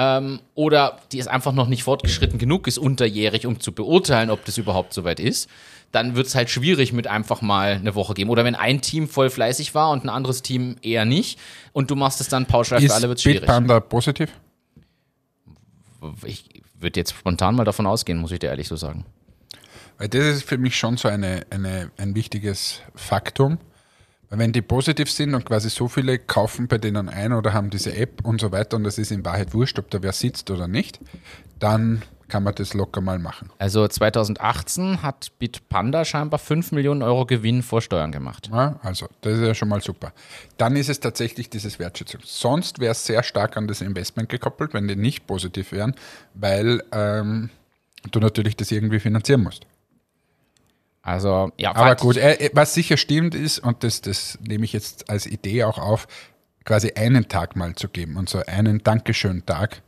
ähm, 0.00 0.40
oder 0.54 0.98
die 1.12 1.18
es 1.18 1.26
einfach 1.26 1.52
noch 1.52 1.66
nicht 1.66 1.82
fortgeschritten 1.82 2.38
genug 2.38 2.66
ist, 2.66 2.78
unterjährig, 2.78 3.46
um 3.46 3.60
zu 3.60 3.72
beurteilen, 3.72 4.30
ob 4.30 4.42
das 4.46 4.56
überhaupt 4.56 4.94
soweit 4.94 5.20
ist, 5.20 5.50
dann 5.92 6.16
wird 6.16 6.26
es 6.26 6.34
halt 6.34 6.48
schwierig 6.48 6.94
mit 6.94 7.06
einfach 7.06 7.42
mal 7.42 7.72
eine 7.72 7.94
Woche 7.94 8.14
geben. 8.14 8.30
Oder 8.30 8.44
wenn 8.44 8.54
ein 8.54 8.80
Team 8.80 9.08
voll 9.08 9.28
fleißig 9.28 9.74
war 9.74 9.90
und 9.90 10.04
ein 10.04 10.08
anderes 10.08 10.40
Team 10.40 10.76
eher 10.80 11.04
nicht 11.04 11.38
und 11.74 11.90
du 11.90 11.96
machst 11.96 12.22
es 12.22 12.28
dann 12.28 12.46
pauschal 12.46 12.78
für 12.78 12.86
ist 12.86 12.92
alle, 12.92 13.08
wird 13.08 13.18
es 13.18 13.24
schwierig. 13.24 13.40
Bitpanda 13.40 13.80
positiv? 13.80 14.30
Ich 16.24 16.48
würde 16.78 16.98
jetzt 16.98 17.12
spontan 17.12 17.54
mal 17.54 17.64
davon 17.64 17.86
ausgehen, 17.86 18.18
muss 18.18 18.32
ich 18.32 18.38
dir 18.38 18.48
ehrlich 18.48 18.68
so 18.68 18.76
sagen. 18.76 19.04
Weil 19.98 20.08
das 20.08 20.24
ist 20.24 20.44
für 20.44 20.56
mich 20.56 20.78
schon 20.78 20.96
so 20.96 21.08
eine, 21.08 21.42
eine, 21.50 21.90
ein 21.98 22.14
wichtiges 22.14 22.80
Faktum. 22.94 23.58
Wenn 24.30 24.52
die 24.52 24.62
positiv 24.62 25.10
sind 25.10 25.34
und 25.34 25.44
quasi 25.44 25.70
so 25.70 25.88
viele 25.88 26.18
kaufen 26.18 26.68
bei 26.68 26.78
denen 26.78 27.08
ein 27.08 27.32
oder 27.32 27.52
haben 27.52 27.68
diese 27.68 27.96
App 27.96 28.24
und 28.24 28.40
so 28.40 28.52
weiter 28.52 28.76
und 28.76 28.86
es 28.86 28.96
ist 28.96 29.10
in 29.10 29.24
Wahrheit 29.24 29.52
wurscht, 29.54 29.78
ob 29.80 29.90
da 29.90 30.02
wer 30.02 30.12
sitzt 30.12 30.50
oder 30.52 30.68
nicht, 30.68 31.00
dann 31.58 32.02
kann 32.28 32.44
man 32.44 32.54
das 32.54 32.72
locker 32.72 33.00
mal 33.00 33.18
machen. 33.18 33.50
Also 33.58 33.86
2018 33.86 35.02
hat 35.02 35.32
Bitpanda 35.38 36.04
scheinbar 36.04 36.38
5 36.38 36.70
Millionen 36.72 37.02
Euro 37.02 37.26
Gewinn 37.26 37.62
vor 37.62 37.82
Steuern 37.82 38.12
gemacht. 38.12 38.48
Ja, 38.52 38.78
also, 38.82 39.08
das 39.20 39.34
ist 39.34 39.46
ja 39.46 39.54
schon 39.54 39.68
mal 39.68 39.82
super. 39.82 40.12
Dann 40.56 40.76
ist 40.76 40.88
es 40.88 41.00
tatsächlich 41.00 41.50
dieses 41.50 41.78
Wertschätzung. 41.78 42.20
Sonst 42.24 42.78
wäre 42.78 42.92
es 42.92 43.04
sehr 43.04 43.24
stark 43.24 43.56
an 43.56 43.66
das 43.66 43.80
Investment 43.80 44.28
gekoppelt, 44.28 44.72
wenn 44.72 44.86
die 44.86 44.96
nicht 44.96 45.26
positiv 45.26 45.72
wären, 45.72 45.94
weil 46.34 46.82
ähm, 46.92 47.50
du 48.12 48.20
natürlich 48.20 48.56
das 48.56 48.70
irgendwie 48.70 49.00
finanzieren 49.00 49.42
musst. 49.42 49.66
Also, 51.02 51.50
ja, 51.56 51.74
Aber 51.74 51.96
gut, 51.96 52.16
ich- 52.16 52.22
äh, 52.22 52.50
was 52.52 52.74
sicher 52.74 52.96
stimmt 52.96 53.34
ist, 53.34 53.58
und 53.58 53.82
das, 53.84 54.00
das 54.02 54.38
nehme 54.46 54.64
ich 54.64 54.72
jetzt 54.72 55.08
als 55.08 55.26
Idee 55.26 55.64
auch 55.64 55.78
auf, 55.78 56.06
quasi 56.64 56.92
einen 56.94 57.28
Tag 57.28 57.56
mal 57.56 57.74
zu 57.74 57.88
geben 57.88 58.16
und 58.16 58.28
so 58.28 58.42
einen 58.46 58.82
Dankeschön-Tag, 58.82 59.82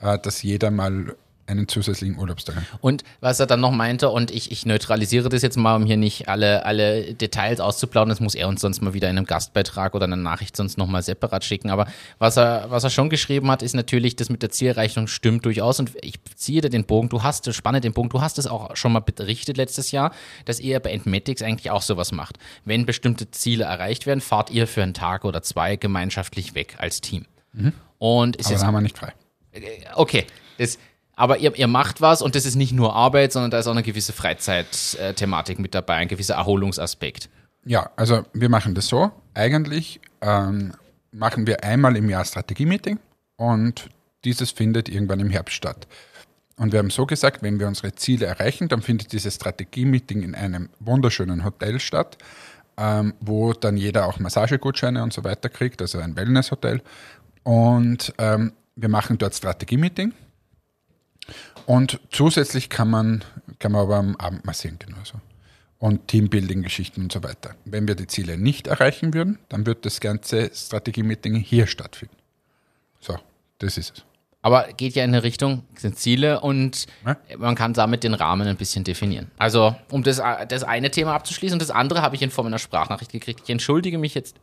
äh, 0.00 0.18
dass 0.18 0.42
jeder 0.42 0.70
mal 0.70 1.14
einen 1.46 1.68
zusätzlichen 1.68 2.18
Urlaubstag. 2.18 2.56
Und 2.80 3.04
was 3.20 3.38
er 3.38 3.46
dann 3.46 3.60
noch 3.60 3.70
meinte, 3.70 4.08
und 4.08 4.30
ich, 4.30 4.50
ich 4.50 4.64
neutralisiere 4.64 5.28
das 5.28 5.42
jetzt 5.42 5.56
mal, 5.56 5.76
um 5.76 5.84
hier 5.84 5.96
nicht 5.96 6.28
alle, 6.28 6.64
alle 6.64 7.14
Details 7.14 7.60
auszuplaudern, 7.60 8.08
das 8.08 8.20
muss 8.20 8.34
er 8.34 8.48
uns 8.48 8.60
sonst 8.60 8.80
mal 8.80 8.94
wieder 8.94 9.10
in 9.10 9.18
einem 9.18 9.26
Gastbeitrag 9.26 9.94
oder 9.94 10.04
einer 10.04 10.16
Nachricht 10.16 10.56
sonst 10.56 10.78
nochmal 10.78 11.02
separat 11.02 11.44
schicken. 11.44 11.70
Aber 11.70 11.86
was 12.18 12.38
er, 12.38 12.70
was 12.70 12.84
er 12.84 12.90
schon 12.90 13.10
geschrieben 13.10 13.50
hat, 13.50 13.62
ist 13.62 13.74
natürlich, 13.74 14.16
das 14.16 14.30
mit 14.30 14.42
der 14.42 14.50
Zielerreichung 14.50 15.06
stimmt 15.06 15.44
durchaus. 15.44 15.78
Und 15.80 15.92
ich 16.00 16.22
ziehe 16.34 16.62
dir 16.62 16.70
den 16.70 16.84
Bogen, 16.84 17.08
du 17.08 17.22
hast, 17.22 17.52
spanne 17.54 17.80
den 17.80 17.92
Bogen, 17.92 18.08
du 18.08 18.20
hast 18.20 18.38
es 18.38 18.46
auch 18.46 18.74
schon 18.76 18.92
mal 18.92 19.00
berichtet 19.00 19.56
letztes 19.56 19.90
Jahr, 19.90 20.12
dass 20.46 20.60
ihr 20.60 20.80
bei 20.80 20.92
Entmatics 20.92 21.42
eigentlich 21.42 21.70
auch 21.70 21.82
sowas 21.82 22.12
macht. 22.12 22.38
Wenn 22.64 22.86
bestimmte 22.86 23.30
Ziele 23.30 23.64
erreicht 23.64 24.06
werden, 24.06 24.20
fahrt 24.20 24.50
ihr 24.50 24.66
für 24.66 24.82
einen 24.82 24.94
Tag 24.94 25.24
oder 25.24 25.42
zwei 25.42 25.76
gemeinschaftlich 25.76 26.54
weg 26.54 26.76
als 26.78 27.00
Team. 27.00 27.26
Und 27.98 28.36
ist 28.36 28.46
Aber 28.46 28.54
jetzt 28.54 28.64
haben 28.64 28.74
wir 28.74 28.80
nicht 28.80 28.98
frei. 28.98 29.12
okay, 29.94 30.26
das, 30.58 30.78
aber 31.16 31.38
ihr, 31.38 31.54
ihr 31.56 31.68
macht 31.68 32.00
was 32.00 32.22
und 32.22 32.34
das 32.34 32.46
ist 32.46 32.56
nicht 32.56 32.72
nur 32.72 32.94
Arbeit, 32.94 33.32
sondern 33.32 33.50
da 33.50 33.58
ist 33.58 33.66
auch 33.66 33.72
eine 33.72 33.82
gewisse 33.82 34.12
Freizeit-Thematik 34.12 35.58
mit 35.58 35.74
dabei, 35.74 35.94
ein 35.96 36.08
gewisser 36.08 36.34
Erholungsaspekt. 36.34 37.28
Ja, 37.64 37.90
also 37.96 38.24
wir 38.32 38.48
machen 38.48 38.74
das 38.74 38.88
so. 38.88 39.10
Eigentlich 39.32 40.00
ähm, 40.20 40.72
machen 41.12 41.46
wir 41.46 41.64
einmal 41.64 41.96
im 41.96 42.10
Jahr 42.10 42.24
Strategie-Meeting 42.24 42.98
und 43.36 43.88
dieses 44.24 44.50
findet 44.50 44.88
irgendwann 44.88 45.20
im 45.20 45.30
Herbst 45.30 45.54
statt. 45.54 45.86
Und 46.56 46.72
wir 46.72 46.78
haben 46.78 46.90
so 46.90 47.04
gesagt, 47.04 47.42
wenn 47.42 47.58
wir 47.58 47.66
unsere 47.66 47.94
Ziele 47.94 48.26
erreichen, 48.26 48.68
dann 48.68 48.80
findet 48.80 49.12
dieses 49.12 49.34
Strategie-Meeting 49.34 50.22
in 50.22 50.34
einem 50.34 50.68
wunderschönen 50.78 51.44
Hotel 51.44 51.80
statt, 51.80 52.16
ähm, 52.76 53.14
wo 53.20 53.52
dann 53.52 53.76
jeder 53.76 54.06
auch 54.06 54.18
Massagegutscheine 54.18 55.02
und 55.02 55.12
so 55.12 55.24
weiter 55.24 55.48
kriegt, 55.48 55.80
also 55.82 55.98
ein 55.98 56.16
Wellness-Hotel. 56.16 56.80
Und 57.42 58.14
ähm, 58.18 58.52
wir 58.76 58.88
machen 58.88 59.18
dort 59.18 59.34
Strategie-Meeting. 59.34 60.12
Und 61.66 62.00
zusätzlich 62.10 62.68
kann 62.68 62.90
man, 62.90 63.24
kann 63.58 63.72
man 63.72 63.82
aber 63.82 63.96
am 63.96 64.16
Abend 64.16 64.44
massieren 64.44 64.78
genauso 64.78 65.14
und 65.78 66.08
Teambuilding-Geschichten 66.08 67.02
und 67.02 67.12
so 67.12 67.22
weiter. 67.22 67.56
Wenn 67.64 67.86
wir 67.86 67.94
die 67.94 68.06
Ziele 68.06 68.38
nicht 68.38 68.66
erreichen 68.68 69.12
würden, 69.12 69.38
dann 69.48 69.66
wird 69.66 69.84
das 69.84 70.00
ganze 70.00 70.50
Strategie-Meeting 70.54 71.34
hier 71.36 71.66
stattfinden. 71.66 72.16
So, 73.00 73.18
das 73.58 73.76
ist 73.76 73.98
es. 73.98 74.04
Aber 74.40 74.68
geht 74.76 74.94
ja 74.94 75.04
in 75.04 75.10
eine 75.10 75.22
Richtung, 75.22 75.62
sind 75.76 75.98
Ziele 75.98 76.40
und 76.40 76.86
Ja. 77.04 77.16
man 77.38 77.54
kann 77.54 77.72
damit 77.72 78.04
den 78.04 78.14
Rahmen 78.14 78.46
ein 78.46 78.56
bisschen 78.56 78.84
definieren. 78.84 79.30
Also, 79.38 79.74
um 79.90 80.02
das, 80.02 80.22
das 80.48 80.64
eine 80.64 80.90
Thema 80.90 81.14
abzuschließen, 81.14 81.58
das 81.58 81.70
andere 81.70 82.02
habe 82.02 82.14
ich 82.14 82.22
in 82.22 82.30
Form 82.30 82.46
einer 82.46 82.58
Sprachnachricht 82.58 83.12
gekriegt. 83.12 83.40
Ich 83.44 83.50
entschuldige 83.50 83.98
mich 83.98 84.14
jetzt 84.14 84.36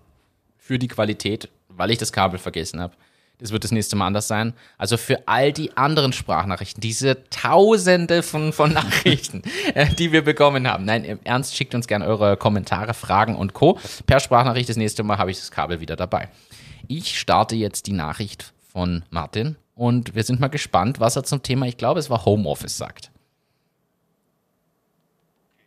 für 0.58 0.80
die 0.80 0.88
Qualität, 0.88 1.50
weil 1.70 1.92
ich 1.92 1.98
das 2.00 2.12
Kabel 2.12 2.40
vergessen 2.40 2.80
habe. 2.80 2.96
Das 3.42 3.52
wird 3.52 3.64
das 3.64 3.72
nächste 3.72 3.96
Mal 3.96 4.06
anders 4.06 4.28
sein. 4.28 4.54
Also 4.78 4.98
für 4.98 5.28
all 5.28 5.52
die 5.52 5.76
anderen 5.76 6.14
Sprachnachrichten, 6.14 6.80
diese 6.80 7.28
Tausende 7.32 8.22
von, 8.22 8.54
von 8.54 8.72
Nachrichten, 8.74 9.42
äh, 9.74 9.88
die 9.88 10.12
wir 10.12 10.24
bekommen 10.24 10.68
haben. 10.68 10.86
Nein, 10.86 11.04
im 11.04 11.20
Ernst, 11.24 11.58
schickt 11.58 11.74
uns 11.74 11.88
gerne 11.88 12.06
eure 12.06 12.38
Kommentare, 12.38 12.94
Fragen 12.94 13.36
und 13.36 13.54
Co. 13.54 13.80
Per 14.06 14.20
Sprachnachricht 14.20 14.70
das 14.70 14.78
nächste 14.78 15.02
Mal 15.02 15.18
habe 15.18 15.32
ich 15.32 15.40
das 15.40 15.50
Kabel 15.50 15.80
wieder 15.80 15.96
dabei. 15.96 16.30
Ich 16.88 17.20
starte 17.20 17.56
jetzt 17.56 17.88
die 17.88 17.94
Nachricht 17.94 18.54
von 18.72 19.04
Martin 19.10 19.56
und 19.74 20.14
wir 20.14 20.24
sind 20.24 20.40
mal 20.40 20.50
gespannt, 20.50 21.00
was 21.00 21.16
er 21.16 21.24
zum 21.24 21.42
Thema, 21.42 21.66
ich 21.66 21.78
glaube, 21.78 22.00
es 22.00 22.12
war 22.12 22.26
Homeoffice 22.26 22.78
sagt. 22.78 23.10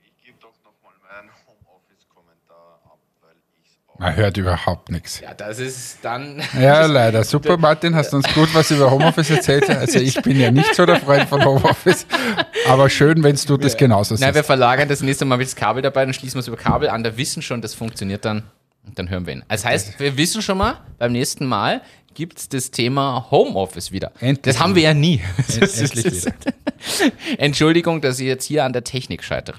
Ich 0.04 0.24
gebe 0.24 0.38
doch 0.40 0.54
nochmal 0.62 0.94
meinen 1.02 1.30
Homeoffice-Kommentar 1.46 2.80
ab, 2.84 2.98
weil 3.20 3.34
ich 3.60 3.68
es 3.68 3.78
Man 3.98 4.16
hört 4.16 4.36
überhaupt 4.36 4.90
nichts. 4.90 5.20
Ja, 5.20 5.34
das 5.34 5.58
ist 5.60 5.98
dann. 6.02 6.42
Ja, 6.60 6.86
leider. 6.86 7.22
Super, 7.22 7.56
Martin, 7.56 7.94
hast 7.94 8.12
uns 8.12 8.26
gut 8.34 8.52
was 8.52 8.70
über 8.70 8.90
Homeoffice 8.90 9.30
erzählt. 9.30 9.70
Also 9.70 10.00
ich 10.00 10.20
bin 10.22 10.38
ja 10.38 10.50
nicht 10.50 10.74
so 10.74 10.84
der 10.84 11.00
Freund 11.00 11.28
von 11.28 11.44
Homeoffice, 11.44 12.06
aber 12.68 12.90
schön, 12.90 13.22
wenn 13.22 13.36
du 13.36 13.56
das 13.56 13.76
genauso 13.76 14.16
Na, 14.18 14.26
wir 14.28 14.32
siehst. 14.34 14.46
verlagern 14.46 14.88
das 14.88 15.00
nächste 15.00 15.24
Mal 15.24 15.36
mit 15.36 15.46
das 15.46 15.54
Kabel 15.56 15.82
dabei, 15.82 16.04
dann 16.04 16.14
schließen 16.14 16.34
wir 16.36 16.40
es 16.40 16.48
über 16.48 16.56
Kabel 16.56 16.88
an. 16.88 17.04
Da 17.04 17.16
wissen 17.16 17.40
schon, 17.42 17.62
das 17.62 17.74
funktioniert 17.74 18.24
dann. 18.24 18.42
Und 18.86 18.98
dann 18.98 19.08
hören 19.08 19.26
wir 19.26 19.34
ihn. 19.34 19.44
Das 19.48 19.64
heißt, 19.64 19.98
wir 19.98 20.16
wissen 20.18 20.42
schon 20.42 20.58
mal, 20.58 20.78
beim 20.98 21.12
nächsten 21.12 21.46
Mal 21.46 21.80
gibt 22.12 22.38
es 22.38 22.48
das 22.48 22.70
Thema 22.70 23.28
Homeoffice 23.30 23.92
wieder. 23.92 24.12
Endlich 24.20 24.54
das 24.54 24.60
haben 24.62 24.74
wir 24.74 24.82
ja 24.82 24.94
nie. 24.94 25.20
Endlich 25.48 26.04
wieder. 26.04 26.32
Entschuldigung, 27.38 28.00
dass 28.00 28.20
ich 28.20 28.26
jetzt 28.26 28.44
hier 28.44 28.64
an 28.64 28.72
der 28.72 28.84
Technik 28.84 29.24
scheitere. 29.24 29.56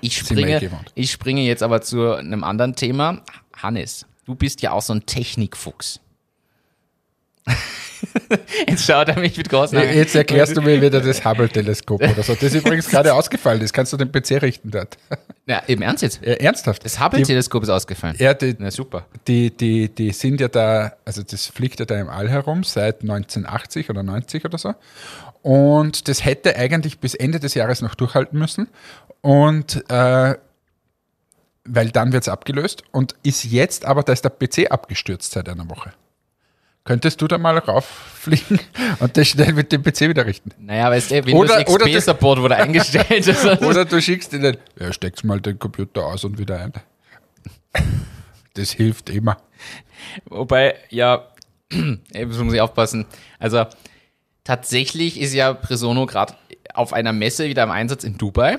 Ich, 0.00 0.30
wir 0.30 0.36
eh 0.36 0.42
springe, 0.42 0.60
gewohnt. 0.60 0.92
ich 0.94 1.10
springe 1.10 1.42
jetzt 1.42 1.62
aber 1.62 1.82
zu 1.82 2.14
einem 2.14 2.44
anderen 2.44 2.74
Thema. 2.74 3.22
Hannes, 3.56 4.06
du 4.24 4.34
bist 4.34 4.62
ja 4.62 4.72
auch 4.72 4.82
so 4.82 4.92
ein 4.92 5.06
Technikfuchs. 5.06 6.00
jetzt 8.68 8.84
schaut 8.84 9.08
er 9.08 9.18
mich 9.18 9.36
mit 9.36 9.48
großen 9.48 9.76
Augen. 9.76 9.92
Jetzt 9.94 10.14
erklärst 10.14 10.56
du 10.56 10.62
mir 10.62 10.80
wieder 10.80 11.00
das 11.00 11.24
Hubble-Teleskop 11.24 12.02
oder 12.02 12.22
so. 12.22 12.34
Das 12.34 12.42
ist 12.42 12.54
übrigens 12.54 12.88
gerade 12.90 13.14
ausgefallen. 13.14 13.60
Das 13.60 13.72
kannst 13.72 13.92
du 13.92 13.96
den 13.96 14.10
PC 14.10 14.42
richten 14.42 14.70
dort. 14.70 14.96
Ja, 15.46 15.58
im 15.66 15.82
Ernst 15.82 16.04
jetzt? 16.04 16.20
Ja, 16.24 16.34
ernsthaft. 16.34 16.84
Das 16.84 17.00
Hubble-Teleskop 17.00 17.64
ist 17.64 17.70
ausgefallen. 17.70 18.14
Ja, 18.20 18.34
die, 18.34 18.54
Na 18.56 18.70
super. 18.70 19.06
die, 19.26 19.50
die, 19.50 19.88
die 19.88 20.12
sind 20.12 20.40
ja 20.40 20.46
da, 20.46 20.92
also 21.04 21.24
das 21.24 21.48
fliegt 21.48 21.80
ja 21.80 21.86
da 21.86 21.98
im 21.98 22.08
All 22.08 22.28
herum 22.28 22.62
seit 22.62 23.00
1980 23.00 23.90
oder 23.90 24.04
90 24.04 24.44
oder 24.44 24.58
so. 24.58 24.74
Und 25.42 26.06
das 26.06 26.24
hätte 26.24 26.54
eigentlich 26.54 27.00
bis 27.00 27.14
Ende 27.14 27.40
des 27.40 27.54
Jahres 27.54 27.82
noch 27.82 27.96
durchhalten 27.96 28.38
müssen. 28.38 28.68
Und 29.22 29.84
äh, 29.90 30.34
weil 31.64 31.90
dann 31.90 32.12
wird 32.12 32.22
es 32.24 32.28
abgelöst 32.28 32.82
und 32.90 33.14
ist 33.22 33.44
jetzt 33.44 33.84
aber, 33.84 34.02
da 34.02 34.12
ist 34.12 34.24
der 34.24 34.30
PC 34.30 34.70
abgestürzt 34.70 35.32
seit 35.32 35.48
einer 35.48 35.68
Woche. 35.68 35.92
Könntest 36.84 37.20
du 37.20 37.28
da 37.28 37.36
mal 37.36 37.58
rauffliegen 37.58 38.58
und 39.00 39.16
das 39.16 39.28
schnell 39.28 39.52
mit 39.52 39.70
dem 39.70 39.82
PC 39.82 40.00
wieder 40.08 40.24
richten? 40.24 40.50
Naja, 40.58 40.90
weißt 40.90 41.10
du, 41.10 41.26
Windows 41.26 41.50
Oder- 41.50 41.68
oder 41.68 41.84
XP 41.84 41.94
das- 41.94 42.04
Support 42.06 42.40
wurde 42.40 42.56
eingestellt. 42.56 43.60
Oder 43.62 43.84
du 43.84 44.00
schickst 44.00 44.32
ihn, 44.32 44.56
ja, 44.78 44.92
steckst 44.92 45.22
mal 45.24 45.40
den 45.40 45.58
Computer 45.58 46.06
aus 46.06 46.24
und 46.24 46.38
wieder 46.38 46.58
ein. 46.58 46.72
Das 48.54 48.72
hilft 48.72 49.10
immer. 49.10 49.36
Wobei, 50.24 50.74
ja, 50.88 51.28
das 51.68 52.38
muss 52.38 52.54
ich 52.54 52.60
aufpassen. 52.60 53.04
Also, 53.38 53.66
tatsächlich 54.42 55.20
ist 55.20 55.34
ja 55.34 55.52
Presono 55.52 56.06
gerade 56.06 56.34
auf 56.74 56.92
einer 56.94 57.12
Messe 57.12 57.46
wieder 57.48 57.62
im 57.64 57.70
Einsatz 57.70 58.04
in 58.04 58.16
Dubai, 58.16 58.58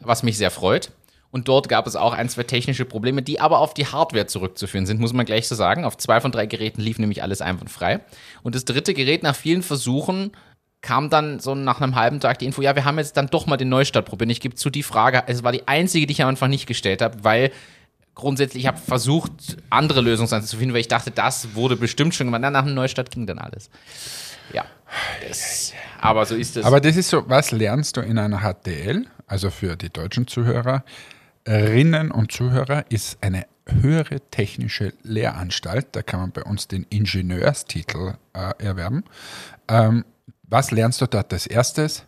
was 0.00 0.22
mich 0.22 0.36
sehr 0.36 0.50
freut. 0.50 0.90
Und 1.30 1.48
dort 1.48 1.68
gab 1.68 1.86
es 1.86 1.94
auch 1.94 2.14
ein, 2.14 2.28
zwei 2.28 2.44
technische 2.44 2.86
Probleme, 2.86 3.22
die 3.22 3.38
aber 3.38 3.58
auf 3.58 3.74
die 3.74 3.86
Hardware 3.86 4.26
zurückzuführen 4.26 4.86
sind, 4.86 4.98
muss 4.98 5.12
man 5.12 5.26
gleich 5.26 5.46
so 5.46 5.54
sagen. 5.54 5.84
Auf 5.84 5.98
zwei 5.98 6.20
von 6.20 6.32
drei 6.32 6.46
Geräten 6.46 6.80
lief 6.80 6.98
nämlich 6.98 7.22
alles 7.22 7.42
einwandfrei. 7.42 8.00
Und 8.42 8.54
das 8.54 8.64
dritte 8.64 8.94
Gerät 8.94 9.22
nach 9.22 9.36
vielen 9.36 9.62
Versuchen 9.62 10.32
kam 10.80 11.10
dann 11.10 11.38
so 11.40 11.54
nach 11.54 11.80
einem 11.80 11.96
halben 11.96 12.20
Tag 12.20 12.38
die 12.38 12.46
Info, 12.46 12.62
ja, 12.62 12.74
wir 12.74 12.84
haben 12.84 12.98
jetzt 12.98 13.16
dann 13.16 13.26
doch 13.26 13.46
mal 13.46 13.56
den 13.56 13.68
Neustart 13.68 14.06
probiert. 14.06 14.30
Ich 14.30 14.40
gebe 14.40 14.54
zu, 14.54 14.70
die 14.70 14.82
Frage, 14.82 15.24
es 15.26 15.42
war 15.42 15.52
die 15.52 15.66
einzige, 15.66 16.06
die 16.06 16.12
ich 16.12 16.22
am 16.22 16.28
Anfang 16.28 16.50
nicht 16.50 16.66
gestellt 16.66 17.02
habe, 17.02 17.24
weil 17.24 17.50
grundsätzlich, 18.14 18.64
ich 18.64 18.66
habe 18.66 18.78
versucht, 18.78 19.32
andere 19.70 20.00
Lösungsansätze 20.00 20.52
zu 20.52 20.56
finden, 20.56 20.72
weil 20.72 20.80
ich 20.80 20.88
dachte, 20.88 21.10
das 21.10 21.54
wurde 21.54 21.76
bestimmt 21.76 22.14
schon 22.14 22.28
gemacht. 22.28 22.42
Na, 22.42 22.50
Nach 22.50 22.64
dem 22.64 22.74
Neustart 22.74 23.10
ging 23.10 23.26
dann 23.26 23.38
alles. 23.38 23.70
Ja. 24.52 24.64
Das, 25.26 25.72
aber 26.00 26.24
so 26.24 26.34
ist 26.34 26.56
es. 26.56 26.64
Aber 26.64 26.80
das 26.80 26.96
ist 26.96 27.10
so, 27.10 27.28
was 27.28 27.50
lernst 27.50 27.96
du 27.96 28.00
in 28.00 28.18
einer 28.18 28.40
HTL? 28.40 29.04
Also 29.28 29.50
für 29.50 29.76
die 29.76 29.90
deutschen 29.90 30.26
Zuhörerinnen 30.26 32.10
und 32.10 32.32
Zuhörer 32.32 32.84
ist 32.88 33.18
eine 33.22 33.46
höhere 33.66 34.20
technische 34.30 34.94
Lehranstalt. 35.02 35.88
Da 35.92 36.02
kann 36.02 36.20
man 36.20 36.32
bei 36.32 36.42
uns 36.42 36.66
den 36.68 36.84
Ingenieurstitel 36.84 38.14
äh, 38.32 38.64
erwerben. 38.64 39.04
Ähm, 39.68 40.04
was 40.42 40.70
lernst 40.70 41.00
du 41.02 41.06
dort 41.06 41.32
als 41.32 41.46
erstes? 41.46 42.04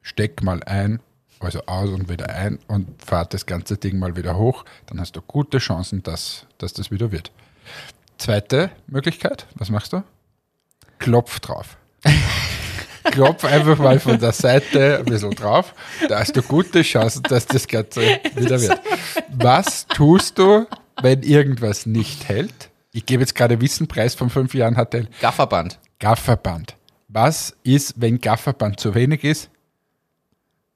Steck 0.00 0.42
mal 0.42 0.62
ein, 0.64 1.00
also 1.38 1.60
aus 1.66 1.90
und 1.90 2.08
wieder 2.08 2.30
ein 2.30 2.58
und 2.66 3.02
fahrt 3.02 3.34
das 3.34 3.44
ganze 3.44 3.76
Ding 3.76 3.98
mal 3.98 4.16
wieder 4.16 4.38
hoch. 4.38 4.64
Dann 4.86 4.98
hast 5.00 5.16
du 5.16 5.20
gute 5.20 5.58
Chancen, 5.58 6.02
dass, 6.02 6.46
dass 6.56 6.72
das 6.72 6.90
wieder 6.90 7.12
wird. 7.12 7.30
Zweite 8.16 8.70
Möglichkeit, 8.86 9.46
was 9.54 9.68
machst 9.68 9.92
du? 9.92 10.02
Klopf 10.98 11.40
drauf. 11.40 11.76
Klopf 13.10 13.44
einfach 13.44 13.78
mal 13.78 13.98
von 14.00 14.18
der 14.18 14.32
Seite 14.32 14.98
ein 14.98 15.04
bisschen 15.04 15.32
drauf. 15.32 15.74
Da 16.08 16.20
hast 16.20 16.36
du 16.36 16.42
gute 16.42 16.82
Chancen, 16.82 17.22
dass 17.24 17.46
das 17.46 17.66
Ganze 17.66 18.00
wieder 18.34 18.60
wird. 18.60 18.80
Was 19.28 19.86
tust 19.86 20.38
du, 20.38 20.66
wenn 21.02 21.22
irgendwas 21.22 21.86
nicht 21.86 22.28
hält? 22.28 22.70
Ich 22.92 23.06
gebe 23.06 23.22
jetzt 23.22 23.34
gerade 23.34 23.60
Wissenpreis 23.60 24.14
von 24.14 24.30
fünf 24.30 24.54
Jahren 24.54 24.74
HTL. 24.76 25.08
Gafferband. 25.20 25.78
Gafferband. 25.98 26.76
Was 27.08 27.56
ist, 27.62 27.94
wenn 27.96 28.20
Gafferband 28.20 28.80
zu 28.80 28.94
wenig 28.94 29.24
ist? 29.24 29.50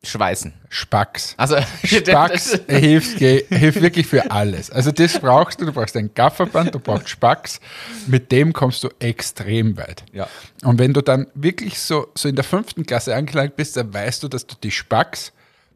Schweißen. 0.05 0.53
Spax. 0.68 1.34
Also, 1.36 1.57
Spax 1.84 2.61
hilft, 2.66 3.18
hilft 3.18 3.80
wirklich 3.80 4.07
für 4.07 4.30
alles. 4.30 4.70
Also 4.70 4.90
das 4.90 5.18
brauchst 5.18 5.61
du. 5.61 5.66
Du 5.66 5.72
brauchst 5.72 5.96
ein 5.96 6.12
Gafferband, 6.12 6.74
du 6.74 6.80
brauchst 6.80 7.09
Spax. 7.09 7.61
Mit 8.09 8.32
dem 8.32 8.53
kommst 8.53 8.82
du 8.82 8.88
extrem 8.98 9.76
weit. 9.76 10.05
Ja. 10.12 10.28
Und 10.64 10.78
wenn 10.78 10.92
du 10.92 11.03
dann 11.03 11.28
wirklich 11.34 11.78
so, 11.78 12.09
so 12.16 12.28
in 12.28 12.34
der 12.34 12.44
fünften 12.44 12.84
Klasse 12.84 13.14
angelangt 13.14 13.55
bist, 13.55 13.76
dann 13.76 13.94
weißt 13.94 14.22
du, 14.24 14.28
dass 14.28 14.46
du 14.46 14.57
die 14.61 14.72
Spax 14.72 15.32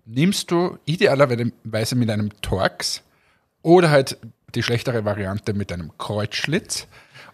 nimmst 0.07 0.51
du 0.51 0.79
idealerweise 0.87 1.97
mit 1.97 2.11
einem 2.11 2.31
Torx 2.41 3.03
oder 3.63 3.91
halt 3.91 4.19
die 4.55 4.63
schlechtere 4.63 5.05
Variante 5.05 5.53
mit 5.53 5.73
einem 5.73 5.93
Kreuzschlitz. 5.99 6.87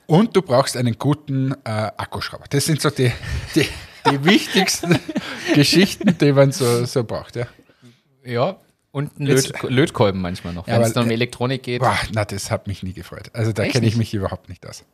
Und 0.07 0.34
du 0.36 0.43
brauchst 0.43 0.76
einen 0.76 0.99
guten 0.99 1.53
äh, 1.64 1.68
Akkuschrauber. 1.97 2.45
Das 2.51 2.66
sind 2.66 2.80
so 2.80 2.90
die, 2.90 3.12
die, 3.55 3.66
die 4.11 4.24
wichtigsten 4.24 4.98
Geschichten, 5.55 6.16
die 6.18 6.32
man 6.32 6.53
so, 6.53 6.84
so 6.84 7.05
braucht. 7.05 7.36
Ja. 7.36 7.46
Ja. 8.24 8.57
Und 8.90 9.18
ein 9.18 9.26
Löt 9.26 9.53
Lötkolben 9.62 10.20
manchmal 10.20 10.53
noch, 10.53 10.68
Ja, 10.68 10.74
wenn 10.74 10.82
es 10.82 10.92
dann 10.92 11.05
um 11.05 11.11
Elektronik 11.11 11.62
geht. 11.62 11.80
Boah, 11.80 11.98
na, 12.12 12.24
das 12.26 12.50
hat 12.50 12.66
mich 12.66 12.82
nie 12.82 12.92
gefreut. 12.92 13.30
Also 13.32 13.53
da 13.53 13.66
kenne 13.66 13.86
ich 13.86 13.96
mich 13.96 14.12
überhaupt 14.12 14.48
nicht 14.50 14.66
aus. 14.66 14.84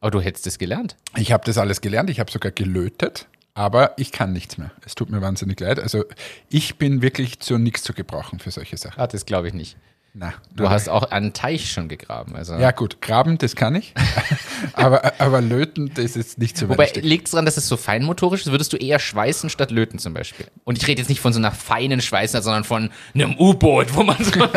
Aber 0.00 0.12
du 0.12 0.20
hättest 0.20 0.46
es 0.46 0.58
gelernt. 0.58 0.96
Ich 1.16 1.32
habe 1.32 1.44
das 1.44 1.58
alles 1.58 1.80
gelernt, 1.80 2.10
ich 2.10 2.20
habe 2.20 2.30
sogar 2.30 2.52
gelötet, 2.52 3.26
aber 3.54 3.94
ich 3.96 4.12
kann 4.12 4.32
nichts 4.32 4.56
mehr. 4.56 4.70
Es 4.86 4.94
tut 4.94 5.10
mir 5.10 5.20
wahnsinnig 5.20 5.58
leid. 5.58 5.80
Also 5.80 6.04
ich 6.48 6.76
bin 6.76 7.02
wirklich 7.02 7.40
zu 7.40 7.58
nichts 7.58 7.82
zu 7.82 7.92
gebrauchen 7.92 8.38
für 8.38 8.52
solche 8.52 8.76
Sachen. 8.76 9.00
Ah, 9.00 9.08
das 9.08 9.26
glaube 9.26 9.48
ich 9.48 9.54
nicht. 9.54 9.76
Na, 10.14 10.32
Du 10.54 10.68
hast 10.68 10.88
auch 10.88 11.10
einen 11.10 11.32
Teich 11.32 11.70
schon 11.70 11.88
gegraben. 11.88 12.34
Also. 12.34 12.54
Ja 12.54 12.70
gut, 12.72 13.00
graben, 13.00 13.38
das 13.38 13.54
kann 13.54 13.74
ich. 13.74 13.94
aber, 14.72 15.20
aber 15.20 15.40
löten, 15.40 15.92
das 15.94 16.16
ist 16.16 16.38
nicht 16.38 16.56
so 16.56 16.68
Wobei, 16.68 16.90
liegt 16.94 17.26
es 17.26 17.32
daran, 17.32 17.44
dass 17.44 17.56
es 17.56 17.68
so 17.68 17.76
feinmotorisch 17.76 18.40
ist? 18.40 18.50
Würdest 18.50 18.72
du 18.72 18.78
eher 18.78 18.98
schweißen 18.98 19.50
statt 19.50 19.70
löten 19.70 19.98
zum 19.98 20.14
Beispiel? 20.14 20.46
Und 20.64 20.78
ich 20.78 20.86
rede 20.88 21.00
jetzt 21.00 21.08
nicht 21.08 21.20
von 21.20 21.32
so 21.32 21.38
einer 21.38 21.52
feinen 21.52 22.00
Schweißer, 22.00 22.42
sondern 22.42 22.64
von 22.64 22.90
einem 23.14 23.36
U-Boot, 23.38 23.94
wo 23.94 24.02
man 24.02 24.16
so. 24.24 24.32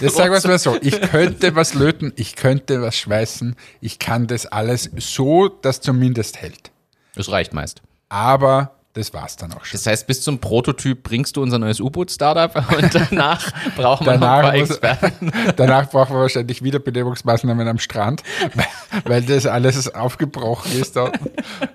Das 0.00 0.14
sagen 0.14 0.30
wir 0.30 0.38
es 0.38 0.46
mal 0.46 0.58
so. 0.58 0.76
Ich 0.80 1.00
könnte 1.10 1.56
was 1.56 1.74
löten, 1.74 2.12
ich 2.16 2.36
könnte 2.36 2.82
was 2.82 2.96
schweißen, 2.96 3.56
ich 3.80 3.98
kann 3.98 4.26
das 4.26 4.46
alles 4.46 4.90
so, 4.98 5.48
dass 5.48 5.80
zumindest 5.80 6.36
hält. 6.40 6.70
Das 7.14 7.30
reicht 7.30 7.54
meist. 7.54 7.82
Aber 8.08 8.76
das 8.94 9.14
war's 9.14 9.36
dann 9.36 9.52
auch 9.52 9.64
schon. 9.64 9.78
Das 9.78 9.86
heißt, 9.86 10.06
bis 10.06 10.22
zum 10.22 10.38
Prototyp 10.38 11.02
bringst 11.02 11.36
du 11.36 11.42
unser 11.42 11.58
neues 11.58 11.80
U-Boot-Startup 11.80 12.54
und 12.76 12.94
danach 12.94 13.50
brauchen 13.74 14.06
wir 14.06 14.18
noch 14.18 14.28
ein 14.28 14.42
Danach, 14.42 14.42
paar 14.42 14.58
muss, 14.58 14.70
Experten. 14.70 15.32
danach 15.56 15.90
brauchen 15.90 16.14
wir 16.14 16.20
wahrscheinlich 16.20 16.62
Wiederbelebungsmaßnahmen 16.62 17.66
am 17.66 17.78
Strand, 17.78 18.22
weil, 18.54 18.66
weil 19.04 19.22
das 19.22 19.46
alles 19.46 19.92
aufgebrochen 19.94 20.72
ist 20.72 20.96
dort. 20.96 21.18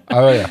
Aber 0.06 0.36
ja. 0.36 0.50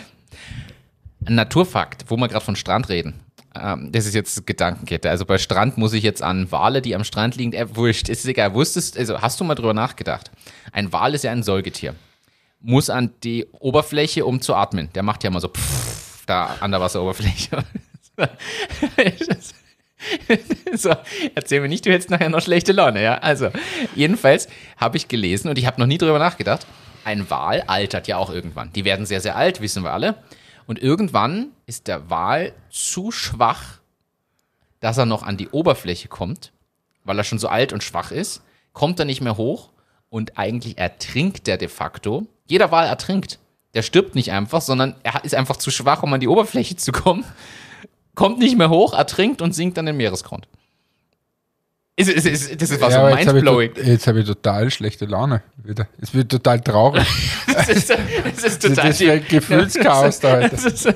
Ein 1.24 1.34
Naturfakt, 1.36 2.04
wo 2.08 2.16
wir 2.16 2.28
gerade 2.28 2.44
von 2.44 2.56
Strand 2.56 2.88
reden. 2.88 3.20
Ähm, 3.60 3.90
das 3.92 4.06
ist 4.06 4.14
jetzt 4.14 4.46
Gedankenkette. 4.46 5.10
Also 5.10 5.24
bei 5.24 5.38
Strand 5.38 5.78
muss 5.78 5.92
ich 5.92 6.02
jetzt 6.02 6.22
an 6.22 6.50
Wale, 6.52 6.82
die 6.82 6.94
am 6.94 7.04
Strand 7.04 7.36
liegen, 7.36 7.52
äh, 7.52 7.74
wurscht, 7.76 8.08
ist 8.08 8.26
egal. 8.26 8.54
Wusstest, 8.54 8.98
also 8.98 9.20
hast 9.20 9.40
du 9.40 9.44
mal 9.44 9.54
drüber 9.54 9.74
nachgedacht? 9.74 10.30
Ein 10.72 10.92
Wal 10.92 11.14
ist 11.14 11.24
ja 11.24 11.32
ein 11.32 11.42
Säugetier. 11.42 11.94
Muss 12.60 12.90
an 12.90 13.12
die 13.22 13.46
Oberfläche, 13.52 14.24
um 14.24 14.40
zu 14.40 14.54
atmen. 14.54 14.88
Der 14.94 15.02
macht 15.02 15.24
ja 15.24 15.30
mal 15.30 15.40
so 15.40 15.48
pff, 15.48 16.05
da 16.26 16.56
an 16.60 16.70
der 16.70 16.80
Wasseroberfläche. 16.80 17.64
so, 20.74 20.94
erzähl 21.34 21.60
mir 21.60 21.68
nicht, 21.68 21.86
du 21.86 21.92
hättest 21.92 22.10
nachher 22.10 22.28
noch 22.28 22.42
schlechte 22.42 22.72
Laune, 22.72 23.02
ja? 23.02 23.18
Also, 23.18 23.50
jedenfalls 23.94 24.48
habe 24.76 24.96
ich 24.96 25.08
gelesen 25.08 25.48
und 25.48 25.58
ich 25.58 25.66
habe 25.66 25.80
noch 25.80 25.86
nie 25.86 25.98
drüber 25.98 26.18
nachgedacht. 26.18 26.66
Ein 27.04 27.30
Wal 27.30 27.62
altert 27.62 28.08
ja 28.08 28.16
auch 28.16 28.30
irgendwann. 28.30 28.72
Die 28.72 28.84
werden 28.84 29.06
sehr, 29.06 29.20
sehr 29.20 29.36
alt, 29.36 29.60
wissen 29.60 29.84
wir 29.84 29.92
alle. 29.92 30.16
Und 30.66 30.82
irgendwann 30.82 31.52
ist 31.66 31.86
der 31.86 32.10
Wal 32.10 32.52
zu 32.70 33.12
schwach, 33.12 33.78
dass 34.80 34.98
er 34.98 35.06
noch 35.06 35.22
an 35.22 35.36
die 35.36 35.48
Oberfläche 35.48 36.08
kommt, 36.08 36.52
weil 37.04 37.18
er 37.18 37.24
schon 37.24 37.38
so 37.38 37.48
alt 37.48 37.72
und 37.72 37.84
schwach 37.84 38.10
ist, 38.10 38.42
kommt 38.72 38.98
er 38.98 39.04
nicht 39.04 39.20
mehr 39.20 39.36
hoch 39.36 39.70
und 40.10 40.38
eigentlich 40.38 40.78
ertrinkt 40.78 41.48
er 41.48 41.56
de 41.56 41.68
facto. 41.68 42.26
Jeder 42.46 42.70
Wal 42.70 42.86
ertrinkt. 42.86 43.38
Der 43.76 43.82
stirbt 43.82 44.14
nicht 44.14 44.32
einfach, 44.32 44.62
sondern 44.62 44.96
er 45.04 45.22
ist 45.24 45.34
einfach 45.34 45.56
zu 45.58 45.70
schwach, 45.70 46.02
um 46.02 46.12
an 46.12 46.18
die 46.20 46.28
Oberfläche 46.28 46.74
zu 46.76 46.90
kommen, 46.92 47.24
kommt 48.14 48.38
nicht 48.38 48.56
mehr 48.56 48.70
hoch, 48.70 48.94
ertrinkt 48.94 49.42
und 49.42 49.54
sinkt 49.54 49.76
dann 49.76 49.86
den 49.86 49.96
Meeresgrund. 49.98 50.48
Ist, 51.98 52.08
ist, 52.10 52.26
ist, 52.26 52.60
das 52.60 52.70
war 52.80 52.90
Ja, 52.90 52.94
so 52.96 53.00
aber 53.02 53.10
jetzt 53.18 53.28
habe 53.28 53.38
ich, 53.38 53.44
mindblowing. 53.44 53.98
hab 54.06 54.16
ich 54.16 54.26
total 54.26 54.70
schlechte 54.70 55.04
Laune 55.06 55.42
wieder. 55.62 55.88
Es 56.00 56.12
wird 56.12 56.30
total 56.30 56.60
traurig. 56.60 57.06
Das 57.46 57.68
ist, 57.70 57.88
das 58.34 58.44
ist 58.44 58.64
Das 58.64 58.72
total 58.74 58.90
ist 58.90 59.00
wie 59.00 59.10
ein 59.10 59.24
Gefühlschaos 59.28 60.20
da 60.20 60.36
heute. 60.36 60.50
Das 60.50 60.64
ist, 60.66 60.92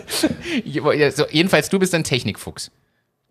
jedenfalls, 1.31 1.69
du 1.71 1.79
bist 1.79 1.95
ein 1.95 2.05
Technikfuchs. 2.05 2.71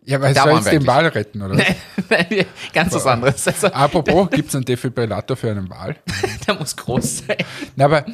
Ja, 0.04 0.20
weil 0.20 0.32
Da 0.34 0.44
soll 0.44 0.54
jetzt 0.54 0.72
den 0.72 0.84
Ball 0.84 1.06
retten, 1.06 1.42
oder? 1.42 1.56
was? 2.08 2.26
Ganz 2.72 2.94
was 2.94 3.06
anderes. 3.06 3.46
Also, 3.46 3.66
Apropos, 3.68 4.30
gibt 4.32 4.48
es 4.48 4.54
einen 4.54 4.64
Defibrillator 4.64 5.36
für 5.36 5.50
einen 5.50 5.68
Wal? 5.68 5.96
der 6.46 6.54
muss 6.54 6.76
groß 6.76 7.18
sein. 7.26 7.36
Na, 7.76 7.84
aber 7.84 8.06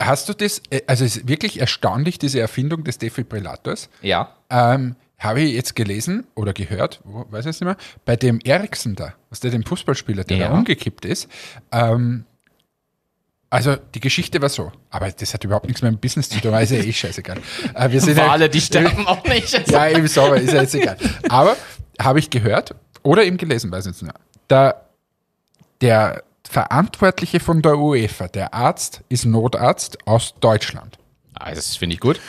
hast 0.00 0.28
du 0.28 0.32
das, 0.32 0.62
äh, 0.70 0.80
also 0.86 1.04
es 1.04 1.16
ist 1.18 1.28
wirklich 1.28 1.60
erstaunlich, 1.60 2.18
diese 2.18 2.40
Erfindung 2.40 2.84
des 2.84 2.98
Defibrillators. 2.98 3.90
Ja. 4.02 4.34
Ähm, 4.50 4.96
habe 5.18 5.40
ich 5.42 5.54
jetzt 5.54 5.76
gelesen 5.76 6.26
oder 6.34 6.52
gehört, 6.52 7.00
wo, 7.04 7.26
weiß 7.30 7.40
ich 7.40 7.46
jetzt 7.46 7.60
nicht 7.60 7.66
mehr, 7.66 7.76
bei 8.04 8.16
dem 8.16 8.40
Eriksen 8.44 8.94
da, 8.94 9.14
was 9.30 9.40
der 9.40 9.50
dem 9.50 9.64
Fußballspieler, 9.64 10.24
der 10.24 10.36
Ja. 10.36 10.48
da 10.48 10.54
umgekippt 10.54 11.04
ist. 11.04 11.28
Ähm, 11.72 12.24
also 13.54 13.76
die 13.94 14.00
Geschichte 14.00 14.42
war 14.42 14.48
so, 14.48 14.72
aber 14.90 15.10
das 15.12 15.32
hat 15.32 15.44
überhaupt 15.44 15.66
nichts 15.66 15.80
mit 15.82 15.92
dem 15.92 15.98
Business 15.98 16.28
zu 16.28 16.40
tun, 16.40 16.48
aber 16.48 16.62
ist 16.62 16.70
ja 16.72 16.78
eh 16.78 16.92
scheißegal. 16.92 17.38
Äh, 17.74 17.90
wir 17.90 18.00
sind 18.00 18.18
ja- 18.18 18.26
Wale, 18.28 18.48
die 18.48 18.60
sterben 18.60 19.06
auch 19.06 19.22
nicht. 19.24 19.68
Ja, 19.70 19.88
eben 19.88 20.08
so, 20.08 20.22
aber 20.22 20.36
ist 20.40 20.52
ja 20.52 20.62
jetzt 20.62 20.74
egal. 20.74 20.96
Aber 21.28 21.56
habe 22.00 22.18
ich 22.18 22.30
gehört 22.30 22.74
oder 23.02 23.24
eben 23.24 23.36
gelesen, 23.36 23.70
weiß 23.70 23.86
ich 23.86 23.92
nicht 23.92 24.02
mehr. 24.02 24.14
Da, 24.48 24.74
der 25.80 26.24
Verantwortliche 26.48 27.40
von 27.40 27.62
der 27.62 27.78
UEFA, 27.78 28.28
der 28.28 28.54
Arzt, 28.54 29.02
ist 29.08 29.24
Notarzt 29.24 29.98
aus 30.06 30.34
Deutschland. 30.40 30.98
Ah, 31.34 31.52
das 31.54 31.76
finde 31.76 31.94
ich 31.94 32.00
gut. 32.00 32.20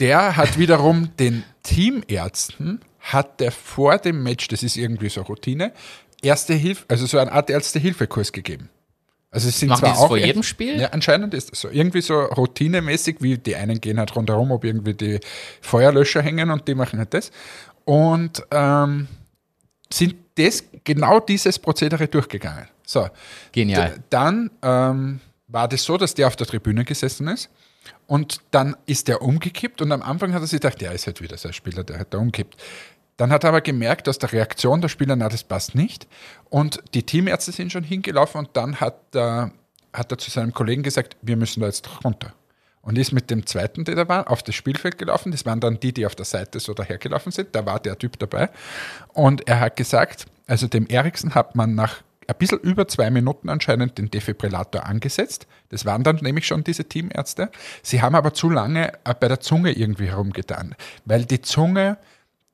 Der 0.00 0.36
hat 0.36 0.58
wiederum 0.58 1.10
den 1.16 1.42
Teamärzten, 1.64 2.80
hat 3.00 3.40
der 3.40 3.50
vor 3.52 3.98
dem 3.98 4.22
Match, 4.22 4.48
das 4.48 4.62
ist 4.62 4.76
irgendwie 4.76 5.08
so 5.08 5.22
Routine, 5.22 5.72
Erste 6.22 6.54
Hilfe, 6.54 6.84
also 6.88 7.06
so 7.06 7.18
eine 7.18 7.30
Art 7.30 7.48
Erste-Hilfe-Kurs 7.50 8.32
gegeben. 8.32 8.70
Also 9.30 9.48
es 9.48 9.60
sind 9.60 9.68
Machen 9.68 9.80
zwar 9.80 9.88
die 9.90 9.94
das 9.94 10.02
auch 10.02 10.08
vor 10.08 10.16
echt- 10.16 10.26
jedem 10.26 10.42
Spiel? 10.42 10.80
Ja, 10.80 10.88
anscheinend 10.88 11.34
ist 11.34 11.50
das 11.52 11.60
so. 11.60 11.68
Irgendwie 11.68 12.00
so 12.00 12.18
routinemäßig, 12.18 13.16
wie 13.20 13.36
die 13.36 13.56
einen 13.56 13.80
gehen 13.80 13.98
halt 13.98 14.14
rundherum, 14.16 14.50
ob 14.52 14.64
irgendwie 14.64 14.94
die 14.94 15.20
Feuerlöscher 15.60 16.22
hängen 16.22 16.50
und 16.50 16.66
die 16.66 16.74
machen 16.74 16.98
halt 16.98 17.12
das. 17.12 17.30
Und 17.84 18.42
ähm, 18.50 19.06
sind 19.92 20.14
das, 20.36 20.64
genau 20.84 21.20
dieses 21.20 21.58
Prozedere 21.58 22.08
durchgegangen. 22.08 22.68
So, 22.86 23.08
Genial. 23.52 23.90
D 23.96 24.00
dann 24.10 24.50
ähm, 24.62 25.20
war 25.48 25.68
das 25.68 25.82
so, 25.84 25.96
dass 25.98 26.14
der 26.14 26.26
auf 26.26 26.36
der 26.36 26.46
Tribüne 26.46 26.84
gesessen 26.84 27.28
ist 27.28 27.50
und 28.06 28.40
dann 28.50 28.76
ist 28.86 29.08
der 29.08 29.20
umgekippt 29.22 29.82
und 29.82 29.92
am 29.92 30.02
Anfang 30.02 30.32
hat 30.32 30.40
er 30.42 30.46
sich 30.46 30.60
gedacht, 30.60 30.80
der 30.80 30.92
ist 30.92 31.06
halt 31.06 31.20
wieder 31.20 31.36
so 31.36 31.48
ein 31.48 31.54
Spieler, 31.54 31.84
der 31.84 31.98
hat 31.98 32.14
da 32.14 32.18
umkippt. 32.18 32.56
Dann 33.18 33.30
hat 33.30 33.44
er 33.44 33.50
aber 33.50 33.60
gemerkt, 33.60 34.08
aus 34.08 34.18
der 34.18 34.32
Reaktion 34.32 34.80
der 34.80 34.88
Spieler, 34.88 35.14
na, 35.16 35.28
das 35.28 35.44
passt 35.44 35.74
nicht. 35.74 36.06
Und 36.48 36.80
die 36.94 37.02
Teamärzte 37.02 37.52
sind 37.52 37.70
schon 37.70 37.84
hingelaufen 37.84 38.38
und 38.38 38.50
dann 38.54 38.80
hat, 38.80 39.14
er- 39.14 39.50
hat 39.92 40.10
er 40.10 40.18
zu 40.18 40.30
seinem 40.30 40.54
Kollegen 40.54 40.82
gesagt, 40.82 41.16
wir 41.20 41.36
müssen 41.36 41.60
da 41.60 41.66
jetzt 41.66 41.88
runter. 42.04 42.32
Und 42.80 42.96
ist 42.96 43.12
mit 43.12 43.28
dem 43.30 43.44
zweiten, 43.44 43.84
der 43.84 43.96
da 43.96 44.08
war, 44.08 44.30
auf 44.30 44.42
das 44.42 44.54
Spielfeld 44.54 44.96
gelaufen. 44.96 45.30
Das 45.32 45.44
waren 45.44 45.60
dann 45.60 45.78
die, 45.78 45.92
die 45.92 46.06
auf 46.06 46.14
der 46.14 46.24
Seite 46.24 46.58
so 46.58 46.72
dahergelaufen 46.72 47.32
sind. 47.32 47.54
Da 47.54 47.66
war 47.66 47.80
der 47.80 47.98
Typ 47.98 48.18
dabei. 48.18 48.48
Und 49.12 49.46
er 49.46 49.60
hat 49.60 49.76
gesagt, 49.76 50.24
also 50.46 50.68
dem 50.68 50.86
Eriksen 50.86 51.34
hat 51.34 51.54
man 51.54 51.74
nach 51.74 51.96
ein 52.28 52.36
bisschen 52.38 52.60
über 52.60 52.86
zwei 52.88 53.10
Minuten 53.10 53.48
anscheinend 53.48 53.98
den 53.98 54.10
Defibrillator 54.10 54.84
angesetzt. 54.86 55.46
Das 55.70 55.84
waren 55.86 56.04
dann 56.04 56.16
nämlich 56.16 56.46
schon 56.46 56.62
diese 56.62 56.84
Teamärzte. 56.84 57.50
Sie 57.82 58.00
haben 58.00 58.14
aber 58.14 58.32
zu 58.32 58.48
lange 58.48 58.92
äh, 59.04 59.14
bei 59.18 59.28
der 59.28 59.40
Zunge 59.40 59.72
irgendwie 59.72 60.08
herumgetan, 60.08 60.74
weil 61.04 61.24
die 61.24 61.42
Zunge, 61.42 61.98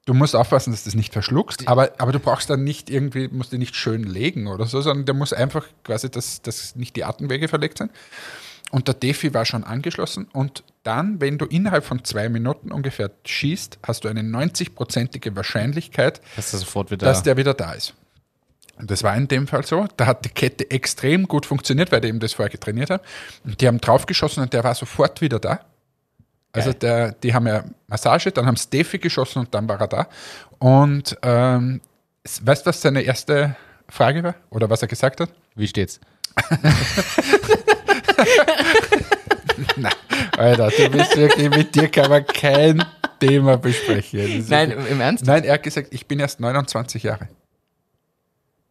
du 0.05 0.15
musst 0.15 0.37
aufpassen, 0.37 0.71
dass 0.73 0.85
du 0.85 0.89
das 0.89 0.95
nicht 0.95 1.13
verschluckst, 1.13 1.67
aber, 1.69 1.93
aber 1.99 2.13
du 2.13 2.19
brauchst 2.19 2.51
dann 2.51 2.65
nicht 2.65 2.91
irgendwie, 2.91 3.29
musst 3.29 3.53
die 3.53 3.59
nicht 3.59 3.75
schön 3.77 4.05
legen 4.05 4.47
oder 4.47 4.67
so, 4.67 4.81
sondern 4.81 5.07
der 5.07 5.15
muss 5.15 5.33
einfach 5.33 5.67
quasi, 5.83 6.11
dass, 6.11 6.43
dass 6.43 6.77
nicht 6.77 6.97
die 6.97 7.05
Atemwege 7.05 7.49
verlegt 7.49 7.79
sind. 7.79 7.91
Und 8.71 8.89
der 8.89 8.95
Defi 8.95 9.33
war 9.35 9.45
schon 9.45 9.63
angeschlossen 9.63 10.27
und 10.33 10.65
dann, 10.83 11.21
wenn 11.21 11.39
du 11.39 11.47
innerhalb 11.47 11.85
von 11.85 12.05
zwei 12.05 12.29
Minuten 12.29 12.73
ungefähr 12.73 13.11
schießt, 13.25 13.79
hast 13.87 14.05
du 14.05 14.09
eine 14.09 14.23
90-prozentige 14.23 15.35
Wahrscheinlichkeit, 15.37 16.21
Dass 16.37 16.51
sofort 16.51 16.91
wieder. 16.91 17.07
dass 17.07 17.23
der 17.23 17.37
wieder 17.37 17.55
da 17.55 17.73
ist. 17.73 17.95
Und 18.77 18.91
das 18.91 19.03
war 19.03 19.17
in 19.17 19.29
dem 19.29 19.47
Fall 19.47 19.65
so. 19.65 19.87
Da 19.97 20.07
hat 20.07 20.25
die 20.25 20.31
Kette 20.31 20.69
extrem 20.71 21.29
gut 21.29 21.47
funktioniert, 21.47 21.93
weil 21.93 22.01
die 22.01 22.09
eben 22.09 22.19
das 22.19 22.33
vorher 22.33 22.51
getrainiert 22.51 22.91
haben. 22.91 23.03
Und 23.45 23.61
die 23.61 23.69
haben 23.69 23.81
draufgeschossen 23.81 24.43
und 24.43 24.53
der 24.53 24.65
war 24.65 24.75
sofort 24.75 25.21
wieder 25.21 25.39
da. 25.39 25.61
Also 26.55 26.73
der, 26.73 27.13
die 27.13 27.35
haben 27.35 27.47
ja 27.47 27.65
Massage, 27.89 28.31
dann 28.33 28.47
haben 28.47 28.57
sie 28.57 28.71
Defi 28.71 28.99
geschossen 28.99 29.41
und 29.41 29.55
dann 29.55 29.69
war 29.69 29.81
er 29.81 29.89
da. 29.89 30.09
Und 30.59 31.17
ähm, 31.23 31.81
weißt 32.43 32.65
du, 32.65 32.69
was 32.69 32.81
seine 32.81 33.03
erste 33.03 33.57
Frage 33.89 34.23
war? 34.23 34.35
Oder 34.51 34.71
was 34.71 34.81
er 34.83 34.89
gesagt 34.89 35.21
hat? 35.21 35.31
Wie 35.57 35.67
steht's? 35.69 36.01
Alter, 40.37 40.71
du 40.71 40.91
bist 40.91 41.17
wirklich, 41.17 41.51
mit 41.51 41.75
dir 41.75 41.89
kann 41.89 42.11
man 42.11 42.27
kein 42.27 42.85
Thema 43.21 43.57
besprechen. 43.57 44.45
Nein, 44.49 44.71
wirklich- 44.71 44.91
im 44.91 45.01
Ernst? 45.01 45.25
Nein, 45.27 45.45
er 45.45 45.55
hat 45.55 45.63
gesagt, 45.63 45.89
ich 45.93 46.07
bin 46.07 46.19
erst 46.21 46.41
29 46.41 47.03
Jahre. 47.03 47.29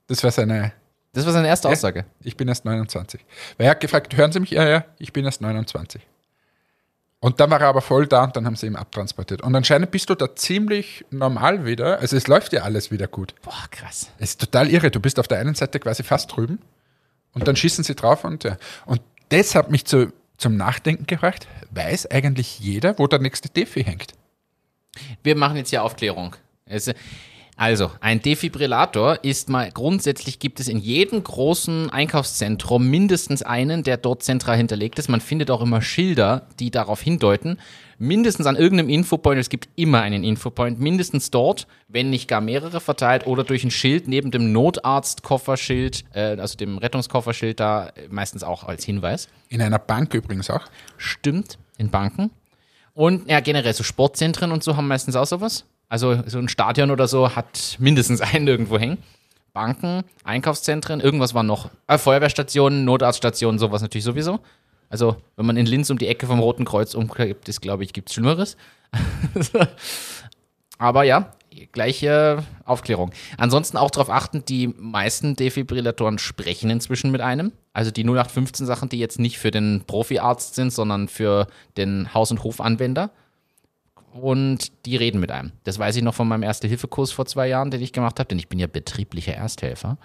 Das 0.07 0.23
war 0.23 0.31
seine, 0.31 0.73
Das 1.13 1.25
war 1.25 1.31
seine 1.33 1.47
erste 1.47 1.67
Ja. 1.67 1.73
Aussage. 1.73 2.05
Ich 2.21 2.35
bin 2.35 2.47
erst 2.47 2.65
29. 2.65 3.23
Weil 3.57 3.67
er 3.67 3.71
hat 3.71 3.79
gefragt, 3.79 4.15
hören 4.17 4.31
Sie 4.31 4.39
mich? 4.39 4.51
Ja, 4.51 4.67
ja, 4.67 4.85
ich 4.99 5.13
bin 5.13 5.25
erst 5.25 5.41
29. 5.41 6.01
Und 7.23 7.39
dann 7.39 7.49
war 7.51 7.61
er 7.61 7.67
aber 7.67 7.81
voll 7.81 8.05
da 8.05 8.25
und 8.25 8.35
dann 8.35 8.45
haben 8.45 8.57
sie 8.57 8.65
ihn 8.67 8.75
abtransportiert. 8.75 9.41
Und 9.43 9.55
anscheinend 9.55 9.91
bist 9.91 10.09
du 10.09 10.15
da 10.15 10.35
ziemlich 10.35 11.05
normal 11.09 11.65
wieder. 11.65 11.99
Also 11.99 12.17
es 12.17 12.27
läuft 12.27 12.51
ja 12.51 12.63
alles 12.63 12.91
wieder 12.91 13.07
gut. 13.07 13.33
Boah, 13.43 13.63
krass. 13.71 14.09
Es 14.19 14.31
ist 14.31 14.41
total 14.41 14.69
irre. 14.69 14.91
Du 14.91 14.99
bist 14.99 15.17
auf 15.19 15.29
der 15.29 15.39
einen 15.39 15.55
Seite 15.55 15.79
quasi 15.79 16.03
fast 16.03 16.35
drüben 16.35 16.59
und 17.33 17.47
dann 17.47 17.55
schießen 17.55 17.85
sie 17.85 17.95
drauf 17.95 18.25
und 18.25 18.43
ja. 18.43 18.57
Und 18.85 19.01
das 19.29 19.55
hat 19.55 19.71
mich 19.71 19.85
zu, 19.85 20.11
zum 20.37 20.57
Nachdenken 20.57 21.07
gebracht. 21.07 21.47
Weiß 21.71 22.11
eigentlich 22.11 22.59
jeder, 22.59 22.99
wo 22.99 23.07
der 23.07 23.19
nächste 23.19 23.47
Defi 23.47 23.85
hängt? 23.85 24.11
Wir 25.23 25.37
machen 25.37 25.55
jetzt 25.55 25.69
hier 25.69 25.81
Aufklärung. 25.83 26.35
Es- 26.65 26.91
Also, 27.55 27.91
ein 27.99 28.19
Defibrillator 28.21 29.23
ist 29.23 29.47
mal, 29.47 29.69
grundsätzlich 29.71 30.39
gibt 30.39 30.59
es 30.59 30.67
in 30.67 30.79
jedem 30.79 31.23
großen 31.23 31.91
Einkaufszentrum 31.91 32.89
mindestens 32.89 33.43
einen, 33.43 33.83
der 33.83 33.97
dort 33.97 34.23
zentral 34.23 34.57
hinterlegt 34.57 34.97
ist. 34.97 35.07
Man 35.07 35.21
findet 35.21 35.51
auch 35.51 35.61
immer 35.61 35.81
Schilder, 35.81 36.47
die 36.59 36.71
darauf 36.71 36.99
hindeuten. 37.01 37.59
Mindestens 37.99 38.47
an 38.47 38.55
irgendeinem 38.55 38.89
Infopoint, 38.89 39.39
es 39.39 39.49
gibt 39.49 39.69
immer 39.75 40.01
einen 40.01 40.23
Infopoint, 40.23 40.79
mindestens 40.79 41.29
dort, 41.29 41.67
wenn 41.87 42.09
nicht 42.09 42.27
gar 42.27 42.41
mehrere 42.41 42.81
verteilt 42.81 43.27
oder 43.27 43.43
durch 43.43 43.63
ein 43.63 43.71
Schild 43.71 44.07
neben 44.07 44.31
dem 44.31 44.51
Notarztkofferschild, 44.51 46.05
äh, 46.13 46.37
also 46.39 46.57
dem 46.57 46.79
Rettungskofferschild 46.79 47.59
da, 47.59 47.91
meistens 48.09 48.43
auch 48.43 48.63
als 48.63 48.83
Hinweis. 48.83 49.29
In 49.49 49.61
einer 49.61 49.79
Bank 49.79 50.13
übrigens 50.15 50.49
auch. 50.49 50.65
Stimmt, 50.97 51.59
in 51.77 51.91
Banken. 51.91 52.31
Und 52.95 53.29
ja, 53.29 53.39
generell 53.41 53.73
so 53.73 53.83
Sportzentren 53.83 54.51
und 54.51 54.63
so 54.63 54.75
haben 54.75 54.87
meistens 54.87 55.15
auch 55.15 55.25
sowas. 55.25 55.65
Also 55.93 56.23
so 56.25 56.39
ein 56.39 56.49
Stadion 56.49 56.89
oder 56.89 57.07
so 57.07 57.35
hat 57.35 57.75
mindestens 57.77 58.19
einen 58.19 58.47
irgendwo 58.47 58.79
hängen. 58.79 58.97
Banken, 59.53 60.01
Einkaufszentren, 60.23 60.99
irgendwas 60.99 61.35
war 61.35 61.43
noch. 61.43 61.69
Äh, 61.85 61.99
Feuerwehrstationen, 61.99 62.83
Notarztstationen, 62.83 63.59
sowas 63.59 63.83
natürlich 63.83 64.03
sowieso. 64.03 64.39
Also, 64.89 65.17
wenn 65.35 65.45
man 65.45 65.55
in 65.55 65.67
Linz 65.67 65.91
um 65.91 65.99
die 65.99 66.07
Ecke 66.07 66.25
vom 66.25 66.39
Roten 66.39 66.65
Kreuz 66.65 66.95
umkippt, 66.95 67.47
ist, 67.47 67.61
glaube 67.61 67.83
ich, 67.83 67.93
gibt 67.93 68.09
es 68.09 68.15
Schlimmeres. 68.15 68.57
Aber 70.79 71.03
ja, 71.03 71.33
gleiche 71.71 72.43
Aufklärung. 72.65 73.11
Ansonsten 73.37 73.77
auch 73.77 73.91
darauf 73.91 74.09
achten, 74.09 74.43
die 74.45 74.69
meisten 74.69 75.35
Defibrillatoren 75.35 76.17
sprechen 76.17 76.71
inzwischen 76.71 77.11
mit 77.11 77.21
einem. 77.21 77.51
Also 77.71 77.91
die 77.91 78.03
0815 78.03 78.65
Sachen, 78.65 78.89
die 78.89 78.97
jetzt 78.97 79.19
nicht 79.19 79.37
für 79.37 79.51
den 79.51 79.83
Profiarzt 79.85 80.55
sind, 80.55 80.73
sondern 80.73 81.07
für 81.07 81.45
den 81.77 82.15
Haus- 82.15 82.31
und 82.31 82.43
Hofanwender. 82.43 83.11
Und 84.13 84.85
die 84.85 84.95
reden 84.95 85.19
mit 85.19 85.31
einem. 85.31 85.51
Das 85.63 85.79
weiß 85.79 85.95
ich 85.95 86.03
noch 86.03 86.13
von 86.13 86.27
meinem 86.27 86.43
Erste-Hilfe-Kurs 86.43 87.11
vor 87.11 87.25
zwei 87.25 87.47
Jahren, 87.47 87.71
den 87.71 87.81
ich 87.81 87.93
gemacht 87.93 88.19
habe, 88.19 88.27
denn 88.27 88.39
ich 88.39 88.47
bin 88.47 88.59
ja 88.59 88.67
betrieblicher 88.67 89.33
Ersthelfer. 89.33 89.97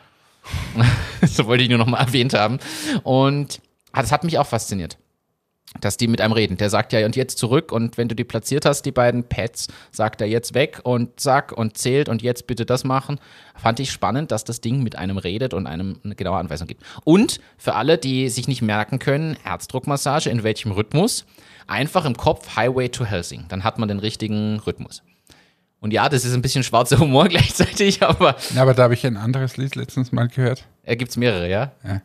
so 1.26 1.46
wollte 1.46 1.64
ich 1.64 1.68
nur 1.68 1.78
noch 1.78 1.86
mal 1.86 2.00
erwähnt 2.00 2.32
haben. 2.32 2.58
Und 3.02 3.60
das 3.92 4.10
hat 4.10 4.24
mich 4.24 4.38
auch 4.38 4.46
fasziniert 4.46 4.98
dass 5.80 5.96
die 5.96 6.08
mit 6.08 6.20
einem 6.20 6.32
reden. 6.32 6.56
Der 6.56 6.70
sagt 6.70 6.92
ja, 6.92 7.04
und 7.04 7.16
jetzt 7.16 7.38
zurück 7.38 7.72
und 7.72 7.98
wenn 7.98 8.08
du 8.08 8.14
die 8.14 8.24
platziert 8.24 8.64
hast, 8.64 8.82
die 8.82 8.92
beiden 8.92 9.24
Pads, 9.24 9.68
sagt 9.90 10.20
er 10.20 10.26
jetzt 10.26 10.54
weg 10.54 10.80
und 10.82 11.20
zack 11.20 11.52
und 11.52 11.76
zählt 11.76 12.08
und 12.08 12.22
jetzt 12.22 12.46
bitte 12.46 12.64
das 12.64 12.84
machen. 12.84 13.20
Fand 13.54 13.78
ich 13.80 13.90
spannend, 13.90 14.30
dass 14.30 14.44
das 14.44 14.60
Ding 14.60 14.82
mit 14.82 14.96
einem 14.96 15.18
redet 15.18 15.54
und 15.54 15.66
einem 15.66 16.00
eine 16.04 16.14
genaue 16.14 16.38
Anweisung 16.38 16.66
gibt. 16.66 16.82
Und 17.04 17.40
für 17.58 17.74
alle, 17.74 17.98
die 17.98 18.28
sich 18.28 18.48
nicht 18.48 18.62
merken 18.62 18.98
können, 18.98 19.36
Herzdruckmassage, 19.42 20.30
in 20.30 20.42
welchem 20.42 20.72
Rhythmus, 20.72 21.26
einfach 21.68 22.04
im 22.04 22.16
Kopf 22.16 22.56
Highway 22.56 22.88
to 22.88 23.04
Helsing. 23.04 23.44
Dann 23.48 23.62
hat 23.64 23.78
man 23.78 23.88
den 23.88 23.98
richtigen 24.00 24.58
Rhythmus. 24.60 25.02
Und 25.80 25.92
ja, 25.92 26.08
das 26.08 26.24
ist 26.24 26.34
ein 26.34 26.42
bisschen 26.42 26.64
schwarzer 26.64 26.98
Humor 26.98 27.28
gleichzeitig, 27.28 28.02
aber 28.02 28.36
Ja, 28.54 28.62
aber 28.62 28.74
da 28.74 28.84
habe 28.84 28.94
ich 28.94 29.06
ein 29.06 29.16
anderes 29.16 29.56
Lied 29.56 29.76
letztens 29.76 30.10
mal 30.10 30.26
gehört. 30.28 30.66
er 30.82 30.96
gibt 30.96 31.10
es 31.12 31.16
mehrere, 31.16 31.48
ja? 31.48 31.72
Ja. 31.84 32.02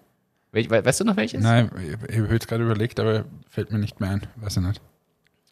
Wel- 0.51 0.69
we- 0.69 0.85
Weißt 0.85 0.99
du 0.99 1.05
noch 1.05 1.17
welches? 1.17 1.41
Nein, 1.41 1.71
ich, 1.77 2.15
ich 2.15 2.21
habe 2.21 2.33
jetzt 2.33 2.47
gerade 2.47 2.63
überlegt, 2.63 2.99
aber 2.99 3.25
fällt 3.49 3.71
mir 3.71 3.79
nicht 3.79 3.99
mehr 3.99 4.11
ein. 4.11 4.27
Weiß 4.35 4.57
ich 4.57 4.63
nicht. 4.63 4.79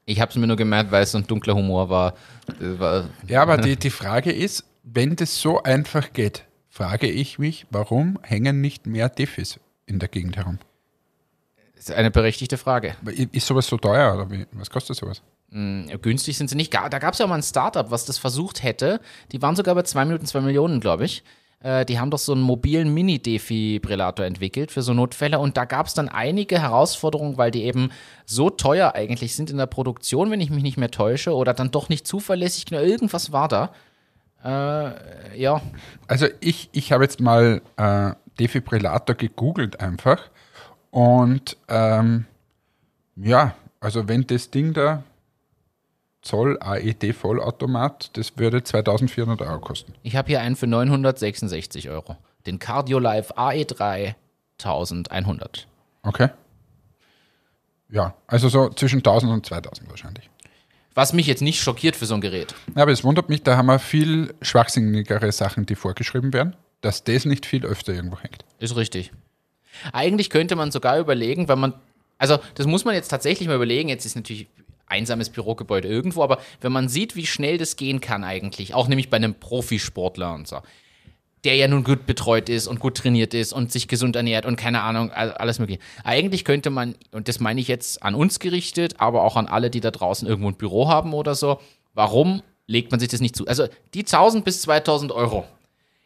Ich 0.05 0.19
habe 0.21 0.29
es 0.29 0.35
mir 0.37 0.45
nur 0.45 0.57
gemerkt, 0.57 0.91
weil 0.91 1.01
es 1.03 1.11
so 1.11 1.17
ein 1.17 1.25
dunkler 1.25 1.55
Humor 1.55 1.89
war. 1.89 2.13
Das 2.59 2.79
war 2.79 3.05
Ja, 3.27 3.41
aber 3.41 3.57
die, 3.57 3.75
die 3.77 3.89
Frage 3.89 4.31
ist, 4.31 4.65
wenn 4.83 5.15
das 5.15 5.39
so 5.41 5.63
einfach 5.63 6.13
geht, 6.13 6.43
frage 6.69 7.07
ich 7.09 7.39
mich, 7.39 7.65
warum 7.71 8.19
hängen 8.21 8.61
nicht 8.61 8.85
mehr 8.85 9.09
Defis 9.09 9.59
in 9.87 9.97
der 9.99 10.09
Gegend 10.09 10.37
herum? 10.37 10.59
Das 11.81 11.89
ist 11.89 11.95
eine 11.95 12.11
berechtigte 12.11 12.59
Frage. 12.59 12.93
Ist 13.31 13.47
sowas 13.47 13.65
so 13.65 13.75
teuer 13.75 14.13
oder 14.13 14.29
wie? 14.29 14.45
was 14.51 14.69
kostet 14.69 14.95
sowas? 14.97 15.23
Günstig 15.49 16.37
sind 16.37 16.47
sie 16.47 16.55
nicht. 16.55 16.71
Da 16.71 16.87
gab 16.89 17.13
es 17.13 17.19
ja 17.19 17.25
mal 17.25 17.33
ein 17.33 17.41
Startup, 17.41 17.89
was 17.89 18.05
das 18.05 18.19
versucht 18.19 18.61
hätte. 18.61 19.01
Die 19.31 19.41
waren 19.41 19.55
sogar 19.55 19.73
bei 19.73 19.81
2 19.81 20.05
Minuten 20.05 20.27
2 20.27 20.41
Millionen, 20.41 20.79
glaube 20.79 21.05
ich. 21.05 21.23
Äh, 21.63 21.83
Die 21.85 21.97
haben 21.99 22.11
doch 22.11 22.19
so 22.19 22.33
einen 22.33 22.43
mobilen 22.43 22.93
Mini-Defibrillator 22.93 24.27
entwickelt 24.27 24.71
für 24.71 24.83
so 24.83 24.93
Notfälle. 24.93 25.39
Und 25.39 25.57
da 25.57 25.65
gab 25.65 25.87
es 25.87 25.95
dann 25.95 26.07
einige 26.07 26.61
Herausforderungen, 26.61 27.39
weil 27.39 27.49
die 27.49 27.63
eben 27.63 27.89
so 28.27 28.51
teuer 28.51 28.93
eigentlich 28.93 29.35
sind 29.35 29.49
in 29.49 29.57
der 29.57 29.65
Produktion, 29.65 30.29
wenn 30.29 30.39
ich 30.39 30.51
mich 30.51 30.61
nicht 30.61 30.77
mehr 30.77 30.91
täusche, 30.91 31.33
oder 31.33 31.55
dann 31.55 31.71
doch 31.71 31.89
nicht 31.89 32.05
zuverlässig. 32.05 32.71
Irgendwas 32.71 33.31
war 33.31 33.47
da. 33.47 33.71
Äh, 34.45 35.39
ja, 35.41 35.61
Also 36.07 36.27
ich, 36.41 36.69
ich 36.73 36.91
habe 36.91 37.03
jetzt 37.05 37.19
mal 37.19 37.63
äh, 37.77 38.11
Defibrillator 38.39 39.15
gegoogelt 39.15 39.79
einfach 39.79 40.29
und 40.91 41.57
ähm, 41.67 42.25
ja, 43.15 43.55
also 43.79 44.07
wenn 44.07 44.27
das 44.27 44.51
Ding 44.51 44.73
da 44.73 45.03
Zoll 46.21 46.57
AED 46.61 47.15
Vollautomat, 47.15 48.15
das 48.15 48.37
würde 48.37 48.63
2400 48.63 49.41
Euro 49.41 49.59
kosten. 49.59 49.93
ich 50.03 50.15
habe 50.15 50.27
hier 50.27 50.41
einen 50.41 50.55
für 50.55 50.67
966 50.67 51.89
Euro. 51.89 52.15
Den 52.45 52.59
Cardiolife 52.59 53.37
AE3 53.37 54.15
1100. 54.59 55.67
Okay. 56.03 56.29
Ja, 57.89 58.13
also 58.27 58.49
so 58.49 58.69
zwischen 58.69 58.97
1000 58.97 59.31
und 59.31 59.45
2000 59.45 59.89
wahrscheinlich. 59.89 60.29
Was 60.93 61.13
mich 61.13 61.25
jetzt 61.25 61.41
nicht 61.41 61.61
schockiert 61.61 61.95
für 61.95 62.05
so 62.05 62.15
ein 62.15 62.21
Gerät. 62.21 62.53
Ja, 62.75 62.83
aber 62.83 62.91
es 62.91 63.03
wundert 63.03 63.29
mich, 63.29 63.43
da 63.43 63.57
haben 63.57 63.67
wir 63.67 63.79
viel 63.79 64.33
schwachsinnigere 64.41 65.31
Sachen, 65.31 65.65
die 65.65 65.75
vorgeschrieben 65.75 66.33
werden, 66.33 66.55
dass 66.81 67.03
das 67.03 67.25
nicht 67.25 67.45
viel 67.45 67.65
öfter 67.65 67.93
irgendwo 67.93 68.17
hängt. 68.19 68.45
Ist 68.59 68.75
richtig. 68.75 69.11
Eigentlich 69.93 70.29
könnte 70.29 70.55
man 70.55 70.71
sogar 70.71 70.99
überlegen, 70.99 71.47
wenn 71.47 71.59
man, 71.59 71.73
also 72.17 72.39
das 72.55 72.67
muss 72.67 72.85
man 72.85 72.93
jetzt 72.95 73.09
tatsächlich 73.09 73.47
mal 73.47 73.55
überlegen, 73.55 73.89
jetzt 73.89 74.05
ist 74.05 74.15
natürlich 74.15 74.47
einsames 74.87 75.29
Bürogebäude 75.29 75.87
irgendwo, 75.87 76.21
aber 76.23 76.39
wenn 76.59 76.71
man 76.71 76.89
sieht, 76.89 77.15
wie 77.15 77.25
schnell 77.25 77.57
das 77.57 77.77
gehen 77.77 78.01
kann 78.01 78.23
eigentlich, 78.23 78.73
auch 78.73 78.87
nämlich 78.87 79.09
bei 79.09 79.17
einem 79.17 79.33
Profisportler 79.33 80.33
und 80.33 80.47
so, 80.47 80.57
der 81.43 81.55
ja 81.55 81.67
nun 81.67 81.83
gut 81.83 82.05
betreut 82.05 82.49
ist 82.49 82.67
und 82.67 82.79
gut 82.79 82.97
trainiert 82.97 83.33
ist 83.33 83.53
und 83.53 83.71
sich 83.71 83.87
gesund 83.87 84.15
ernährt 84.15 84.45
und 84.45 84.57
keine 84.57 84.81
Ahnung, 84.81 85.11
all- 85.11 85.31
alles 85.31 85.59
mögliche. 85.59 85.79
Eigentlich 86.03 86.45
könnte 86.45 86.69
man, 86.69 86.95
und 87.11 87.27
das 87.29 87.39
meine 87.39 87.61
ich 87.61 87.67
jetzt 87.67 88.03
an 88.03 88.13
uns 88.15 88.39
gerichtet, 88.39 88.95
aber 88.99 89.23
auch 89.23 89.37
an 89.37 89.47
alle, 89.47 89.69
die 89.69 89.79
da 89.79 89.91
draußen 89.91 90.27
irgendwo 90.27 90.49
ein 90.49 90.55
Büro 90.55 90.89
haben 90.89 91.13
oder 91.13 91.33
so, 91.33 91.59
warum 91.93 92.43
legt 92.67 92.91
man 92.91 92.99
sich 92.99 93.09
das 93.09 93.21
nicht 93.21 93.35
zu? 93.35 93.47
Also 93.47 93.67
die 93.93 94.01
1000 94.01 94.45
bis 94.45 94.61
2000 94.61 95.11
Euro 95.11 95.45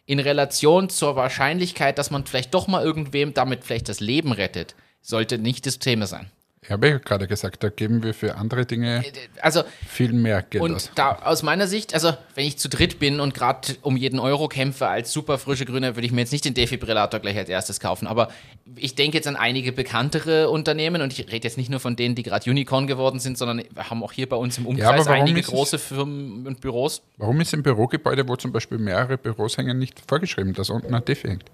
in 0.05 0.19
Relation 0.19 0.89
zur 0.89 1.15
Wahrscheinlichkeit, 1.15 1.97
dass 1.97 2.11
man 2.11 2.25
vielleicht 2.25 2.53
doch 2.53 2.67
mal 2.67 2.83
irgendwem 2.83 3.33
damit 3.33 3.63
vielleicht 3.63 3.89
das 3.89 3.99
Leben 3.99 4.31
rettet, 4.31 4.75
sollte 5.01 5.37
nicht 5.37 5.65
das 5.65 5.79
Thema 5.79 6.07
sein. 6.07 6.31
Ich 6.65 6.71
habe 6.71 6.89
ja 6.89 6.97
gerade 6.97 7.27
gesagt, 7.27 7.63
da 7.63 7.69
geben 7.69 8.01
wir 8.01 8.15
für 8.15 8.35
andere 8.35 8.65
Dinge 8.65 9.03
Also, 9.39 9.63
viel 9.87 10.13
mehr 10.13 10.41
Geld 10.41 10.63
und 10.63 10.73
aus. 10.73 10.89
da 10.95 11.19
aus 11.23 11.43
meiner 11.43 11.67
Sicht, 11.67 11.93
also 11.93 12.13
wenn 12.33 12.45
ich 12.45 12.57
zu 12.57 12.69
dritt 12.69 12.97
bin 12.97 13.19
und 13.19 13.35
gerade 13.35 13.75
um 13.81 13.95
jeden 13.97 14.19
Euro 14.19 14.47
kämpfe 14.47 14.87
als 14.87 15.11
super 15.13 15.37
frische 15.37 15.65
Grüne, 15.65 15.95
würde 15.95 16.07
ich 16.07 16.11
mir 16.11 16.21
jetzt 16.21 16.31
nicht 16.31 16.43
den 16.43 16.55
Defibrillator 16.55 17.19
gleich 17.19 17.37
als 17.37 17.49
erstes 17.49 17.79
kaufen. 17.79 18.07
Aber 18.07 18.29
ich 18.75 18.95
denke 18.95 19.17
jetzt 19.17 19.27
an 19.27 19.35
einige 19.35 19.71
bekanntere 19.71 20.49
Unternehmen 20.49 21.03
und 21.03 21.13
ich 21.13 21.31
rede 21.31 21.47
jetzt 21.47 21.57
nicht 21.57 21.69
nur 21.69 21.79
von 21.79 21.95
denen, 21.95 22.15
die 22.15 22.23
gerade 22.23 22.49
Unicorn 22.49 22.87
geworden 22.87 23.19
sind, 23.19 23.37
sondern 23.37 23.63
wir 23.71 23.89
haben 23.89 24.03
auch 24.03 24.11
hier 24.11 24.27
bei 24.27 24.35
uns 24.35 24.57
im 24.57 24.65
Umkreis 24.65 25.05
warum 25.05 25.21
einige 25.21 25.43
große 25.43 25.77
Firmen 25.77 26.47
und 26.47 26.61
Büros. 26.61 27.03
Warum 27.17 27.39
ist 27.41 27.53
im 27.53 27.61
Bürogebäude, 27.61 28.27
wo 28.27 28.35
zum 28.37 28.51
Beispiel 28.51 28.79
mehrere 28.79 29.19
Büros 29.19 29.57
hängen, 29.57 29.77
nicht 29.77 30.01
vorgeschrieben, 30.07 30.53
dass 30.53 30.71
unten 30.71 30.95
ein 30.95 31.05
Defi 31.05 31.27
hängt? 31.27 31.45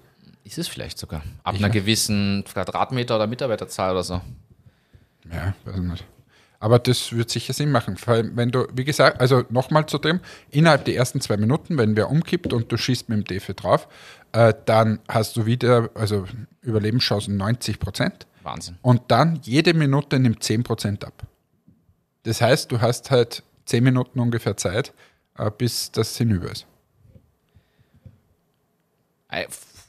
Ist 0.44 0.58
es 0.58 0.68
vielleicht 0.68 0.98
sogar. 0.98 1.22
Ab 1.44 1.54
einer 1.54 1.70
gewissen 1.70 2.44
Quadratmeter 2.50 3.16
oder 3.16 3.26
Mitarbeiterzahl 3.26 3.92
oder 3.92 4.02
so. 4.02 4.20
Ja, 5.30 5.54
weiß 5.64 5.76
ich 5.76 5.82
nicht. 5.82 6.04
Aber 6.62 6.78
das 6.78 7.12
wird 7.12 7.28
sicher 7.28 7.52
Sinn 7.52 7.72
machen. 7.72 7.96
Weil 8.06 8.36
wenn 8.36 8.52
du, 8.52 8.68
wie 8.72 8.84
gesagt, 8.84 9.20
also 9.20 9.42
nochmal 9.50 9.86
zu 9.86 9.98
dem, 9.98 10.20
innerhalb 10.50 10.84
der 10.84 10.94
ersten 10.94 11.20
zwei 11.20 11.36
Minuten, 11.36 11.76
wenn 11.76 11.96
wer 11.96 12.08
umkippt 12.08 12.52
und 12.52 12.70
du 12.70 12.76
schießt 12.76 13.08
mit 13.08 13.18
dem 13.18 13.24
Defi 13.24 13.54
drauf, 13.54 13.88
äh, 14.30 14.54
dann 14.64 15.00
hast 15.08 15.36
du 15.36 15.44
wieder, 15.44 15.90
also 15.94 16.24
Überlebenschancen 16.60 17.36
90 17.36 17.80
Prozent. 17.80 18.28
Wahnsinn. 18.44 18.78
Und 18.80 19.02
dann 19.08 19.40
jede 19.42 19.74
Minute 19.74 20.20
nimmt 20.20 20.44
10 20.44 20.62
Prozent 20.62 21.04
ab. 21.04 21.24
Das 22.22 22.40
heißt, 22.40 22.70
du 22.70 22.80
hast 22.80 23.10
halt 23.10 23.42
10 23.66 23.82
Minuten 23.82 24.20
ungefähr 24.20 24.56
Zeit, 24.56 24.92
äh, 25.36 25.50
bis 25.50 25.90
das 25.90 26.16
hinüber 26.16 26.50
ist. 26.50 26.66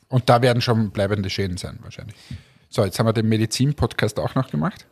Und 0.09 0.29
da 0.29 0.41
werden 0.41 0.61
schon 0.61 0.89
bleibende 0.89 1.29
Schäden 1.29 1.57
sein, 1.57 1.77
wahrscheinlich. 1.81 2.15
So, 2.69 2.83
jetzt 2.83 2.97
haben 2.97 3.05
wir 3.05 3.13
den 3.13 3.29
Medizin-Podcast 3.29 4.19
auch 4.19 4.33
noch 4.33 4.49
gemacht. 4.49 4.87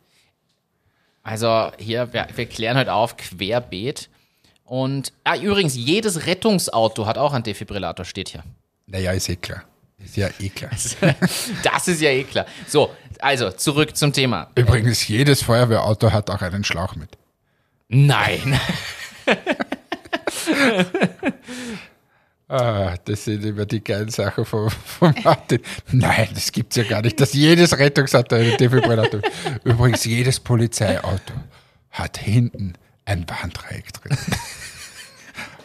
Also 1.24 1.72
hier, 1.78 2.12
wir, 2.14 2.28
wir 2.36 2.46
klären 2.46 2.78
heute 2.78 2.94
auf, 2.94 3.18
querbeet. 3.18 4.10
Und 4.64 5.14
ah, 5.24 5.36
übrigens, 5.36 5.76
jedes 5.76 6.26
Rettungsauto 6.26 7.06
hat 7.06 7.18
auch 7.18 7.34
einen 7.34 7.44
Defibrillator, 7.44 8.06
steht 8.06 8.30
hier. 8.30 8.44
Naja, 8.88 9.12
ist 9.12 9.30
eh 9.30 9.36
klar. 9.36 9.64
Ist 10.04 10.18
ja 10.18 10.30
eh 10.40 10.50
klar. 10.50 10.72
Das 11.64 11.88
ist 11.88 12.02
ja 12.02 12.10
eh 12.10 12.24
klar. 12.24 12.46
So, 12.68 12.92
also 13.20 13.52
zurück 13.52 13.96
zum 13.96 14.14
Thema. 14.14 14.50
Übrigens, 14.56 15.08
jedes 15.08 15.44
Feuerwehrauto 15.44 16.12
hat 16.12 16.30
auch 16.30 16.42
einen 16.42 16.64
Schlauch 16.64 16.96
mit. 16.96 17.10
Nein. 17.90 18.60
Ah, 22.52 22.98
das 23.06 23.24
sind 23.24 23.46
immer 23.46 23.66
die 23.66 23.82
geilen 23.82 24.10
Sachen 24.10 24.44
von, 24.44 24.70
von 24.70 25.16
Martin. 25.24 25.62
Nein, 25.94 26.28
das 26.34 26.52
gibt's 26.52 26.76
ja 26.76 26.84
gar 26.84 27.02
nicht, 27.02 27.18
dass 27.22 27.32
jedes 27.32 27.78
Rettungsauto 27.78 28.36
einen 28.36 28.58
Defibrillator. 28.58 29.22
Übrigens, 29.64 30.04
jedes 30.04 30.38
Polizeiauto 30.38 31.34
hat 31.92 32.18
hinten 32.18 32.74
ein 33.06 33.26
Warndreieck 33.26 33.94
drin. 33.94 34.18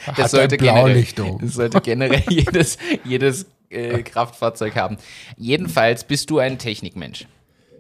Das 0.07 0.16
hat 0.16 0.30
sollte 0.30 0.57
generell, 0.59 1.05
das 1.41 1.55
sollte 1.55 1.80
generell 1.80 2.22
jedes, 2.28 2.78
jedes 3.03 3.47
äh, 3.68 4.05
Kraftfahrzeug 4.05 4.76
haben. 4.76 4.97
Jedenfalls 5.37 6.05
bist 6.05 6.30
du 6.30 6.39
ein 6.39 6.57
Technikmensch. 6.57 7.26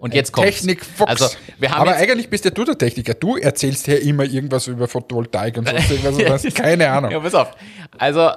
Und 0.00 0.14
jetzt 0.14 0.32
kommt's. 0.32 0.56
Technikfuchs. 0.56 1.08
Also, 1.08 1.28
wir 1.60 1.70
haben 1.70 1.82
Aber 1.82 1.94
eigentlich 1.94 2.28
bist 2.28 2.44
ja 2.44 2.50
du 2.50 2.64
der 2.64 2.76
Techniker. 2.76 3.14
Du 3.14 3.36
erzählst 3.36 3.84
hier 3.84 4.02
immer 4.02 4.24
irgendwas 4.24 4.66
über 4.66 4.88
Photovoltaik 4.88 5.58
und 5.58 5.68
sonst 5.68 5.90
irgendwas. 6.04 6.42
keine 6.54 6.90
Ahnung. 6.90 7.12
Ja, 7.12 7.20
pass 7.20 7.34
auf. 7.34 7.52
Also, 7.98 8.32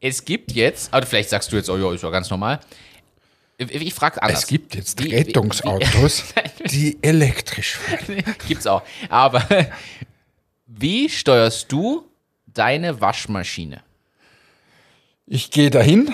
es 0.00 0.24
gibt 0.24 0.52
jetzt, 0.52 0.92
aber 0.92 1.04
vielleicht 1.06 1.30
sagst 1.30 1.52
du 1.52 1.56
jetzt, 1.56 1.68
oh 1.70 1.76
ja, 1.76 1.92
ist 1.92 2.02
ja 2.02 2.10
ganz 2.10 2.30
normal. 2.30 2.60
Ich, 3.58 3.92
frage 3.92 4.22
anders. 4.22 4.40
Es 4.40 4.46
gibt 4.46 4.74
jetzt 4.74 5.02
Wie- 5.04 5.10
wie- 5.10 5.16
Rettungsautos, 5.16 6.24
wie- 6.58 6.68
die 6.68 6.98
elektrisch 7.02 7.76
fahren. 7.76 8.22
Gibt's 8.48 8.66
auch. 8.66 8.82
Aber 9.10 9.44
wie 10.66 11.08
steuerst 11.10 11.70
du 11.70 12.06
deine 12.46 13.00
Waschmaschine? 13.00 13.82
Ich 15.26 15.50
gehe 15.50 15.70
dahin, 15.70 16.12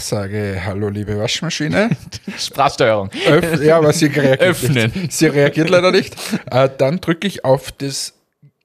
sage 0.00 0.60
Hallo, 0.66 0.88
liebe 0.88 1.16
Waschmaschine. 1.18 1.90
Sprachsteuerung. 2.36 3.10
Öff 3.26 3.62
ja, 3.62 3.78
aber 3.78 3.92
sie 3.92 4.06
reagiert 4.06 4.40
Öffnen. 4.40 4.92
nicht. 4.94 5.12
Sie 5.12 5.26
reagiert 5.26 5.70
leider 5.70 5.92
nicht. 5.92 6.14
Äh, 6.50 6.68
dann 6.76 7.00
drücke 7.00 7.26
ich 7.26 7.44
auf, 7.44 7.72
das, 7.72 8.12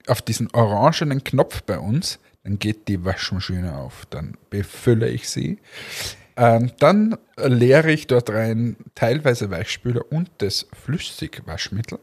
auf 0.06 0.20
diesen 0.20 0.50
orangenen 0.52 1.24
Knopf 1.24 1.62
bei 1.62 1.78
uns. 1.78 2.18
Dann 2.42 2.58
geht 2.58 2.88
die 2.88 3.04
Waschmaschine 3.04 3.76
auf. 3.76 4.06
Dann 4.10 4.36
befülle 4.48 5.08
ich 5.08 5.28
sie. 5.28 5.58
Ähm, 6.36 6.72
dann 6.78 7.18
leere 7.36 7.90
ich 7.90 8.06
dort 8.06 8.30
rein 8.30 8.76
teilweise 8.94 9.50
Weichspüler 9.50 10.10
und 10.10 10.30
das 10.38 10.66
Flüssigwaschmittel. 10.84 11.98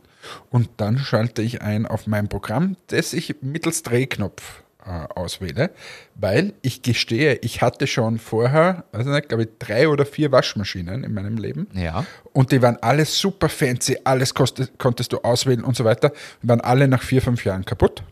Und 0.50 0.70
dann 0.78 1.00
schalte 1.00 1.42
ich 1.42 1.62
ein 1.62 1.86
auf 1.86 2.06
mein 2.06 2.28
Programm, 2.28 2.76
das 2.88 3.14
ich 3.14 3.38
mittels 3.42 3.82
Drehknopf 3.84 4.64
äh, 4.86 5.08
auswähle, 5.16 5.72
weil 6.16 6.54
ich 6.62 6.82
gestehe, 6.82 7.36
ich 7.42 7.62
hatte 7.62 7.88
schon 7.88 8.20
vorher, 8.20 8.86
also 8.92 9.10
nicht, 9.10 9.30
glaube 9.30 9.44
ich, 9.44 9.50
drei 9.60 9.90
oder 9.90 10.06
vier 10.06 10.32
Waschmaschinen 10.32 11.04
in 11.04 11.14
meinem 11.14 11.38
Leben. 11.38 11.68
Ja. 11.74 12.06
Und 12.34 12.52
die 12.52 12.62
waren 12.62 12.78
alle 12.82 13.06
super 13.06 13.50
fancy, 13.50 13.98
alles 14.04 14.34
kostet, 14.34 14.78
konntest 14.78 15.14
du 15.14 15.18
auswählen 15.20 15.64
und 15.64 15.76
so 15.76 15.84
weiter. 15.84 16.12
Waren 16.42 16.62
alle 16.62 16.88
nach 16.88 17.02
vier, 17.02 17.22
fünf 17.22 17.44
Jahren 17.44 17.66
kaputt. 17.66 18.04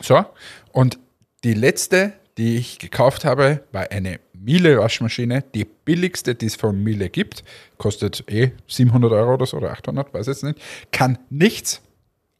So, 0.00 0.24
und 0.72 0.98
die 1.44 1.54
letzte, 1.54 2.12
die 2.38 2.56
ich 2.56 2.78
gekauft 2.78 3.24
habe, 3.24 3.64
war 3.72 3.90
eine 3.90 4.20
Miele-Waschmaschine, 4.32 5.44
die 5.54 5.64
billigste, 5.64 6.34
die 6.34 6.46
es 6.46 6.56
von 6.56 6.82
Miele 6.82 7.08
gibt. 7.10 7.44
Kostet 7.78 8.24
eh 8.28 8.52
700 8.66 9.12
Euro 9.12 9.34
oder 9.34 9.46
so 9.46 9.58
oder 9.58 9.70
800, 9.70 10.12
weiß 10.12 10.26
jetzt 10.26 10.44
nicht. 10.44 10.60
Kann 10.90 11.18
nichts 11.30 11.80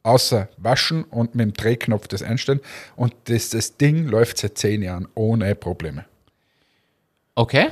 außer 0.03 0.49
waschen 0.57 1.05
und 1.05 1.35
mit 1.35 1.45
dem 1.45 1.53
Drehknopf 1.53 2.07
das 2.07 2.23
einstellen. 2.23 2.59
Und 2.95 3.13
das, 3.25 3.49
das 3.49 3.77
Ding 3.77 4.07
läuft 4.07 4.37
seit 4.37 4.57
zehn 4.57 4.81
Jahren 4.81 5.07
ohne 5.15 5.55
Probleme. 5.55 6.05
Okay. 7.35 7.69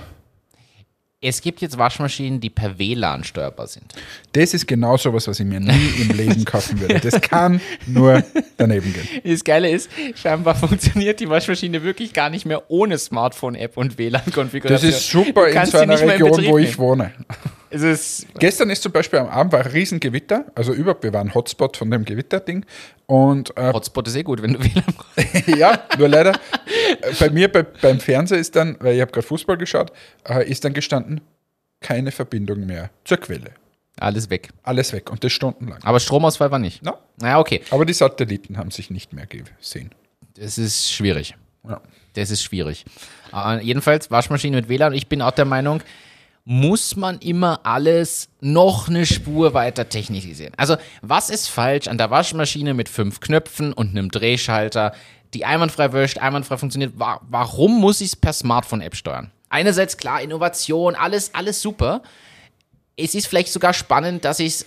Es 1.23 1.39
gibt 1.39 1.61
jetzt 1.61 1.77
Waschmaschinen, 1.77 2.39
die 2.39 2.49
per 2.49 2.79
WLAN 2.79 3.23
steuerbar 3.23 3.67
sind. 3.67 3.93
Das 4.31 4.55
ist 4.55 4.65
genau 4.65 4.97
sowas, 4.97 5.27
was 5.27 5.39
ich 5.39 5.45
mir 5.45 5.59
nie 5.59 5.89
im 5.99 6.17
Leben 6.17 6.43
kaufen 6.45 6.81
würde. 6.81 6.99
Das 6.99 7.21
kann 7.21 7.61
nur 7.85 8.23
daneben 8.57 8.91
gehen. 8.91 9.07
Das 9.31 9.43
Geile 9.43 9.69
ist, 9.69 9.87
scheinbar 10.15 10.55
funktioniert 10.55 11.19
die 11.19 11.29
Waschmaschine 11.29 11.83
wirklich 11.83 12.13
gar 12.13 12.31
nicht 12.31 12.47
mehr 12.47 12.63
ohne 12.71 12.97
Smartphone-App 12.97 13.77
und 13.77 13.99
WLAN-Konfiguration. 13.99 14.89
Das 14.89 14.97
ist 14.97 15.11
super 15.11 15.47
in 15.47 15.65
so 15.67 15.77
einer 15.77 16.01
Region, 16.01 16.43
wo 16.47 16.57
ich 16.57 16.79
wohne. 16.79 17.11
Es 17.71 17.81
ist 17.81 18.27
Gestern 18.37 18.69
ist 18.69 18.83
zum 18.83 18.91
Beispiel 18.91 19.19
am 19.19 19.27
Abend 19.27 19.53
war 19.53 19.61
ein 19.61 19.71
Riesengewitter, 19.71 20.45
also 20.55 20.73
überhaupt, 20.73 21.03
wir 21.03 21.13
waren 21.13 21.33
Hotspot 21.33 21.77
von 21.77 21.89
dem 21.89 22.03
Gewitterding. 22.03 22.65
Und 23.05 23.55
äh, 23.57 23.71
Hotspot 23.71 24.07
ist 24.07 24.15
eh 24.15 24.23
gut, 24.23 24.41
wenn 24.41 24.53
du 24.53 24.59
WLAN 24.59 24.83
brauchst. 24.95 25.47
ja, 25.57 25.79
nur 25.97 26.09
leider, 26.09 26.33
äh, 27.01 27.13
bei 27.19 27.29
mir 27.29 27.49
bei, 27.49 27.63
beim 27.63 27.99
Fernseher 27.99 28.39
ist 28.39 28.55
dann, 28.55 28.75
weil 28.81 28.95
ich 28.95 29.01
habe 29.01 29.11
gerade 29.11 29.25
Fußball 29.25 29.57
geschaut, 29.57 29.91
äh, 30.27 30.49
ist 30.49 30.65
dann 30.65 30.73
gestanden, 30.73 31.21
keine 31.79 32.11
Verbindung 32.11 32.65
mehr 32.65 32.89
zur 33.05 33.17
Quelle. 33.17 33.51
Alles 33.99 34.29
weg. 34.29 34.49
Alles 34.63 34.91
weg 34.93 35.09
und 35.11 35.23
das 35.23 35.31
stundenlang. 35.31 35.79
Aber 35.83 35.99
Stromausfall 35.99 36.51
war 36.51 36.59
nicht. 36.59 36.81
Na, 36.83 36.97
Na, 37.21 37.39
okay. 37.39 37.61
aber 37.69 37.85
die 37.85 37.93
Satelliten 37.93 38.57
haben 38.57 38.71
sich 38.71 38.89
nicht 38.89 39.13
mehr 39.13 39.27
gesehen. 39.27 39.91
Das 40.35 40.57
ist 40.57 40.91
schwierig. 40.91 41.35
Ja. 41.67 41.81
Das 42.13 42.31
ist 42.31 42.43
schwierig. 42.43 42.85
Äh, 43.33 43.63
jedenfalls 43.63 44.11
Waschmaschine 44.11 44.57
mit 44.57 44.69
WLAN. 44.69 44.93
Ich 44.93 45.07
bin 45.07 45.21
auch 45.21 45.31
der 45.31 45.45
Meinung, 45.45 45.81
muss 46.51 46.97
man 46.97 47.19
immer 47.19 47.61
alles 47.63 48.27
noch 48.41 48.89
eine 48.89 49.05
Spur 49.05 49.53
weiter 49.53 49.87
technisieren. 49.87 50.51
Also, 50.57 50.75
was 51.01 51.29
ist 51.29 51.47
falsch 51.47 51.87
an 51.87 51.97
der 51.97 52.11
Waschmaschine 52.11 52.73
mit 52.73 52.89
fünf 52.89 53.21
Knöpfen 53.21 53.71
und 53.71 53.91
einem 53.91 54.11
Drehschalter, 54.11 54.91
die 55.33 55.45
einwandfrei 55.45 55.93
wäscht, 55.93 56.17
einwandfrei 56.17 56.57
funktioniert? 56.57 56.91
Wa 56.97 57.21
warum 57.29 57.79
muss 57.79 58.01
ich 58.01 58.07
es 58.07 58.15
per 58.17 58.33
Smartphone-App 58.33 58.97
steuern? 58.97 59.31
Einerseits 59.47 59.95
klar, 59.95 60.21
Innovation, 60.21 60.95
alles, 60.95 61.33
alles 61.33 61.61
super. 61.61 62.01
Es 62.97 63.15
ist 63.15 63.27
vielleicht 63.27 63.53
sogar 63.53 63.73
spannend, 63.73 64.25
dass 64.25 64.39
ich 64.39 64.47
es 64.47 64.65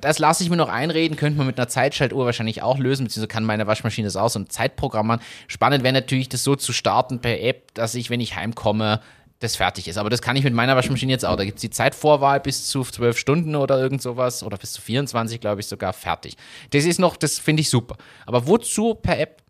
das 0.00 0.18
lasse 0.18 0.42
ich 0.42 0.50
mir 0.50 0.56
noch 0.56 0.68
einreden, 0.68 1.16
könnte 1.16 1.38
man 1.38 1.46
mit 1.46 1.56
einer 1.56 1.68
Zeitschaltuhr 1.68 2.24
wahrscheinlich 2.24 2.62
auch 2.62 2.78
lösen, 2.78 3.04
beziehungsweise 3.04 3.28
kann 3.28 3.44
meine 3.44 3.68
Waschmaschine 3.68 4.08
das 4.08 4.32
so 4.32 4.38
ein 4.40 4.50
Zeitprogramm 4.50 5.06
machen. 5.06 5.20
Spannend 5.46 5.84
wäre 5.84 5.92
natürlich, 5.92 6.28
das 6.28 6.42
so 6.42 6.56
zu 6.56 6.72
starten 6.72 7.20
per 7.20 7.40
App, 7.40 7.72
dass 7.74 7.94
ich, 7.94 8.10
wenn 8.10 8.20
ich 8.20 8.34
heimkomme, 8.34 9.00
das 9.40 9.56
fertig 9.56 9.88
ist. 9.88 9.98
Aber 9.98 10.10
das 10.10 10.22
kann 10.22 10.36
ich 10.36 10.44
mit 10.44 10.54
meiner 10.54 10.76
Waschmaschine 10.76 11.12
jetzt 11.12 11.24
auch. 11.24 11.36
Da 11.36 11.44
gibt 11.44 11.58
es 11.58 11.62
die 11.62 11.70
Zeitvorwahl 11.70 12.40
bis 12.40 12.68
zu 12.68 12.82
12 12.82 13.18
Stunden 13.18 13.56
oder 13.56 13.78
irgend 13.78 14.02
sowas 14.02 14.42
oder 14.42 14.56
bis 14.56 14.72
zu 14.72 14.80
24, 14.80 15.40
glaube 15.40 15.60
ich, 15.60 15.66
sogar 15.66 15.92
fertig. 15.92 16.36
Das 16.70 16.84
ist 16.84 16.98
noch, 16.98 17.16
das 17.16 17.38
finde 17.38 17.60
ich 17.60 17.70
super. 17.70 17.96
Aber 18.26 18.46
wozu 18.46 18.94
per 18.94 19.18
App? 19.18 19.42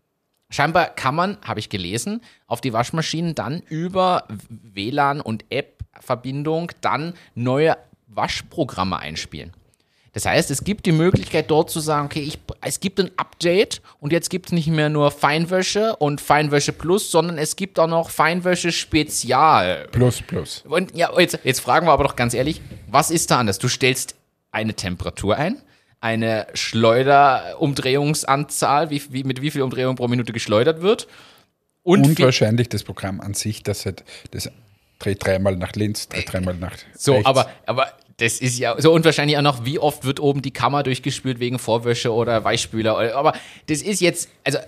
Scheinbar 0.51 0.89
kann 0.89 1.15
man, 1.15 1.37
habe 1.43 1.59
ich 1.59 1.69
gelesen, 1.69 2.21
auf 2.45 2.61
die 2.61 2.71
Waschmaschinen 2.71 3.33
dann 3.33 3.61
über 3.61 4.27
WLAN 4.49 5.19
und 5.19 5.43
App-Verbindung 5.49 6.71
dann 6.81 7.13
neue 7.33 7.75
Waschprogramme 8.07 8.99
einspielen. 8.99 9.53
Das 10.15 10.25
heißt, 10.25 10.49
es 10.49 10.63
gibt 10.63 10.85
die 10.85 10.93
Möglichkeit 10.93 11.51
dort 11.51 11.69
zu 11.69 11.81
sagen, 11.81 12.05
okay, 12.05 12.21
ich, 12.21 12.39
es 12.61 12.79
gibt 12.79 13.01
ein 13.01 13.11
Update 13.17 13.81
und 13.99 14.13
jetzt 14.13 14.29
gibt 14.29 14.45
es 14.45 14.51
nicht 14.53 14.67
mehr 14.67 14.87
nur 14.87 15.11
Feinwäsche 15.11 15.93
und 15.97 16.21
Feinwäsche 16.21 16.71
Plus, 16.71 17.11
sondern 17.11 17.37
es 17.37 17.57
gibt 17.57 17.77
auch 17.79 17.87
noch 17.87 18.09
Feinwäsche 18.09 18.71
Spezial. 18.71 19.89
Plus, 19.91 20.21
plus. 20.21 20.63
Und 20.69 20.95
ja, 20.95 21.09
jetzt, 21.19 21.39
jetzt 21.43 21.59
fragen 21.59 21.85
wir 21.85 21.91
aber 21.91 22.05
doch 22.05 22.15
ganz 22.15 22.33
ehrlich, 22.33 22.61
was 22.87 23.11
ist 23.11 23.29
da 23.29 23.39
anders? 23.39 23.59
Du 23.59 23.67
stellst 23.67 24.15
eine 24.51 24.73
Temperatur 24.73 25.35
ein, 25.35 25.61
eine 25.99 26.47
Schleuderumdrehungsanzahl, 26.53 28.91
wie, 28.91 29.01
wie, 29.09 29.25
mit 29.25 29.41
wie 29.41 29.51
viel 29.51 29.63
Umdrehungen 29.63 29.97
pro 29.97 30.07
Minute 30.07 30.31
geschleudert 30.31 30.81
wird. 30.81 31.09
Und, 31.83 32.05
Und 32.05 32.17
wahrscheinlich 32.21 32.69
das 32.69 32.83
Programm 32.83 33.19
an 33.19 33.33
sich, 33.33 33.63
das 33.63 33.85
halt, 33.85 34.05
das 34.31 34.49
dreht 34.99 35.25
dreimal 35.25 35.57
nach 35.57 35.73
links, 35.73 36.07
dreht 36.07 36.31
dreimal 36.31 36.55
nach 36.55 36.77
So, 36.97 37.15
rechts. 37.15 37.27
aber, 37.27 37.49
aber 37.65 37.91
das 38.17 38.39
ist 38.39 38.57
ja 38.57 38.79
so 38.79 38.93
und 38.93 39.03
wahrscheinlich 39.03 39.37
auch 39.37 39.41
noch, 39.41 39.65
wie 39.65 39.79
oft 39.79 40.05
wird 40.05 40.19
oben 40.19 40.41
die 40.41 40.51
Kammer 40.51 40.83
durchgespült 40.83 41.39
wegen 41.39 41.59
Vorwäsche 41.59 42.13
oder 42.13 42.43
Weichspüler. 42.43 43.15
Aber 43.15 43.33
das 43.67 43.81
ist 43.81 43.99
jetzt, 43.99 44.29
also 44.43 44.59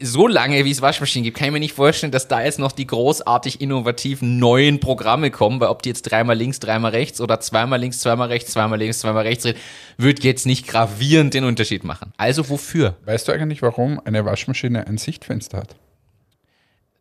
so 0.00 0.26
lange, 0.26 0.64
wie 0.64 0.70
es 0.70 0.82
Waschmaschinen 0.82 1.24
gibt, 1.24 1.36
kann 1.36 1.48
ich 1.48 1.52
mir 1.52 1.60
nicht 1.60 1.74
vorstellen, 1.74 2.12
dass 2.12 2.28
da 2.28 2.42
jetzt 2.42 2.58
noch 2.58 2.72
die 2.72 2.86
großartig 2.86 3.60
innovativen 3.60 4.38
neuen 4.38 4.80
Programme 4.80 5.30
kommen, 5.30 5.60
weil 5.60 5.68
ob 5.68 5.82
die 5.82 5.90
jetzt 5.90 6.02
dreimal 6.02 6.36
links, 6.36 6.60
dreimal 6.60 6.90
rechts 6.90 7.20
oder 7.20 7.40
zweimal 7.40 7.78
links, 7.78 8.00
zweimal 8.00 8.28
rechts, 8.28 8.52
zweimal 8.52 8.78
links, 8.78 8.98
zweimal 9.00 9.22
rechts 9.22 9.44
drehen, 9.44 9.56
wird 9.96 10.24
jetzt 10.24 10.46
nicht 10.46 10.66
gravierend 10.66 11.34
den 11.34 11.44
Unterschied 11.44 11.84
machen. 11.84 12.12
Also 12.16 12.48
wofür? 12.48 12.96
Weißt 13.04 13.28
du 13.28 13.32
eigentlich, 13.32 13.62
warum 13.62 14.00
eine 14.04 14.24
Waschmaschine 14.24 14.86
ein 14.86 14.98
Sichtfenster 14.98 15.58
hat? 15.58 15.76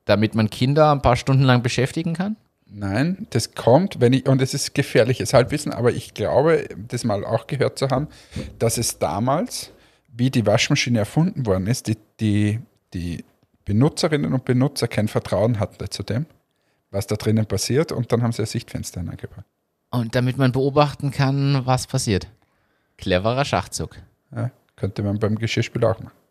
Damit 0.05 0.35
man 0.35 0.49
Kinder 0.49 0.91
ein 0.91 1.01
paar 1.01 1.15
Stunden 1.15 1.43
lang 1.43 1.63
beschäftigen 1.63 2.13
kann? 2.13 2.35
Nein, 2.75 3.27
das 3.29 3.53
kommt, 3.53 4.01
wenn 4.01 4.13
ich, 4.13 4.27
und 4.27 4.41
es 4.41 4.55
ist 4.55 4.73
gefährliches 4.73 5.33
Halbwissen, 5.33 5.71
aber 5.71 5.91
ich 5.91 6.15
glaube, 6.15 6.67
das 6.75 7.03
mal 7.03 7.23
auch 7.23 7.45
gehört 7.45 7.77
zu 7.77 7.89
haben, 7.89 8.07
dass 8.57 8.79
es 8.79 8.97
damals, 8.97 9.71
wie 10.07 10.31
die 10.31 10.47
Waschmaschine 10.47 10.97
erfunden 10.97 11.45
worden 11.45 11.67
ist, 11.67 11.85
die, 11.85 11.97
die, 12.19 12.61
die 12.95 13.23
Benutzerinnen 13.65 14.33
und 14.33 14.43
Benutzer 14.43 14.87
kein 14.87 15.07
Vertrauen 15.07 15.59
hatten 15.59 15.89
zu 15.91 16.01
dem, 16.01 16.25
was 16.89 17.05
da 17.05 17.15
drinnen 17.15 17.45
passiert, 17.45 17.91
und 17.91 18.11
dann 18.11 18.23
haben 18.23 18.31
sie 18.31 18.41
ein 18.41 18.47
Sichtfenster 18.47 19.01
hineingebracht. 19.01 19.45
Und 19.91 20.15
damit 20.15 20.39
man 20.39 20.51
beobachten 20.51 21.11
kann, 21.11 21.67
was 21.67 21.85
passiert. 21.85 22.27
Cleverer 22.97 23.45
Schachzug. 23.45 23.97
Ja, 24.35 24.49
könnte 24.75 25.03
man 25.03 25.19
beim 25.19 25.37
Geschirrspüler 25.37 25.91
auch 25.91 25.99
machen. 25.99 26.22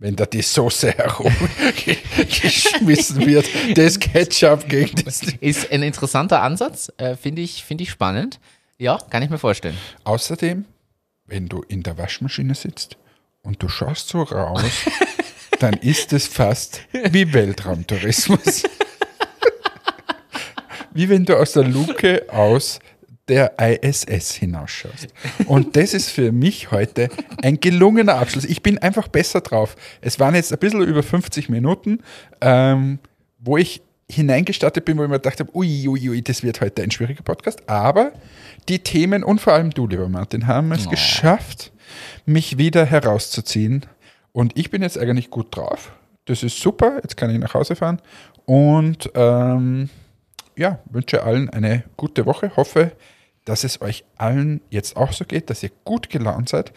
Wenn 0.00 0.14
da 0.14 0.26
die 0.26 0.42
Soße 0.42 0.92
herumgeschmissen 0.92 3.26
wird, 3.26 3.48
das 3.76 3.98
Ketchup 3.98 4.68
gegen 4.68 5.02
das. 5.04 5.22
Ist 5.40 5.72
ein 5.72 5.82
interessanter 5.82 6.40
Ansatz, 6.40 6.92
äh, 6.98 7.16
finde 7.16 7.42
ich, 7.42 7.64
find 7.64 7.80
ich 7.80 7.90
spannend. 7.90 8.38
Ja, 8.78 8.98
kann 9.10 9.24
ich 9.24 9.30
mir 9.30 9.38
vorstellen. 9.38 9.76
Außerdem, 10.04 10.66
wenn 11.26 11.48
du 11.48 11.62
in 11.62 11.82
der 11.82 11.98
Waschmaschine 11.98 12.54
sitzt 12.54 12.96
und 13.42 13.60
du 13.60 13.68
schaust 13.68 14.08
so 14.08 14.22
raus, 14.22 14.62
dann 15.58 15.74
ist 15.74 16.12
es 16.12 16.28
fast 16.28 16.82
wie 16.92 17.32
Weltraumtourismus. 17.32 18.62
wie 20.92 21.08
wenn 21.08 21.24
du 21.24 21.36
aus 21.36 21.54
der 21.54 21.64
Luke 21.64 22.24
aus 22.30 22.78
der 23.28 23.54
ISS 23.58 24.34
hinausschaust. 24.34 25.08
Und 25.46 25.76
das 25.76 25.94
ist 25.94 26.10
für 26.10 26.32
mich 26.32 26.70
heute 26.70 27.08
ein 27.42 27.60
gelungener 27.60 28.16
Abschluss. 28.16 28.44
Ich 28.44 28.62
bin 28.62 28.78
einfach 28.78 29.08
besser 29.08 29.40
drauf. 29.40 29.76
Es 30.00 30.18
waren 30.18 30.34
jetzt 30.34 30.52
ein 30.52 30.58
bisschen 30.58 30.82
über 30.82 31.02
50 31.02 31.48
Minuten, 31.48 32.00
ähm, 32.40 32.98
wo 33.38 33.56
ich 33.56 33.82
hineingestartet 34.10 34.84
bin, 34.84 34.96
wo 34.96 35.02
ich 35.02 35.08
mir 35.08 35.16
gedacht 35.16 35.40
habe, 35.40 35.54
ui, 35.54 35.86
ui, 35.86 36.08
ui, 36.08 36.22
das 36.22 36.42
wird 36.42 36.60
heute 36.60 36.82
ein 36.82 36.90
schwieriger 36.90 37.22
Podcast. 37.22 37.68
Aber 37.68 38.12
die 38.68 38.78
Themen 38.78 39.22
und 39.22 39.40
vor 39.40 39.52
allem 39.52 39.70
du, 39.70 39.86
lieber 39.86 40.08
Martin, 40.08 40.46
haben 40.46 40.72
es 40.72 40.88
geschafft, 40.88 41.72
mich 42.24 42.58
wieder 42.58 42.86
herauszuziehen. 42.86 43.84
Und 44.32 44.56
ich 44.56 44.70
bin 44.70 44.82
jetzt 44.82 44.98
eigentlich 44.98 45.30
gut 45.30 45.54
drauf. 45.54 45.92
Das 46.24 46.42
ist 46.42 46.60
super. 46.60 47.00
Jetzt 47.02 47.16
kann 47.16 47.30
ich 47.30 47.38
nach 47.38 47.54
Hause 47.54 47.76
fahren. 47.76 48.00
Und 48.44 49.10
ähm, 49.14 49.90
ja, 50.56 50.78
wünsche 50.90 51.22
allen 51.22 51.48
eine 51.50 51.84
gute 51.96 52.26
Woche. 52.26 52.54
Hoffe, 52.56 52.92
dass 53.48 53.64
es 53.64 53.80
euch 53.80 54.04
allen 54.16 54.60
jetzt 54.68 54.96
auch 54.96 55.12
so 55.12 55.24
geht, 55.24 55.48
dass 55.48 55.62
ihr 55.62 55.70
gut 55.84 56.10
gelaunt 56.10 56.50
seid. 56.50 56.72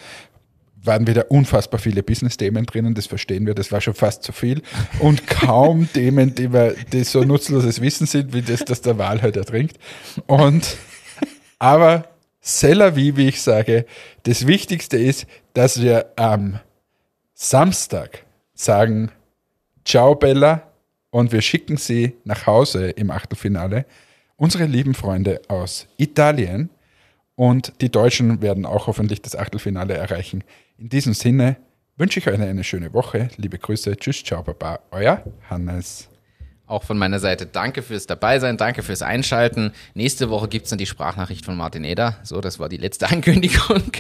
Waren 0.84 1.05
wieder 1.05 1.30
unfassbar 1.30 1.80
viele 1.80 2.01
Business-Themen 2.01 2.65
drinnen, 2.65 2.95
das 2.95 3.05
verstehen 3.05 3.45
wir, 3.45 3.53
das 3.53 3.72
war 3.72 3.82
schon 3.82 3.93
fast 3.93 4.24
zu 4.24 4.32
viel. 4.32 4.61
Und 4.99 5.28
kaum 5.28 5.88
Themen, 5.93 6.34
die, 6.34 6.53
wir, 6.53 6.76
die 6.91 7.03
so 7.03 7.24
nutzloses 7.24 7.82
Wissen 7.82 8.07
sind, 8.07 8.34
wie 8.34 8.41
das, 8.41 8.63
dass 8.63 8.82
der 8.82 8.97
Wahl 8.97 9.22
halt 9.22 9.36
ertrinkt. 9.36 9.78
Und, 10.28 10.78
aber 11.59 12.05
la 12.63 12.95
vie, 12.95 13.17
wie 13.17 13.28
ich 13.28 13.41
sage, 13.41 13.86
das 14.24 14.47
Wichtigste 14.47 14.97
ist, 14.97 15.28
dass 15.53 15.82
wir 15.82 16.13
am 16.15 16.59
Samstag 17.34 18.26
sagen, 18.53 19.11
ciao 19.84 20.15
Bella, 20.15 20.72
und 21.11 21.34
wir 21.34 21.41
schicken 21.41 21.76
sie 21.76 22.15
nach 22.24 22.47
Hause 22.47 22.89
im 22.91 23.11
Achtelfinale. 23.11 23.86
Unsere 24.42 24.66
lieben 24.66 24.96
Freunde 24.96 25.39
aus 25.50 25.86
Italien 25.98 26.72
und 27.36 27.74
die 27.80 27.92
Deutschen 27.92 28.42
werden 28.42 28.66
auch 28.66 28.88
hoffentlich 28.88 29.22
das 29.22 29.36
Achtelfinale 29.36 29.94
erreichen. 29.94 30.44
In 30.80 30.89
diesem 30.89 31.14
Sinne 31.14 31.58
wünsche 31.96 32.18
ich 32.18 32.28
euch 32.28 32.42
eine 32.42 32.64
schöne 32.64 32.92
Woche. 32.92 33.30
Liebe 33.38 33.60
Grüße. 33.60 33.96
Tschüss, 33.98 34.24
ciao, 34.24 34.42
baba. 34.42 34.80
Euer 34.89 35.24
Hannes. 35.48 36.10
Auch 36.66 36.82
von 36.82 36.98
meiner 36.98 37.20
Seite 37.20 37.46
danke 37.46 37.84
fürs 37.84 38.08
Dabeisein, 38.08 38.58
danke 38.58 38.82
fürs 38.82 39.04
Einschalten. 39.04 39.74
Nächste 39.94 40.32
Woche 40.32 40.48
gibt 40.48 40.64
es 40.64 40.72
dann 40.72 40.80
die 40.80 40.88
Sprachnachricht 40.88 41.46
von 41.46 41.56
Martin 41.56 41.84
Eder. 41.84 42.18
So, 42.24 42.42
das 42.42 42.58
war 42.58 42.68
die 42.68 42.78
letzte 42.78 43.10
Ankündigung. 43.12 43.92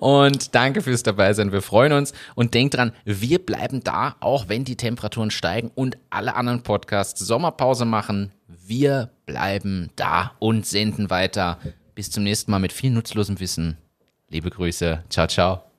Und 0.00 0.56
danke 0.56 0.80
fürs 0.80 1.04
Dabeisein. 1.04 1.52
Wir 1.52 1.62
freuen 1.62 1.92
uns. 1.92 2.14
Und 2.34 2.54
denkt 2.54 2.74
dran, 2.74 2.90
wir 3.04 3.38
bleiben 3.38 3.84
da, 3.84 4.16
auch 4.18 4.48
wenn 4.48 4.64
die 4.64 4.76
Temperaturen 4.76 5.30
steigen 5.30 5.70
und 5.72 5.98
alle 6.10 6.34
anderen 6.34 6.64
Podcasts 6.64 7.20
Sommerpause 7.20 7.84
machen. 7.84 8.32
Wir 8.66 9.10
bleiben 9.26 9.90
da 9.96 10.32
und 10.38 10.66
senden 10.66 11.10
weiter. 11.10 11.58
Bis 11.94 12.10
zum 12.10 12.24
nächsten 12.24 12.50
Mal 12.50 12.58
mit 12.58 12.72
viel 12.72 12.90
nutzlosem 12.90 13.40
Wissen. 13.40 13.76
Liebe 14.28 14.50
Grüße. 14.50 15.04
Ciao, 15.08 15.26
ciao. 15.26 15.73